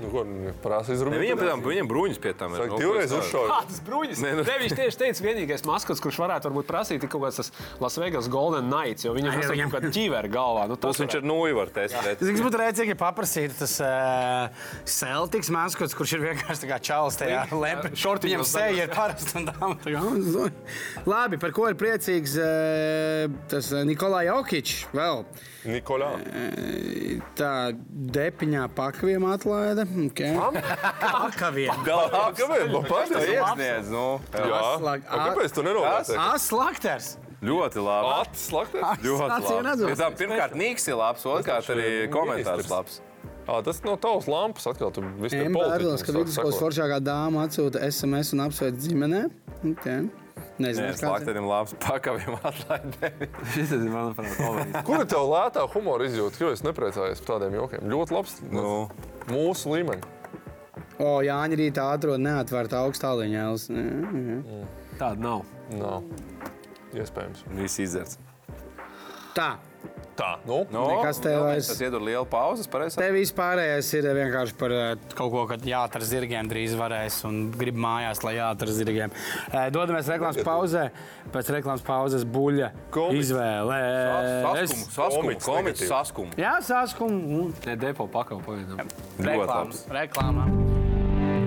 Nu, 0.00 0.08
ko 0.10 0.22
viņi 0.24 0.52
prasa 0.64 0.88
Ne, 0.90 0.96
izrunāt? 0.96 1.20
viņam, 1.20 1.38
pēc 1.40 1.48
tam- 1.50 1.62
viņam 1.66 1.88
bruņas 1.90 2.18
pie 2.24 2.32
tam 2.32 2.54
ir. 2.54 2.60
Saka, 2.62 2.70
nu, 2.72 2.78
divreiz 2.80 3.10
ko 3.10 3.18
es 3.18 3.24
uzšauj. 3.26 3.48
Kādas 3.50 3.80
bruņas? 3.84 4.18
Nē, 4.24 4.30
nu- 4.38 4.44
Te 4.44 4.56
viņš 4.62 4.74
tieši 4.80 4.96
teica, 5.02 5.20
vienīgais 5.26 5.64
maskots, 5.68 6.00
kurš 6.00 6.16
varētu 6.22 6.48
varbūt 6.50 6.66
prasīt, 6.70 7.02
ir 7.02 7.08
kaut 7.12 7.22
kāds 7.26 7.36
tas 7.36 7.52
Las 7.80 7.96
Vegas 8.00 8.28
Golden 8.28 8.70
Knights, 8.70 9.04
jo 9.04 9.12
viņam 9.14 9.36
ir 9.36 9.68
kaut 9.68 9.82
kāda 9.82 9.90
ķīvera 9.92 10.30
galvā. 10.32 10.68
Nu, 10.68 10.76
Tas 10.76 10.96
viņš 10.98 11.16
ar 11.20 11.22
nūju 11.22 11.54
var 11.60 11.66
testēt. 11.68 12.22
Es 12.22 12.28
gribu 12.28 12.50
redzēt, 12.50 12.86
ja 12.88 12.94
paprasītu 12.94 13.58
tas 13.58 13.76
uh, 13.80 14.48
Celtics 14.84 15.50
maskots, 15.50 15.94
kurš 15.94 16.14
ir 16.16 16.24
vienkārši 16.30 16.68
kā 16.70 16.80
čalis 16.80 17.16
tajā 17.20 17.44
lepē. 17.50 17.92
Viņam 18.24 18.44
seja 18.44 18.84
ir 18.84 18.88
parasta 18.88 19.38
un 19.38 19.48
un 20.00 20.22
zo- 20.22 20.50
Labi, 21.06 21.36
par 21.38 21.50
ko 21.52 21.68
ir 21.68 21.74
priecīgs 21.74 22.36
uh, 22.40 23.28
tas 23.48 23.70
uh, 23.72 23.84
Nikolai 23.84 24.26
Jokičs 24.26 24.86
vēl. 24.94 25.24
Nikolā. 25.68 26.10
Tā 27.36 27.50
depiņā 28.16 28.68
pakaviem 28.76 29.24
atlaida. 29.28 29.84
Okay. 30.06 30.34
Pakaviem. 31.00 31.82
Galā, 31.84 32.22
Kāpēc? 32.38 32.70
Man 32.72 32.86
patīk. 32.88 33.34
iesniedz, 33.34 33.90
nu. 33.92 34.06
Jā. 34.32 34.60
Atslāk- 34.60 35.04
A, 35.10 35.18
Kāpēc 35.28 35.54
tu 35.54 35.62
nenovērtēji? 35.66 36.22
Aslakters. 36.34 37.10
Ļoti 37.40 37.80
labi. 37.80 38.08
Acis 38.20 38.42
slaktēs? 38.50 38.98
Ļoti 39.00 39.28
labi. 39.88 40.16
Pirmkārt, 40.20 40.52
Nīks 40.60 40.84
ir 40.92 40.96
labs, 41.00 41.22
otrkārt 41.24 41.70
arī 41.72 42.08
komentārs 42.12 42.68
labs. 42.68 43.00
Ā, 43.50 43.58
tas 43.66 43.80
no 43.82 43.96
tavas 43.98 44.28
lampas 44.30 44.68
atkal. 44.70 44.92
Tu 44.94 45.02
visu 45.18 45.34
te 45.34 45.46
Embērlis, 45.48 46.04
ka 46.06 46.14
vidusskolas 46.14 46.58
foršākā 46.62 47.00
dāma 47.02 47.48
atsūta 47.48 47.82
SMS 47.88 48.30
un 48.36 48.44
apsveic 48.44 48.78
ģimenē. 48.84 49.24
Okay. 49.72 50.04
Nezinu, 50.60 50.84
Nē, 50.86 50.92
kāds 50.92 51.00
ir. 51.00 51.08
slaktenim 51.08 51.46
labs, 51.48 51.74
pakaviem 51.82 52.36
atlaidē. 52.46 53.10
Šis 53.54 53.72
ir, 53.76 53.82
manuprāt, 53.90 54.30
favorīts. 54.36 54.82
Kur 54.88 55.02
ir 55.02 55.08
tev 55.10 55.26
lētā 55.32 55.64
humora 55.74 56.06
izjūta? 56.06 56.40
Jo 56.44 56.52
es 56.54 56.62
nepriecājos 56.66 57.22
par 57.24 57.32
tādiem 57.34 57.56
jokiem. 57.58 57.86
Ļoti 57.90 58.16
labs. 58.16 58.36
Nu. 58.52 58.74
Mūsu 59.32 59.72
līmeņa. 59.74 60.16
O, 61.00 61.10
Jāņa 61.24 61.58
rītā 61.58 61.86
atrod 61.96 62.20
neatvērta 62.22 62.84
augstāliņā. 62.84 63.46
Tāda 65.00 65.16
nav. 65.24 65.42
Nav. 65.72 66.06
Iespējams. 66.92 67.46
Viss 67.56 67.80
izdzerts. 67.82 68.20
Tā, 69.36 69.54
Tā. 70.20 70.34
Nu, 70.44 70.66
Nu, 70.68 70.82
Nekas 70.90 71.16
tev 71.24 71.38
nu, 71.38 71.44
vairs- 71.46 71.68
Tas 71.70 71.78
iedod 71.80 72.02
lielu 72.04 72.26
pauzes, 72.28 72.66
pareizi. 72.68 72.98
te 73.00 73.06
vispārējais 73.14 73.88
ir 73.96 74.08
vienkārši 74.18 74.56
par 74.58 74.70
eh, 74.76 74.94
kaut 75.16 75.30
ko, 75.32 75.46
ka 75.48 75.56
jāatver 75.56 76.04
zirgiem 76.04 76.50
drīz 76.50 76.74
varēs 76.76 77.24
un 77.24 77.50
grib 77.56 77.74
mājās, 77.80 78.20
lai 78.22 78.34
jāatver 78.36 78.68
zirgiem. 78.68 79.10
Eh, 79.52 79.70
Dodamies 79.72 80.10
reklāmas 80.12 80.42
pauzē. 80.44 80.90
Pēc 81.32 81.48
reklāmas 81.56 81.80
pauzes 81.86 82.24
buļļa 82.28 82.68
izvēle. 83.16 83.80
Saskumu, 84.92 85.38
saskumu. 85.88 86.36
Jā, 86.36 86.58
saskumu. 86.60 87.52
Ne 87.64 87.76
depo 87.76 88.06
pakalpojumu. 88.06 88.76
Reklāmas. 89.18 89.86
Reklāmā. 89.88 90.44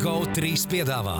GO3 0.01 0.65
piedāvā 0.71 1.19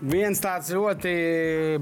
Viens 0.00 0.40
tāds 0.40 0.70
ļoti 0.72 1.10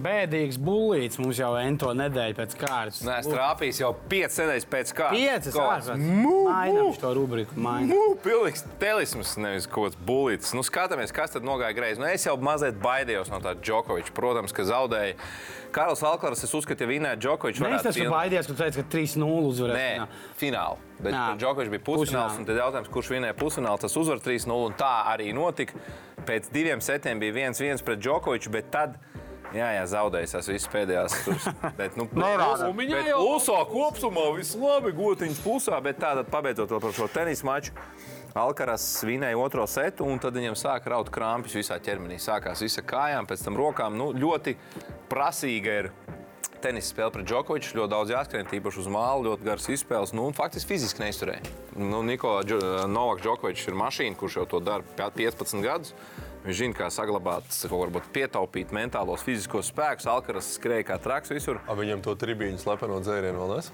bēdīgs 0.02 0.56
bullīts 0.58 1.20
mums 1.22 1.38
jau 1.38 1.52
ento 1.60 1.92
nedēļu 1.94 2.34
pēc 2.34 2.56
kārtas. 2.58 3.02
Nē, 3.06 3.20
es 3.22 3.28
trāpīju 3.30 3.76
jau 3.84 3.90
piecas 4.10 4.40
nedēļas 4.42 4.66
pēc 4.72 4.90
kārtas. 4.98 5.20
Piecas 5.22 5.58
ārpus. 5.62 6.02
Mainām 6.48 6.90
šo 6.96 7.12
rubriku. 7.14 7.54
Nu, 7.86 8.00
pilnīgs 8.24 8.64
telisms, 8.82 9.36
nevis 9.38 9.68
kaut 9.70 9.92
kāds 9.92 10.02
bulītis. 10.08 10.50
Nu, 10.58 10.66
skatāmies, 10.66 11.14
kas 11.14 11.36
tad 11.36 11.46
nogāja 11.46 11.76
greizi. 11.78 12.02
Nu, 12.02 12.08
es 12.10 12.26
jau 12.26 12.34
mazliet 12.42 12.80
baidījos 12.82 13.30
no 13.30 13.38
tā 13.44 13.54
Džokoviča. 13.54 14.14
Protams, 14.18 14.56
ka 14.56 14.66
zaudēja. 14.66 15.14
Karls 15.72 16.02
Alklārs, 16.06 16.42
es 16.46 16.54
uzskatu, 16.54 16.84
ja 16.84 16.90
vinēja 16.90 17.18
Džokoviču. 17.20 17.64
Nē, 17.64 17.76
es 17.78 17.88
esmu 17.92 18.08
baidies, 18.12 18.46
ka 18.48 18.54
tu 18.54 18.58
teici, 18.62 18.82
ka 18.82 18.90
3-0 18.96 19.48
uzvarēs. 19.50 19.78
Nē, 19.78 20.06
finālā. 20.40 20.76
Bet. 20.98 21.14
Džokovičs 21.40 21.72
bija 21.74 21.84
pusfināls. 21.86 22.34
Pusfinālā. 22.34 22.40
un 22.42 22.48
Tad 22.48 22.60
jautājums, 22.62 22.90
kurš 22.94 23.12
vinēja 23.14 23.36
pusfinālu, 23.38 23.80
tas 23.84 23.96
uzvar 24.00 24.22
3-0. 24.24 24.58
un 24.70 24.76
Tā 24.78 24.92
arī 25.12 25.30
notika. 25.36 25.78
Pēc 26.28 26.50
diviem 26.52 26.82
setiem 26.84 27.20
bija 27.22 27.50
1-1 27.50 27.84
pret 27.86 28.02
Džokoviču, 28.02 28.52
bet 28.54 28.70
tad. 28.74 28.98
Jā, 29.48 29.70
jā, 29.78 29.84
zaudējis 29.88 30.34
tas 30.36 30.48
viss 30.50 30.68
pēdējās 30.68 31.14
nu, 31.96 32.04
Nerāda. 32.12 32.66
bet, 32.76 32.90
bet 32.92 33.06
plusā 33.14 33.62
kopumā 33.70 34.26
viss 34.36 34.52
labi, 34.60 34.92
gotiņas 34.92 35.40
plusā, 35.40 35.78
bet 35.80 35.96
tādā 36.02 36.24
pabeidzot 36.28 36.74
par 36.82 36.92
šo 36.92 37.06
tenisa 37.08 37.48
maču. 37.48 37.72
Alkaras 38.34 38.84
vinēja 39.06 39.38
otro 39.40 39.64
setu, 39.66 40.04
un 40.04 40.18
tad 40.22 40.36
viņam 40.36 40.56
sāka 40.58 40.92
raut 40.92 41.08
krampus 41.10 41.56
visā 41.56 41.78
ķermenī. 41.80 42.18
Sākās 42.20 42.60
visa 42.62 42.82
kājām, 42.84 43.26
pēc 43.26 43.44
tam 43.46 43.56
rokām. 43.58 43.96
Nu, 43.98 44.10
ļoti 44.12 44.54
prasīga 45.10 45.78
ir 45.82 45.90
tenisa 46.62 46.92
spēle 46.92 47.12
pret 47.14 47.26
Džokoviču. 47.30 47.76
Ļoti 47.78 47.92
daudz 47.94 48.12
jāskrien, 48.12 48.48
tīpaši 48.50 48.82
uz 48.82 48.88
māla, 48.92 49.24
ļoti 49.30 49.46
garas 49.46 49.68
izspēles. 49.72 50.12
Nu, 50.16 50.28
faktiski 50.36 50.74
fiziski 50.74 51.04
neizturēja. 51.04 51.42
Nu, 51.78 52.02
Nikola 52.02 52.44
Džo- 52.44 52.86
Novaks 52.90 53.22
Džokovičs 53.24 53.68
ir 53.70 53.78
mašīna, 53.78 54.18
kurš 54.18 54.40
jau 54.42 54.46
to 54.46 54.60
dara 54.60 54.82
pie- 54.96 55.10
15 55.30 55.62
gadus. 55.62 55.94
Viņš 56.49 56.57
zina, 56.62 56.72
kā 56.72 56.86
saglabāt, 56.88 57.44
kaut 57.68 57.82
varbūt 57.82 58.07
pietaupīt 58.14 58.70
mentālos, 58.72 59.20
fiziskos 59.20 59.68
spēkus. 59.68 60.07
Alkaras 60.09 60.46
skrēja 60.57 60.86
kā 60.88 60.96
traks 61.05 61.28
visur. 61.34 61.59
A, 61.68 61.74
viņam 61.76 62.01
to 62.07 62.14
tribīņu 62.16 62.62
slepeno 62.62 63.03
dzērienu 63.05 63.42
vēl 63.42 63.53
nes? 63.53 63.68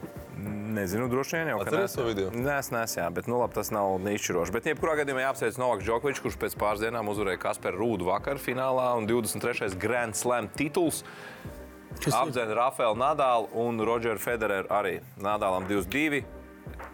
Nezinu, 0.75 1.07
droši 1.13 1.39
vien 1.39 1.53
jau 1.53 1.61
to 1.71 2.09
video? 2.09 2.33
Nē, 2.35 2.57
es 2.59 2.73
nesu, 2.75 2.99
jā, 2.99 3.07
bet 3.15 3.31
nu, 3.31 3.39
labi, 3.39 3.55
tas 3.55 3.71
nav 3.71 4.03
izšķiroši. 4.11 4.57
Bet, 4.57 4.67
jebkurā 4.73 4.97
gadījumā 5.05 5.23
jāapsveic 5.23 5.61
Novaks 5.63 5.87
Džokovičs, 5.87 6.25
kurš 6.25 6.41
pēc 6.43 6.59
pāris 6.59 6.83
dienām 6.83 7.13
uzvarēja 7.15 7.45
Kasparu 7.47 7.79
Rūdu 7.85 8.11
vakar 8.11 8.43
finālā 8.43 8.91
un 8.99 9.07
23. 9.07 9.71
Grand 9.79 10.19
Slam 10.19 10.51
tituls. 10.59 11.05
Apdzēna 12.11 12.59
Rafaelu 12.59 12.99
Nadālu 12.99 13.53
un 13.63 13.79
Rodžeru 13.87 14.19
Federeru 14.19 14.67
arī. 14.75 14.97
Nadālam 15.23 15.71
22. 15.71 16.25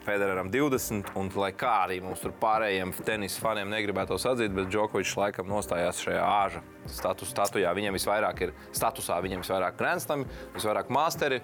Federeram 0.04 0.50
20, 0.50 1.12
un 1.20 1.28
lai 1.36 1.50
kā 1.52 1.72
arī 1.84 2.00
mums 2.02 2.22
tur 2.24 2.32
pārējiem 2.40 2.92
tenisa 3.04 3.40
faniem 3.42 3.68
negribētos 3.72 4.24
atzīt, 4.30 4.54
bet 4.56 4.70
Džokovičs 4.72 5.16
laikam 5.20 5.50
nostājās 5.52 6.00
šajā 6.04 6.24
āža 6.24 6.62
status, 6.90 7.30
statujā. 7.34 7.70
Viņam 7.76 7.96
visvairāk 7.98 8.40
ir 8.46 8.54
statusā, 8.72 9.20
viņam 9.22 9.44
visvairāk 9.44 9.76
grandslami, 9.78 10.24
visvairāk 10.56 10.88
masteri. 10.92 11.42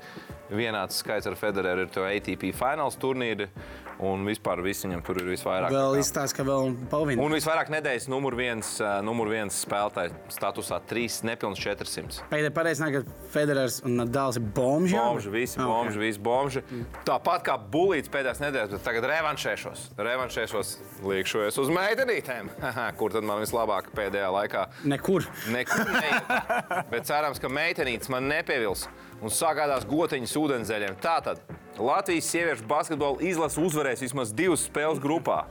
Vienāds 0.50 1.02
skaits 1.02 1.26
ar 1.26 1.34
Federeru 1.38 1.84
ir 1.84 1.90
to 1.92 2.06
ATP 2.06 2.52
fināls 2.56 2.96
turnīri. 3.02 3.50
Un 3.96 4.26
vispār 4.28 4.60
viņam 4.60 5.00
tur 5.06 5.16
ir 5.22 5.30
visvairāk. 5.32 5.72
Vēl 5.72 5.94
izstāsta, 6.02 6.36
ka 6.36 6.44
vēl 6.44 6.74
pavīna. 6.92 7.22
Un 7.24 7.32
visvairāk 7.32 7.70
nedēļas 7.72 8.10
numur 8.12 8.34
viens, 8.36 8.74
numur 9.02 9.30
viens 9.32 9.56
spēlētāji 9.64 10.12
statusā- 10.28 10.82
3, 10.90 11.22
nepilns 11.24 11.58
400. 11.64 12.20
Pēdējais 12.28 12.52
pareizi 12.58 12.84
nāk, 12.84 12.98
ka 12.98 13.30
Federers 13.32 13.80
un 13.88 13.96
Nadals 13.96 14.36
ir 14.36 14.42
bomži. 14.42 14.98
Bomži, 15.00 15.30
visi 15.32 15.56
Ah, 15.58 15.64
bomži, 15.64 15.98
visi 15.98 16.20
bomži. 16.20 16.62
Tāpat 17.06 17.42
kā 17.48 17.56
bulīts 17.56 18.12
pēdējās 18.12 18.40
nedēļas, 18.46 18.72
bet 18.72 18.84
tagad 18.86 19.06
revanšēšos. 19.10 19.82
Revanšēšos, 19.98 20.70
liekšos 21.06 21.58
uz 21.62 21.72
meitenītēm. 21.74 22.50
Kur 22.98 23.14
tad 23.14 23.26
man 23.26 23.42
vislabāk 23.42 23.90
pēdējā 23.96 24.30
laikā? 24.34 24.64
Nekur. 24.88 25.26
Nekur 25.52 25.92
neiet. 25.92 26.32
Bet 26.92 27.08
cerams, 27.08 27.42
ka 27.42 27.50
meitenītes 27.52 28.10
man 28.12 28.30
nepievils 28.30 28.86
un 29.20 29.32
sagādās 29.32 29.86
gotiņas 29.88 30.36
ūdenzēļiem. 30.40 30.98
Tātad 31.02 31.42
Latvijas 31.76 32.30
sieviešu 32.32 32.66
basketbola 32.70 33.20
izlase 33.26 33.60
uzvarēs 33.60 34.04
vismaz 34.06 34.32
divas 34.36 34.64
spēles 34.68 35.02
grupā. 35.02 35.42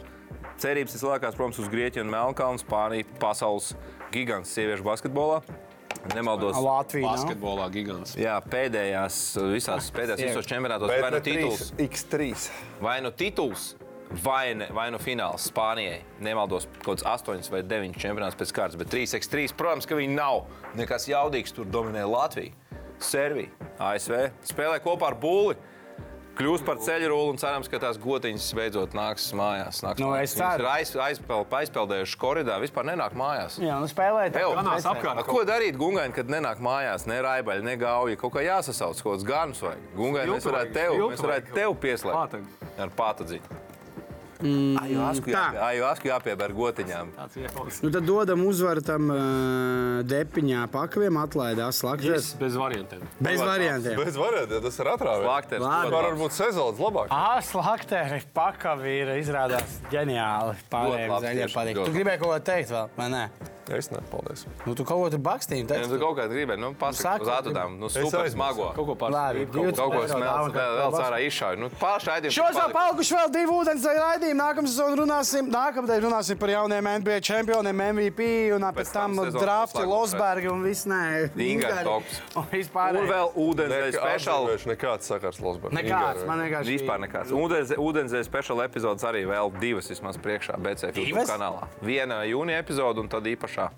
Cerības 0.62 0.96
vislielākās, 0.96 1.36
protams, 1.36 1.60
uz 1.60 1.70
Grieķiju 1.70 2.06
un 2.06 2.12
Melnkalnu, 2.14 2.62
Spāniju, 2.64 3.08
pasaules 3.20 3.74
gigants 4.14 4.54
sieviešu 4.56 4.86
basketbolā. 4.88 5.42
Nemaldos. 6.14 6.58
Latvija. 6.62 7.08
nav? 7.08 7.16
Basketbolā 7.18 7.70
gigants. 7.74 8.16
Jā, 8.20 8.36
pēdējās, 8.52 9.18
visās 9.54 9.90
pēdējās 9.96 10.30
visos 10.30 10.50
čempionātos 10.50 10.92
vai 10.92 11.12
nu 11.14 11.22
tituls, 11.26 11.72
X3. 11.82 12.30
vai 12.84 13.00
nu 13.06 13.12
tituls, 13.12 13.74
vai, 14.24 14.54
ne, 14.58 14.68
vai 14.76 14.90
nu 14.94 15.00
fināls 15.02 15.50
Spānijai. 15.50 16.02
Nemaldos, 16.26 16.68
kaut 16.82 17.02
kāds 17.02 17.08
8 17.26 17.52
vai 17.54 17.64
9 17.66 17.98
čempionāts 18.02 18.38
pēc 18.40 18.54
kārtas, 18.56 18.80
bet 18.80 18.92
3x3, 18.94 19.56
protams, 19.58 19.90
ka 19.90 19.98
viņi 19.98 20.16
nav 20.16 20.46
nekas 20.78 21.10
jaudīgs. 21.12 21.56
Tur 21.56 21.70
dominē 21.70 22.06
Latvija, 22.10 22.54
Servija, 23.02 23.52
ASV. 23.82 24.30
Spēlē 24.48 24.80
kopā 24.84 25.12
ar 25.12 25.18
Būli. 25.20 25.58
Kļūst 26.36 26.66
par 26.68 26.80
ceļu 26.84 27.08
rūlu 27.14 27.30
un 27.32 27.38
cerams, 27.40 27.70
ka 27.72 27.80
tās 27.80 27.96
gotiņas 28.02 28.48
beidzot 28.58 28.96
nāks 28.98 29.30
mājās. 29.40 29.78
Nāks 29.86 30.02
Nu, 30.04 30.10
mājās. 30.12 30.24
es 30.28 30.34
ceru. 30.36 30.66
Ir 30.66 30.68
aiz, 30.68 30.92
aizpeld, 31.06 31.54
aizpeldējušas 31.62 32.18
koridā, 32.20 32.58
vispār 32.60 32.90
nenāk 32.90 33.16
mājās. 33.16 33.56
Jā, 33.64 33.78
nu 33.80 33.88
spēlēt. 33.88 34.36
Ew, 34.42 34.52
Ganās 34.58 34.84
apkārt. 34.92 35.24
Ko 35.30 35.46
darīt 35.48 35.80
Gungai, 35.80 36.10
kad 36.16 36.28
nenāk 36.28 36.60
mājās, 36.60 37.08
ne 37.08 37.22
raibaļi, 37.24 37.64
ne 37.64 37.78
gauja? 37.80 38.20
Kaut 38.20 38.36
kā 38.36 38.44
jāsasauc, 38.44 39.00
kaut 39.00 39.16
kāds 39.16 39.28
ganus 39.32 39.64
vai 39.64 39.78
Gungai. 39.96 40.28
Mēs 40.28 40.44
varētu 40.44 40.52
vajag, 40.52 40.74
tev, 40.76 40.98
viltu 41.00 41.14
mēs 41.16 41.24
varētu 41.24 41.48
vajag. 41.48 41.56
tev 41.56 41.78
pieslēgt 41.88 42.80
ar 42.84 42.92
pātadziņu. 43.00 43.65
Mm, 44.44 44.76
Aju 44.82 45.00
asku 45.08 45.30
tā. 45.32 45.44
jāpie- 45.48 45.62
aju 45.70 45.84
asku 45.88 46.10
jāpieber 46.10 46.52
gotiņām. 46.58 47.12
Nu, 47.84 47.92
tad 47.92 48.04
dodam 48.04 48.44
uzvaru 48.46 48.82
tam 48.84 49.08
uh, 49.10 50.04
depiņā 50.04 50.66
pakaviem, 50.74 51.16
atlaidās 51.24 51.80
slaktas. 51.80 52.34
Bez 52.40 52.58
variantiem. 52.60 53.02
Bez 53.20 53.40
variantiem. 53.40 53.96
Bez 54.04 54.20
variantiem, 54.20 54.62
tas 54.68 54.80
ir 54.84 54.92
atrāvis. 54.92 55.26
Slākters. 55.26 55.64
Labi. 55.64 55.92
Var 55.96 56.10
varbūt 56.12 56.36
sezonas 56.36 56.84
labāk. 56.84 57.08
Ah, 57.16 57.40
slakteri, 57.42 58.22
pakavi 58.36 59.00
ir 59.02 59.16
izrādās 59.24 59.80
ģeniāli. 59.94 60.56
Pārējiem 60.72 61.10
labs 61.16 61.24
zaļie 61.30 61.44
tieši, 61.48 61.56
patīk. 61.62 61.84
Tu 61.86 61.96
gribēji 61.96 62.20
kaut 62.26 62.34
ko 62.36 62.40
teikt 62.52 62.74
vēl, 62.76 62.90
vai 63.00 63.10
ne? 63.16 63.26
Es 63.66 63.88
ne, 63.90 63.98
paldies. 64.12 64.44
Nu, 64.68 64.76
tu 64.78 64.84
kaut 64.86 65.00
ko 65.02 65.08
tur 65.10 65.22
bakstīji. 65.26 65.64
Ja 65.66 65.88
tu 65.90 65.98
kaut 65.98 66.20
kā 66.20 66.28
gribēji, 66.30 66.60
nu, 66.62 66.68
Saki, 66.76 66.82
pasaki 66.84 67.24
uz 67.26 67.30
atudām, 67.34 67.80
nu, 67.82 67.90
super 67.90 68.28
smago. 68.30 68.68
Kaut 68.76 68.86
ko 68.92 68.94
pārspēt. 68.94 69.50
Kaut 69.50 69.90
ko 69.96 70.04
smelts, 70.06 70.52
vēl, 70.54 70.76
vēl 70.84 70.92
cārā 71.00 71.18
izšauj. 71.26 71.58
Nu, 71.64 71.70
pāršaidījums. 71.82 72.38
Šos 72.38 72.60
vēl 72.60 72.76
palikuši 72.76 73.16
vēl 73.18 73.34
divi 73.34 73.56
ūdens 73.56 73.88
raidījumi. 74.26 74.40
Nākamā 74.40 74.70
sezonā 74.70 74.96
runāsim, 75.00 75.50
nākamdēļ 75.54 76.02
runāsim 76.06 76.40
par 76.40 76.50
jauniem 76.50 76.88
NBA 77.02 77.20
čempioniem, 77.26 77.82
MVP 77.96 78.28
un 78.56 78.66
pēc 78.66 78.86
Pēc 78.86 78.92
tam 78.94 79.16
tam 79.16 79.32
drafti, 79.34 79.84
Losbergi 79.86 80.50
un 80.52 80.64
viss 80.64 80.86
nē. 80.86 81.32
Ingari 81.36 81.84
tops. 81.86 82.22
Un 82.36 82.48
vispār. 82.52 83.00
Un 83.00 83.10
vēl 83.10 83.32
ūdenzēļa 83.36 83.92
speciāla. 83.96 84.56
Viņš 84.56 84.68
nekāds 84.72 85.10
sakars 85.12 85.40
Losbergs. 85.42 85.76
Nekāds, 85.76 86.26
man 86.28 86.44
vienkārši. 86.46 86.78
Vispār 86.78 87.02
nekāds. 87.06 87.34
Ūdens- 87.36 88.26
speciāla 88.26 88.66
epizodes 88.70 89.04
arī 89.04 89.26
vēl 89.30 89.54
divas 89.60 89.90
vismaz 89.90 90.18
priekšā 90.18 90.58
BCF 90.62 90.96
kanālā. 91.30 91.68
Viena 91.82 92.24
jūnija 92.26 92.62
epizode 92.64 93.00
un 93.00 93.08
tad 93.10 93.24
īpašā. 93.24 93.70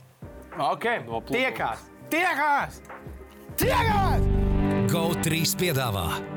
Ok, 0.58 0.88
tiekās! 1.30 1.84
Tiekās! 2.10 2.82
Tiekās! 3.58 4.26
GO3 4.88 5.56
piedāvā 5.60 6.37